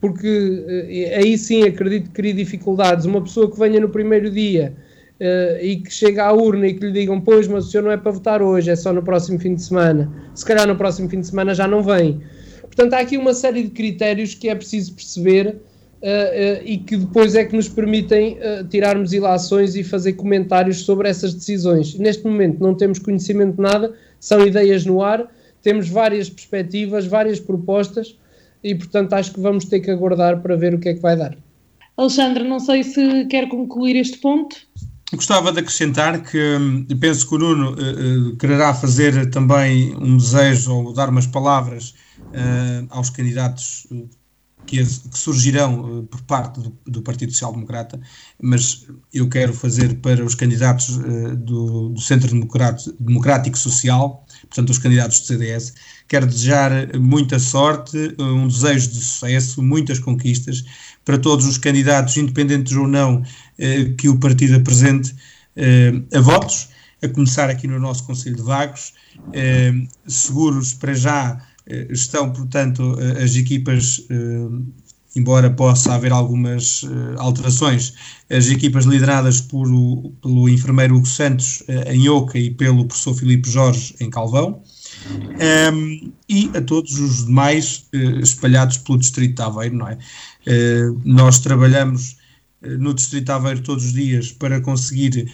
porque 0.00 0.28
uh, 0.28 1.18
aí 1.18 1.36
sim 1.38 1.62
acredito 1.64 2.04
que 2.04 2.10
cria 2.10 2.34
dificuldades. 2.34 3.06
Uma 3.06 3.22
pessoa 3.22 3.50
que 3.50 3.58
venha 3.58 3.80
no 3.80 3.88
primeiro 3.88 4.30
dia 4.30 4.74
uh, 5.20 5.64
e 5.64 5.76
que 5.76 5.92
chega 5.92 6.24
à 6.24 6.32
urna 6.32 6.66
e 6.66 6.74
que 6.74 6.86
lhe 6.86 6.92
digam, 6.92 7.20
pois, 7.20 7.48
mas 7.48 7.66
o 7.66 7.70
senhor 7.70 7.82
não 7.82 7.90
é 7.90 7.96
para 7.96 8.12
votar 8.12 8.42
hoje, 8.42 8.70
é 8.70 8.76
só 8.76 8.92
no 8.92 9.02
próximo 9.02 9.38
fim 9.38 9.54
de 9.54 9.62
semana. 9.62 10.10
Se 10.34 10.44
calhar 10.44 10.66
no 10.66 10.76
próximo 10.76 11.08
fim 11.08 11.20
de 11.20 11.26
semana 11.26 11.54
já 11.54 11.66
não 11.66 11.82
vem. 11.82 12.20
Portanto, 12.62 12.94
há 12.94 12.98
aqui 12.98 13.16
uma 13.16 13.32
série 13.32 13.62
de 13.62 13.70
critérios 13.70 14.34
que 14.34 14.48
é 14.48 14.54
preciso 14.54 14.94
perceber 14.94 15.56
Uh, 15.96 16.60
uh, 16.60 16.62
e 16.62 16.76
que 16.76 16.94
depois 16.94 17.34
é 17.34 17.42
que 17.42 17.56
nos 17.56 17.70
permitem 17.70 18.38
tirarmos 18.68 19.14
ilações 19.14 19.74
e 19.74 19.82
fazer 19.82 20.12
comentários 20.12 20.84
sobre 20.84 21.08
essas 21.08 21.32
decisões. 21.32 21.98
Neste 21.98 22.22
momento 22.22 22.62
não 22.62 22.74
temos 22.74 22.98
conhecimento 22.98 23.56
de 23.56 23.62
nada, 23.62 23.94
são 24.20 24.46
ideias 24.46 24.84
no 24.84 25.02
ar, 25.02 25.26
temos 25.62 25.88
várias 25.88 26.28
perspectivas, 26.28 27.06
várias 27.06 27.40
propostas 27.40 28.14
e, 28.66 28.74
portanto, 28.74 29.12
acho 29.12 29.32
que 29.32 29.40
vamos 29.40 29.64
ter 29.64 29.80
que 29.80 29.90
aguardar 29.90 30.40
para 30.42 30.56
ver 30.56 30.74
o 30.74 30.78
que 30.78 30.88
é 30.88 30.94
que 30.94 31.00
vai 31.00 31.16
dar. 31.16 31.36
Alexandre, 31.96 32.44
não 32.44 32.58
sei 32.58 32.82
se 32.82 33.24
quer 33.26 33.48
concluir 33.48 33.96
este 33.96 34.18
ponto. 34.18 34.56
Gostava 35.14 35.52
de 35.52 35.60
acrescentar 35.60 36.22
que 36.22 36.38
hum, 36.38 36.84
penso 37.00 37.28
que 37.28 37.34
o 37.36 37.38
Nuno 37.38 37.76
quererá 38.36 38.74
fazer 38.74 39.30
também 39.30 39.94
um 39.96 40.16
desejo 40.16 40.74
ou 40.74 40.92
dar 40.92 41.08
umas 41.08 41.26
palavras 41.26 41.94
aos 42.90 43.08
candidatos 43.08 43.86
que, 44.66 44.84
que 44.84 45.18
surgirão 45.18 46.00
uh, 46.00 46.02
por 46.04 46.20
parte 46.22 46.60
do, 46.60 46.76
do, 46.86 47.02
Partido 47.02 47.32
Social 47.32 47.52
Democrata, 47.52 48.00
mas 48.42 48.86
eu 49.14 49.28
quero 49.28 49.54
fazer 49.54 49.94
para 50.00 50.24
os 50.24 50.34
candidatos 50.34 50.96
uh, 50.96 51.36
do, 51.36 51.90
do, 51.90 52.00
Centro 52.00 52.28
Democrático, 52.28 52.94
Democrático 53.00 53.56
Social, 53.56 54.26
portanto, 54.42 54.70
os 54.70 54.78
candidatos 54.78 55.20
do 55.20 55.26
CDS, 55.26 55.74
quero 56.08 56.26
desejar 56.26 56.98
muita 56.98 57.38
sorte, 57.38 58.14
um 58.18 58.48
desejo 58.48 58.88
de 58.88 58.96
sucesso, 58.96 59.62
muitas 59.62 59.98
conquistas 59.98 60.64
para 61.04 61.16
todos 61.16 61.46
os 61.46 61.56
candidatos, 61.56 62.16
independentes 62.16 62.74
ou 62.76 62.86
não, 62.86 63.22
que 63.96 64.08
o 64.08 64.18
partido 64.18 64.56
apresente 64.56 65.14
a 66.12 66.20
votos, 66.20 66.68
a 67.02 67.08
começar 67.08 67.48
aqui 67.48 67.66
no 67.66 67.78
nosso 67.78 68.04
Conselho 68.04 68.36
de 68.36 68.42
Vagos, 68.42 68.92
seguros 70.06 70.74
para 70.74 70.94
já 70.94 71.40
eh, 71.40 71.55
estão, 71.90 72.32
portanto, 72.32 72.96
eh, 73.00 73.24
as 73.24 73.34
equipas, 73.34 74.06
eh, 74.08 74.48
embora 75.16 75.50
possa 75.50 75.94
haver 75.94 76.12
algumas 76.12 76.84
alterações, 77.16 77.94
as 78.30 78.48
equipas 78.48 78.84
lideradas 78.84 79.40
por 79.40 79.66
o, 79.66 80.12
pelo 80.20 80.46
enfermeiro 80.46 80.94
Hugo 80.94 81.06
Santos 81.06 81.62
em 81.86 82.06
Oca 82.06 82.38
e 82.38 82.50
pelo 82.50 82.84
professor 82.84 83.14
Filipe 83.14 83.48
Jorge 83.48 83.94
em 83.98 84.10
Calvão. 84.10 84.62
Um, 85.10 85.40
ehm, 85.40 86.12
e 86.28 86.50
a 86.54 86.60
todos 86.60 86.98
os 86.98 87.24
demais 87.24 87.86
espalhados 88.22 88.76
pelo 88.76 88.98
Distrito 88.98 89.36
de 89.36 89.42
Aveiro, 89.42 89.76
não 89.76 89.88
é? 89.88 89.96
Nós 91.02 91.38
trabalhamos 91.38 92.18
no 92.60 92.92
Distrito 92.92 93.24
de 93.24 93.32
Aveiro 93.32 93.62
todos 93.62 93.86
os 93.86 93.94
dias 93.94 94.32
para 94.32 94.60
conseguir 94.60 95.32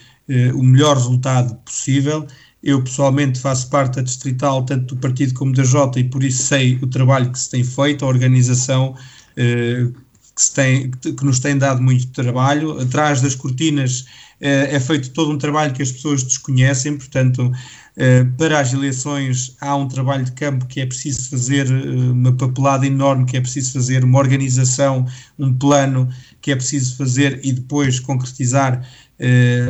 o 0.54 0.62
melhor 0.62 0.96
resultado 0.96 1.56
possível 1.64 2.24
eu 2.62 2.82
pessoalmente 2.82 3.40
faço 3.40 3.68
parte 3.68 3.96
da 3.96 4.02
distrital 4.02 4.64
tanto 4.64 4.94
do 4.94 5.00
partido 5.00 5.34
como 5.34 5.52
da 5.52 5.64
Jota 5.64 5.98
e 5.98 6.04
por 6.04 6.22
isso 6.22 6.44
sei 6.44 6.78
o 6.82 6.86
trabalho 6.86 7.30
que 7.30 7.38
se 7.38 7.50
tem 7.50 7.64
feito, 7.64 8.04
a 8.04 8.08
organização 8.08 8.94
eh, 9.36 9.88
que, 10.36 10.54
tem, 10.54 10.90
que 10.90 11.24
nos 11.24 11.40
tem 11.40 11.58
dado 11.58 11.82
muito 11.82 12.06
trabalho. 12.08 12.80
Atrás 12.80 13.20
das 13.20 13.34
cortinas 13.34 14.06
eh, 14.40 14.76
é 14.76 14.80
feito 14.80 15.10
todo 15.10 15.30
um 15.30 15.38
trabalho 15.38 15.72
que 15.72 15.82
as 15.82 15.92
pessoas 15.92 16.22
desconhecem, 16.22 16.96
portanto, 16.96 17.52
eh, 17.96 18.24
para 18.38 18.58
as 18.58 18.72
eleições 18.72 19.54
há 19.60 19.76
um 19.76 19.86
trabalho 19.86 20.24
de 20.24 20.32
campo 20.32 20.66
que 20.66 20.80
é 20.80 20.86
preciso 20.86 21.30
fazer, 21.30 21.70
eh, 21.70 22.10
uma 22.10 22.32
papelada 22.32 22.86
enorme 22.86 23.26
que 23.26 23.36
é 23.36 23.40
preciso 23.40 23.74
fazer, 23.74 24.02
uma 24.02 24.18
organização, 24.18 25.06
um 25.38 25.52
plano 25.54 26.08
que 26.40 26.50
é 26.50 26.56
preciso 26.56 26.96
fazer 26.96 27.40
e 27.44 27.52
depois 27.52 28.00
concretizar 28.00 28.84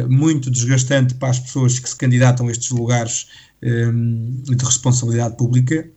muito 0.09 0.51
desgastante 0.51 1.15
para 1.15 1.31
as 1.31 1.39
pessoas 1.39 1.79
que 1.79 1.89
se 1.89 1.97
candidatam 1.97 2.49
a 2.49 2.51
estes 2.51 2.71
lugares 2.71 3.29
eh, 3.63 3.91
de 3.93 4.65
responsabilidade 4.65 5.37
pública 5.37 5.89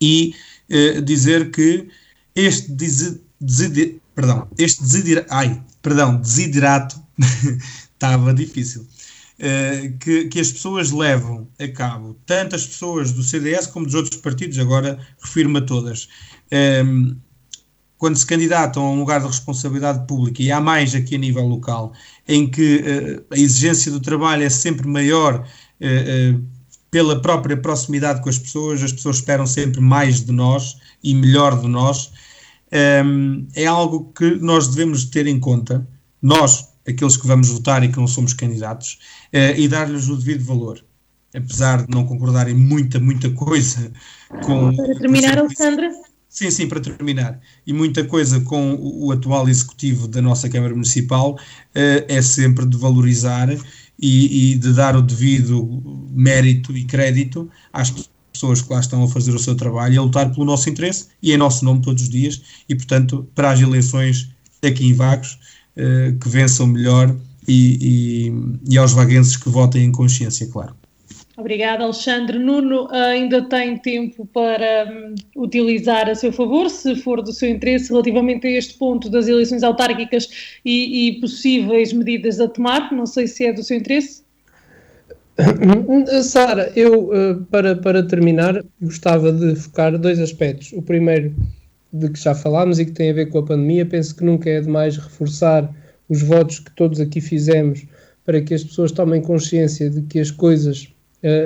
e 0.00 0.34
eh, 0.68 1.00
dizer 1.00 1.50
que 1.50 1.88
este, 2.34 3.20
perdão, 4.14 4.48
este 4.58 4.82
ai, 5.28 5.62
perdão, 5.80 6.20
desiderato 6.20 7.00
estava 7.94 8.34
difícil. 8.34 8.86
Uh, 9.38 9.96
que, 9.98 10.24
que, 10.24 10.40
as 10.40 10.50
pessoas 10.50 10.90
levam 10.90 11.48
a 11.60 11.68
cabo, 11.68 12.18
tanto 12.26 12.56
as 12.56 12.66
pessoas 12.66 13.12
do 13.12 13.22
CDS 13.22 13.68
como 13.68 13.86
dos 13.86 13.94
outros 13.94 14.20
partidos, 14.20 14.58
agora 14.58 14.98
refiro-me 15.22 15.58
a 15.58 15.62
todas, 15.62 16.08
um, 16.84 17.16
quando 17.98 18.16
se 18.16 18.24
candidatam 18.24 18.84
a 18.84 18.90
um 18.92 19.00
lugar 19.00 19.20
de 19.20 19.26
responsabilidade 19.26 20.06
pública, 20.06 20.40
e 20.40 20.52
há 20.52 20.60
mais 20.60 20.94
aqui 20.94 21.16
a 21.16 21.18
nível 21.18 21.44
local, 21.44 21.92
em 22.26 22.48
que 22.48 22.76
uh, 22.76 23.34
a 23.34 23.36
exigência 23.36 23.90
do 23.90 24.00
trabalho 24.00 24.44
é 24.44 24.48
sempre 24.48 24.86
maior 24.86 25.40
uh, 25.40 26.36
uh, 26.36 26.44
pela 26.90 27.20
própria 27.20 27.56
proximidade 27.56 28.22
com 28.22 28.28
as 28.28 28.38
pessoas, 28.38 28.82
as 28.82 28.92
pessoas 28.92 29.16
esperam 29.16 29.46
sempre 29.46 29.80
mais 29.80 30.24
de 30.24 30.32
nós 30.32 30.76
e 31.02 31.12
melhor 31.12 31.60
de 31.60 31.66
nós, 31.66 32.12
um, 33.04 33.46
é 33.54 33.66
algo 33.66 34.12
que 34.16 34.36
nós 34.36 34.68
devemos 34.68 35.04
ter 35.06 35.26
em 35.26 35.40
conta, 35.40 35.86
nós, 36.22 36.68
aqueles 36.86 37.16
que 37.16 37.26
vamos 37.26 37.48
votar 37.48 37.82
e 37.82 37.88
que 37.88 37.98
não 37.98 38.06
somos 38.06 38.32
candidatos, 38.32 38.98
e 39.32 39.68
dar-lhes 39.68 40.08
o 40.08 40.16
devido 40.16 40.44
valor 40.44 40.82
apesar 41.34 41.84
de 41.84 41.90
não 41.90 42.06
concordarem 42.06 42.54
muita, 42.54 42.98
muita 42.98 43.30
coisa 43.30 43.92
com. 44.42 44.74
Para 44.74 44.94
terminar, 44.98 45.38
Alexandra? 45.38 45.90
Sim, 46.28 46.50
sim, 46.50 46.68
para 46.68 46.78
terminar. 46.78 47.40
E 47.66 47.72
muita 47.72 48.04
coisa 48.04 48.40
com 48.40 48.74
o, 48.74 49.10
atual 49.12 49.48
executivo 49.48 50.06
da 50.06 50.20
nossa 50.20 50.48
Câmara 50.48 50.74
Municipal 50.74 51.32
uh, 51.32 51.38
é 52.06 52.20
sempre 52.20 52.66
de 52.66 52.76
valorizar 52.76 53.48
e, 53.98 54.52
e, 54.52 54.54
de 54.54 54.72
dar 54.74 54.94
o 54.94 55.02
devido 55.02 56.06
mérito 56.10 56.76
e 56.76 56.84
crédito 56.84 57.50
às 57.72 57.90
pessoas 58.32 58.60
que 58.60 58.72
lá 58.72 58.78
estão 58.78 59.02
a 59.02 59.08
fazer 59.08 59.34
o 59.34 59.38
seu 59.38 59.56
trabalho 59.56 59.94
e 59.94 59.98
a 59.98 60.02
lutar 60.02 60.30
pelo 60.30 60.44
nosso 60.44 60.68
interesse 60.68 61.06
e 61.22 61.32
em 61.32 61.36
nosso 61.36 61.64
nome 61.64 61.80
todos 61.80 62.02
os 62.02 62.08
dias. 62.08 62.42
E, 62.68 62.74
portanto, 62.74 63.26
para 63.34 63.50
as 63.50 63.60
eleições 63.60 64.28
aqui 64.62 64.86
em 64.86 64.92
Vagos, 64.92 65.38
uh, 65.76 66.18
que 66.18 66.28
vençam 66.28 66.66
melhor 66.66 67.16
e, 67.48 68.28
e, 68.28 68.74
e 68.74 68.78
aos 68.78 68.92
vaguenses 68.92 69.36
que 69.36 69.48
votem 69.48 69.84
em 69.86 69.92
consciência, 69.92 70.46
claro. 70.46 70.77
Obrigada, 71.38 71.84
Alexandre. 71.84 72.36
Nuno 72.36 72.88
ainda 72.90 73.40
tem 73.48 73.78
tempo 73.78 74.26
para 74.26 74.90
um, 74.90 75.14
utilizar 75.40 76.10
a 76.10 76.14
seu 76.16 76.32
favor, 76.32 76.68
se 76.68 76.96
for 76.96 77.22
do 77.22 77.32
seu 77.32 77.48
interesse, 77.48 77.90
relativamente 77.90 78.44
a 78.48 78.50
este 78.50 78.74
ponto 78.74 79.08
das 79.08 79.28
eleições 79.28 79.62
autárquicas 79.62 80.58
e, 80.64 81.06
e 81.06 81.20
possíveis 81.20 81.92
medidas 81.92 82.40
a 82.40 82.48
tomar. 82.48 82.92
Não 82.92 83.06
sei 83.06 83.28
se 83.28 83.46
é 83.46 83.52
do 83.52 83.62
seu 83.62 83.76
interesse. 83.76 84.24
Sara, 86.24 86.72
eu, 86.74 87.14
eh, 87.14 87.36
para, 87.48 87.76
para 87.76 88.02
terminar, 88.02 88.60
gostava 88.82 89.30
de 89.30 89.54
focar 89.54 89.96
dois 89.96 90.18
aspectos. 90.18 90.72
O 90.72 90.82
primeiro, 90.82 91.32
de 91.92 92.10
que 92.10 92.18
já 92.18 92.34
falámos 92.34 92.80
e 92.80 92.84
que 92.84 92.90
tem 92.90 93.10
a 93.10 93.14
ver 93.14 93.26
com 93.26 93.38
a 93.38 93.44
pandemia, 93.44 93.86
penso 93.86 94.16
que 94.16 94.24
nunca 94.24 94.50
é 94.50 94.60
demais 94.60 94.96
reforçar 94.96 95.72
os 96.08 96.20
votos 96.20 96.58
que 96.58 96.72
todos 96.72 96.98
aqui 96.98 97.20
fizemos 97.20 97.86
para 98.24 98.42
que 98.42 98.54
as 98.54 98.64
pessoas 98.64 98.90
tomem 98.90 99.22
consciência 99.22 99.88
de 99.88 100.02
que 100.02 100.18
as 100.18 100.32
coisas 100.32 100.92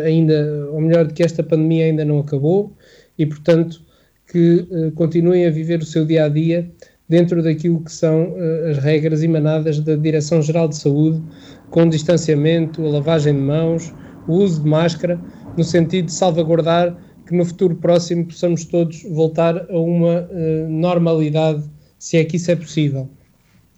ainda, 0.05 0.69
ou 0.71 0.81
melhor, 0.81 1.07
de 1.07 1.15
que 1.15 1.23
esta 1.23 1.43
pandemia 1.43 1.87
ainda 1.87 2.05
não 2.05 2.19
acabou 2.21 2.73
e, 3.19 3.27
portanto, 3.27 3.83
que 4.31 4.67
uh, 4.71 4.93
continuem 4.93 5.47
a 5.47 5.51
viver 5.51 5.81
o 5.81 5.85
seu 5.85 6.05
dia 6.05 6.25
a 6.25 6.29
dia 6.29 6.71
dentro 7.09 7.43
daquilo 7.43 7.83
que 7.85 7.93
são 7.93 8.31
uh, 8.31 8.71
as 8.71 8.79
regras 8.79 9.23
emanadas 9.23 9.81
da 9.81 9.95
Direção-Geral 9.95 10.69
de 10.69 10.77
Saúde, 10.77 11.23
com 11.71 11.89
distanciamento, 11.89 12.85
a 12.85 12.91
lavagem 12.91 13.35
de 13.35 13.41
mãos, 13.41 13.93
o 14.27 14.35
uso 14.35 14.63
de 14.63 14.69
máscara, 14.69 15.21
no 15.57 15.65
sentido 15.65 16.07
de 16.07 16.13
salvaguardar 16.13 16.97
que 17.27 17.35
no 17.35 17.45
futuro 17.45 17.77
próximo 17.77 18.27
possamos 18.27 18.65
todos 18.65 19.03
voltar 19.05 19.67
a 19.71 19.79
uma 19.79 20.29
normalidade 20.69 21.63
se 22.03 22.17
é 22.17 22.25
que 22.25 22.37
isso 22.37 22.51
é 22.51 22.57
possível. 22.57 23.09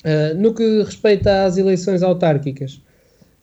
Uh, 0.04 0.34
no 0.38 0.54
que 0.54 0.82
respeita 0.82 1.44
às 1.44 1.58
eleições 1.58 2.02
autárquicas, 2.02 2.82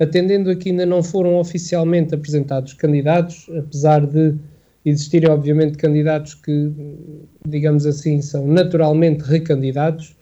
atendendo 0.02 0.50
a 0.50 0.56
que 0.56 0.70
ainda 0.70 0.86
não 0.86 1.04
foram 1.04 1.36
oficialmente 1.38 2.16
apresentados 2.16 2.74
candidatos, 2.74 3.48
apesar 3.56 4.06
de 4.08 4.36
existirem, 4.84 5.30
obviamente, 5.30 5.78
candidatos 5.78 6.34
que, 6.34 6.72
digamos 7.48 7.86
assim, 7.86 8.20
são 8.20 8.48
naturalmente 8.48 9.22
recandidatos, 9.22 10.16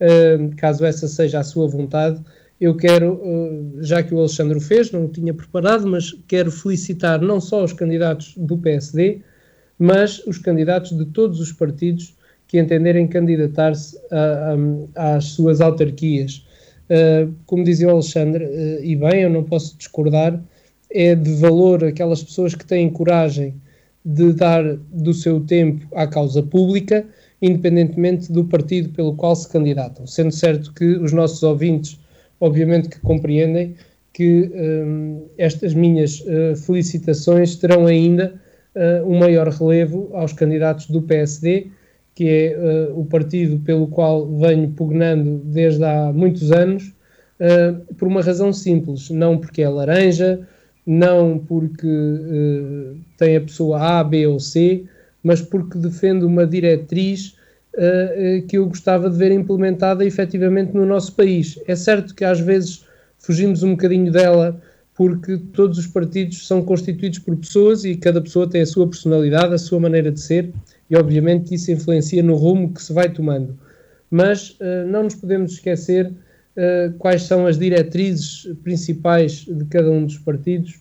uh, 0.00 0.54
caso 0.56 0.84
essa 0.84 1.08
seja 1.08 1.40
a 1.40 1.42
sua 1.42 1.66
vontade, 1.66 2.20
eu 2.60 2.76
quero, 2.76 3.14
uh, 3.14 3.82
já 3.82 4.00
que 4.00 4.14
o 4.14 4.20
Alexandre 4.20 4.58
o 4.58 4.60
fez, 4.60 4.92
não 4.92 5.06
o 5.06 5.08
tinha 5.08 5.34
preparado, 5.34 5.88
mas 5.88 6.16
quero 6.28 6.52
felicitar 6.52 7.20
não 7.20 7.40
só 7.40 7.64
os 7.64 7.72
candidatos 7.72 8.32
do 8.36 8.56
PSD, 8.56 9.22
mas 9.76 10.24
os 10.24 10.38
candidatos 10.38 10.96
de 10.96 11.04
todos 11.06 11.40
os 11.40 11.50
partidos 11.50 12.14
que 12.46 12.60
entenderem 12.60 13.08
candidatar-se 13.08 13.98
às 14.94 15.24
suas 15.24 15.60
autarquias. 15.60 16.45
Uh, 16.88 17.34
como 17.46 17.64
dizia 17.64 17.88
o 17.88 17.90
Alexandre, 17.90 18.44
uh, 18.44 18.84
e 18.84 18.94
bem, 18.94 19.22
eu 19.22 19.30
não 19.30 19.42
posso 19.42 19.76
discordar, 19.76 20.40
é 20.88 21.16
de 21.16 21.34
valor 21.34 21.82
aquelas 21.84 22.22
pessoas 22.22 22.54
que 22.54 22.64
têm 22.64 22.88
coragem 22.88 23.54
de 24.04 24.32
dar 24.32 24.62
do 24.92 25.12
seu 25.12 25.40
tempo 25.40 25.84
à 25.96 26.06
causa 26.06 26.42
pública, 26.44 27.04
independentemente 27.42 28.30
do 28.30 28.44
partido 28.44 28.90
pelo 28.90 29.16
qual 29.16 29.34
se 29.34 29.48
candidatam. 29.48 30.06
Sendo 30.06 30.30
certo 30.30 30.72
que 30.72 30.84
os 30.84 31.12
nossos 31.12 31.42
ouvintes, 31.42 31.98
obviamente 32.40 32.88
que 32.88 33.00
compreendem 33.00 33.74
que 34.12 34.48
um, 34.54 35.26
estas 35.36 35.74
minhas 35.74 36.20
uh, 36.20 36.56
felicitações 36.56 37.56
terão 37.56 37.86
ainda 37.86 38.40
um 39.06 39.18
maior 39.18 39.48
relevo 39.48 40.10
aos 40.12 40.34
candidatos 40.34 40.88
do 40.88 41.00
PSD, 41.00 41.68
que 42.16 42.26
é 42.26 42.88
uh, 42.88 42.98
o 42.98 43.04
partido 43.04 43.58
pelo 43.58 43.86
qual 43.88 44.26
venho 44.26 44.70
pugnando 44.70 45.38
desde 45.44 45.84
há 45.84 46.10
muitos 46.14 46.50
anos, 46.50 46.94
uh, 47.38 47.94
por 47.94 48.08
uma 48.08 48.22
razão 48.22 48.54
simples, 48.54 49.10
não 49.10 49.36
porque 49.36 49.60
é 49.60 49.68
laranja, 49.68 50.40
não 50.86 51.38
porque 51.38 51.86
uh, 51.86 52.96
tem 53.18 53.36
a 53.36 53.40
pessoa 53.42 53.98
A, 53.98 54.02
B 54.02 54.26
ou 54.26 54.40
C, 54.40 54.84
mas 55.22 55.42
porque 55.42 55.76
defende 55.76 56.24
uma 56.24 56.46
diretriz 56.46 57.36
que 58.48 58.56
eu 58.56 58.64
gostava 58.64 59.10
de 59.10 59.18
ver 59.18 59.30
implementada 59.30 60.02
efetivamente 60.02 60.72
no 60.72 60.86
nosso 60.86 61.12
país. 61.12 61.60
É 61.68 61.76
certo 61.76 62.14
que 62.14 62.24
às 62.24 62.40
vezes 62.40 62.86
fugimos 63.18 63.62
um 63.62 63.72
bocadinho 63.72 64.10
dela 64.10 64.58
porque 64.94 65.36
todos 65.52 65.76
os 65.76 65.86
partidos 65.86 66.46
são 66.46 66.62
constituídos 66.62 67.18
por 67.18 67.36
pessoas 67.36 67.84
e 67.84 67.94
cada 67.94 68.22
pessoa 68.22 68.48
tem 68.48 68.62
a 68.62 68.66
sua 68.66 68.88
personalidade, 68.88 69.52
a 69.52 69.58
sua 69.58 69.78
maneira 69.78 70.10
de 70.10 70.20
ser 70.20 70.54
e 70.88 70.96
obviamente 70.96 71.54
isso 71.54 71.70
influencia 71.70 72.22
no 72.22 72.34
rumo 72.36 72.72
que 72.72 72.82
se 72.82 72.92
vai 72.92 73.10
tomando. 73.12 73.58
Mas 74.10 74.50
uh, 74.50 74.86
não 74.86 75.04
nos 75.04 75.14
podemos 75.16 75.52
esquecer 75.52 76.06
uh, 76.06 76.92
quais 76.98 77.22
são 77.22 77.46
as 77.46 77.58
diretrizes 77.58 78.48
principais 78.62 79.44
de 79.44 79.64
cada 79.66 79.90
um 79.90 80.04
dos 80.04 80.18
partidos 80.18 80.80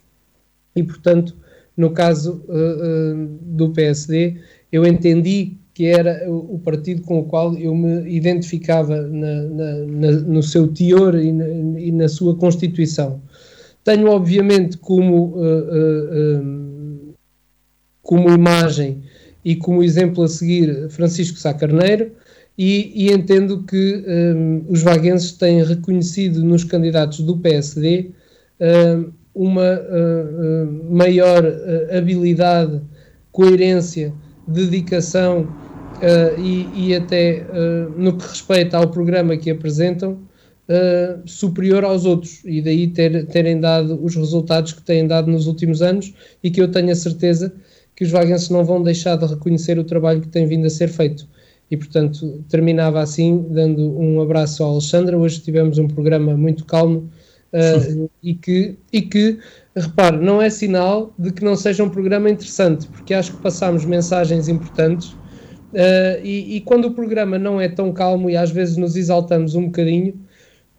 e, 0.76 0.84
portanto, 0.84 1.36
no 1.76 1.92
caso 1.92 2.44
uh, 2.48 3.28
do 3.42 3.72
PSD, 3.72 4.38
eu 4.72 4.86
entendi 4.86 5.58
que 5.74 5.88
era 5.88 6.32
o, 6.32 6.58
partido 6.60 7.02
com 7.02 7.20
o 7.20 7.26
qual 7.26 7.54
eu 7.58 7.76
me 7.76 8.10
identificava 8.10 9.02
na, 9.02 9.42
na, 9.42 10.12
no 10.12 10.42
seu 10.42 10.70
teor 10.70 11.16
e 11.16 11.34
na, 11.34 11.48
e 11.78 11.92
na, 11.92 12.08
sua 12.08 12.34
constituição. 12.34 13.22
Tenho, 13.84 14.08
obviamente, 14.08 14.78
como, 14.78 15.36
como 18.02 18.30
imagem 18.30 19.04
e 19.46 19.56
como 19.56 19.84
exemplo 19.84 20.24
a 20.24 20.28
seguir 20.28 20.90
Francisco 20.90 21.38
Sá 21.38 21.54
Carneiro, 21.54 22.12
e, 22.58 22.92
e 22.96 23.14
entendo 23.14 23.64
que 23.64 24.04
um, 24.08 24.66
os 24.70 24.82
vaguenses 24.82 25.34
têm 25.34 25.64
reconhecido 25.64 26.44
nos 26.44 26.64
candidatos 26.64 27.20
do 27.20 27.38
PSD 27.38 28.12
um, 28.60 29.12
uma 29.36 29.80
uh, 29.82 30.94
maior 30.96 31.44
uh, 31.44 31.98
habilidade, 31.98 32.82
coerência, 33.32 34.14
dedicação 34.48 35.42
uh, 35.42 36.42
e, 36.42 36.70
e, 36.74 36.96
até 36.96 37.46
no 37.98 38.18
que 38.18 38.26
respeita 38.26 38.78
ao 38.78 38.90
programa 38.90 39.36
que 39.36 39.52
apresentam, 39.52 40.20
superior 41.26 41.84
aos 41.84 42.06
outros. 42.06 42.42
E 42.46 42.62
daí 42.62 42.88
ter, 42.88 43.28
terem 43.28 43.60
dado 43.60 44.04
os 44.04 44.16
resultados 44.16 44.74
que 44.74 44.82
têm 44.82 45.06
dado 45.06 45.30
nos 45.30 45.46
últimos 45.46 45.82
anos 45.82 46.14
e 46.42 46.50
que 46.50 46.62
eu 46.62 46.72
tenho 46.72 46.92
a 46.92 46.96
certeza 46.96 47.54
que 47.96 48.04
os 48.04 48.12
vaguenses 48.12 48.50
não 48.50 48.64
vão 48.64 48.84
deixar 48.84 49.16
de 49.16 49.26
reconhecer 49.26 49.80
o 49.80 49.84
trabalho 49.84 50.22
que 50.22 50.28
tem 50.28 50.46
vindo 50.46 50.66
a 50.66 50.70
ser 50.70 50.90
feito. 50.90 51.28
E, 51.72 51.78
portanto, 51.78 52.44
terminava 52.50 53.02
assim, 53.02 53.46
dando 53.50 53.98
um 53.98 54.22
abraço 54.22 54.64
ao 54.64 54.74
Alexandre. 54.74 55.16
Hoje 55.16 55.40
tivemos 55.40 55.80
um 55.80 55.88
programa 55.88 56.36
muito 56.36 56.66
calmo 56.66 57.10
uh, 57.54 58.10
e, 58.22 58.36
que, 58.36 58.78
e 58.92 59.02
que, 59.02 59.40
repare, 59.76 60.18
não 60.18 60.42
é 60.42 60.50
sinal 60.50 61.14
de 61.18 61.32
que 61.32 61.44
não 61.44 61.56
seja 61.56 61.84
um 61.84 61.90
programa 61.90 62.30
interessante, 62.30 62.88
porque 62.88 63.14
acho 63.14 63.36
que 63.36 63.42
passámos 63.42 63.86
mensagens 63.86 64.48
importantes. 64.48 65.12
Uh, 65.74 66.22
e, 66.24 66.58
e, 66.58 66.62
quando 66.62 66.86
o 66.86 66.92
programa 66.92 67.40
não 67.40 67.60
é 67.60 67.68
tão 67.68 67.92
calmo 67.92 68.30
e 68.30 68.38
às 68.38 68.52
vezes 68.52 68.78
nos 68.78 68.96
exaltamos 68.96 69.56
um 69.56 69.66
bocadinho, 69.66 70.14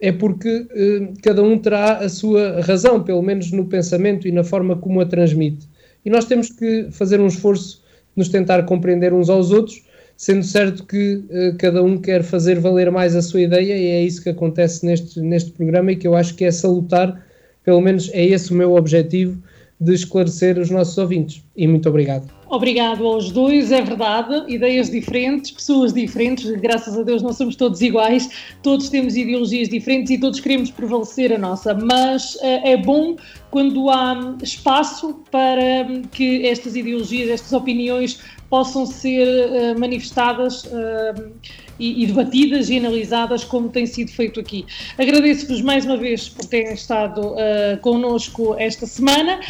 é 0.00 0.12
porque 0.12 0.48
uh, 0.48 1.14
cada 1.22 1.42
um 1.42 1.58
terá 1.58 1.98
a 1.98 2.08
sua 2.08 2.60
razão, 2.60 3.02
pelo 3.02 3.22
menos 3.22 3.50
no 3.50 3.66
pensamento 3.66 4.28
e 4.28 4.32
na 4.32 4.44
forma 4.44 4.76
como 4.76 5.00
a 5.00 5.06
transmite 5.06 5.66
e 6.06 6.10
nós 6.10 6.24
temos 6.24 6.48
que 6.48 6.86
fazer 6.92 7.20
um 7.20 7.26
esforço 7.26 7.78
de 7.78 7.82
nos 8.16 8.28
tentar 8.28 8.62
compreender 8.62 9.12
uns 9.12 9.28
aos 9.28 9.50
outros, 9.50 9.82
sendo 10.16 10.44
certo 10.44 10.86
que 10.86 11.16
uh, 11.16 11.56
cada 11.58 11.82
um 11.82 11.98
quer 11.98 12.22
fazer 12.22 12.60
valer 12.60 12.92
mais 12.92 13.16
a 13.16 13.20
sua 13.20 13.40
ideia 13.40 13.76
e 13.76 13.86
é 13.88 14.02
isso 14.04 14.22
que 14.22 14.30
acontece 14.30 14.86
neste, 14.86 15.20
neste 15.20 15.50
programa 15.50 15.90
e 15.90 15.96
que 15.96 16.06
eu 16.06 16.14
acho 16.14 16.36
que 16.36 16.44
é 16.44 16.52
salutar, 16.52 17.20
pelo 17.64 17.80
menos 17.80 18.08
é 18.14 18.24
esse 18.24 18.52
o 18.52 18.54
meu 18.54 18.76
objetivo 18.76 19.42
de 19.80 19.94
esclarecer 19.94 20.58
os 20.58 20.70
nossos 20.70 20.96
ouvintes. 20.96 21.42
E 21.56 21.66
muito 21.66 21.88
obrigado. 21.88 22.35
Obrigado 22.48 23.04
aos 23.04 23.32
dois, 23.32 23.72
é 23.72 23.82
verdade, 23.82 24.44
ideias 24.46 24.88
diferentes, 24.88 25.50
pessoas 25.50 25.92
diferentes, 25.92 26.48
graças 26.60 26.96
a 26.96 27.02
Deus 27.02 27.20
não 27.20 27.32
somos 27.32 27.56
todos 27.56 27.80
iguais, 27.80 28.30
todos 28.62 28.88
temos 28.88 29.16
ideologias 29.16 29.68
diferentes 29.68 30.12
e 30.12 30.18
todos 30.18 30.38
queremos 30.38 30.70
prevalecer 30.70 31.32
a 31.32 31.38
nossa, 31.38 31.74
mas 31.74 32.38
é, 32.40 32.72
é 32.72 32.76
bom 32.76 33.16
quando 33.50 33.90
há 33.90 34.36
espaço 34.42 35.22
para 35.30 35.86
que 36.12 36.46
estas 36.46 36.76
ideologias, 36.76 37.30
estas 37.30 37.52
opiniões 37.52 38.20
possam 38.48 38.86
ser 38.86 39.26
uh, 39.26 39.78
manifestadas 39.78 40.64
uh, 40.64 41.32
e, 41.78 42.04
e, 42.04 42.06
debatidas 42.06 42.70
e 42.70 42.78
analisadas 42.78 43.44
como 43.44 43.68
tem 43.68 43.86
sido 43.86 44.10
feito 44.12 44.38
aqui. 44.38 44.64
Agradeço-vos 44.96 45.60
mais 45.62 45.84
uma 45.84 45.96
vez 45.96 46.28
por 46.28 46.46
terem 46.46 46.74
estado 46.74 47.32
uh, 47.32 47.78
connosco 47.80 48.54
esta 48.58 48.86
semana. 48.86 49.40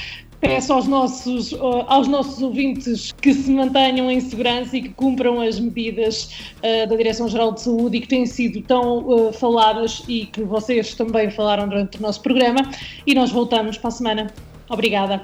Peço 0.46 0.72
aos 0.72 0.86
nossos, 0.86 1.54
aos 1.88 2.08
nossos 2.08 2.40
ouvintes 2.40 3.12
que 3.12 3.34
se 3.34 3.50
mantenham 3.50 4.10
em 4.10 4.20
segurança 4.20 4.76
e 4.76 4.82
que 4.82 4.88
cumpram 4.90 5.40
as 5.40 5.58
medidas 5.58 6.30
uh, 6.58 6.88
da 6.88 6.96
Direção-Geral 6.96 7.52
de 7.52 7.62
Saúde 7.62 7.96
e 7.98 8.00
que 8.00 8.08
têm 8.08 8.26
sido 8.26 8.60
tão 8.62 8.98
uh, 9.06 9.32
faladas 9.32 10.02
e 10.08 10.26
que 10.26 10.42
vocês 10.42 10.94
também 10.94 11.30
falaram 11.30 11.68
durante 11.68 11.98
o 11.98 12.02
nosso 12.02 12.22
programa. 12.22 12.60
E 13.06 13.14
nós 13.14 13.30
voltamos 13.32 13.76
para 13.76 13.88
a 13.88 13.92
semana. 13.92 14.26
Obrigada. 14.68 15.22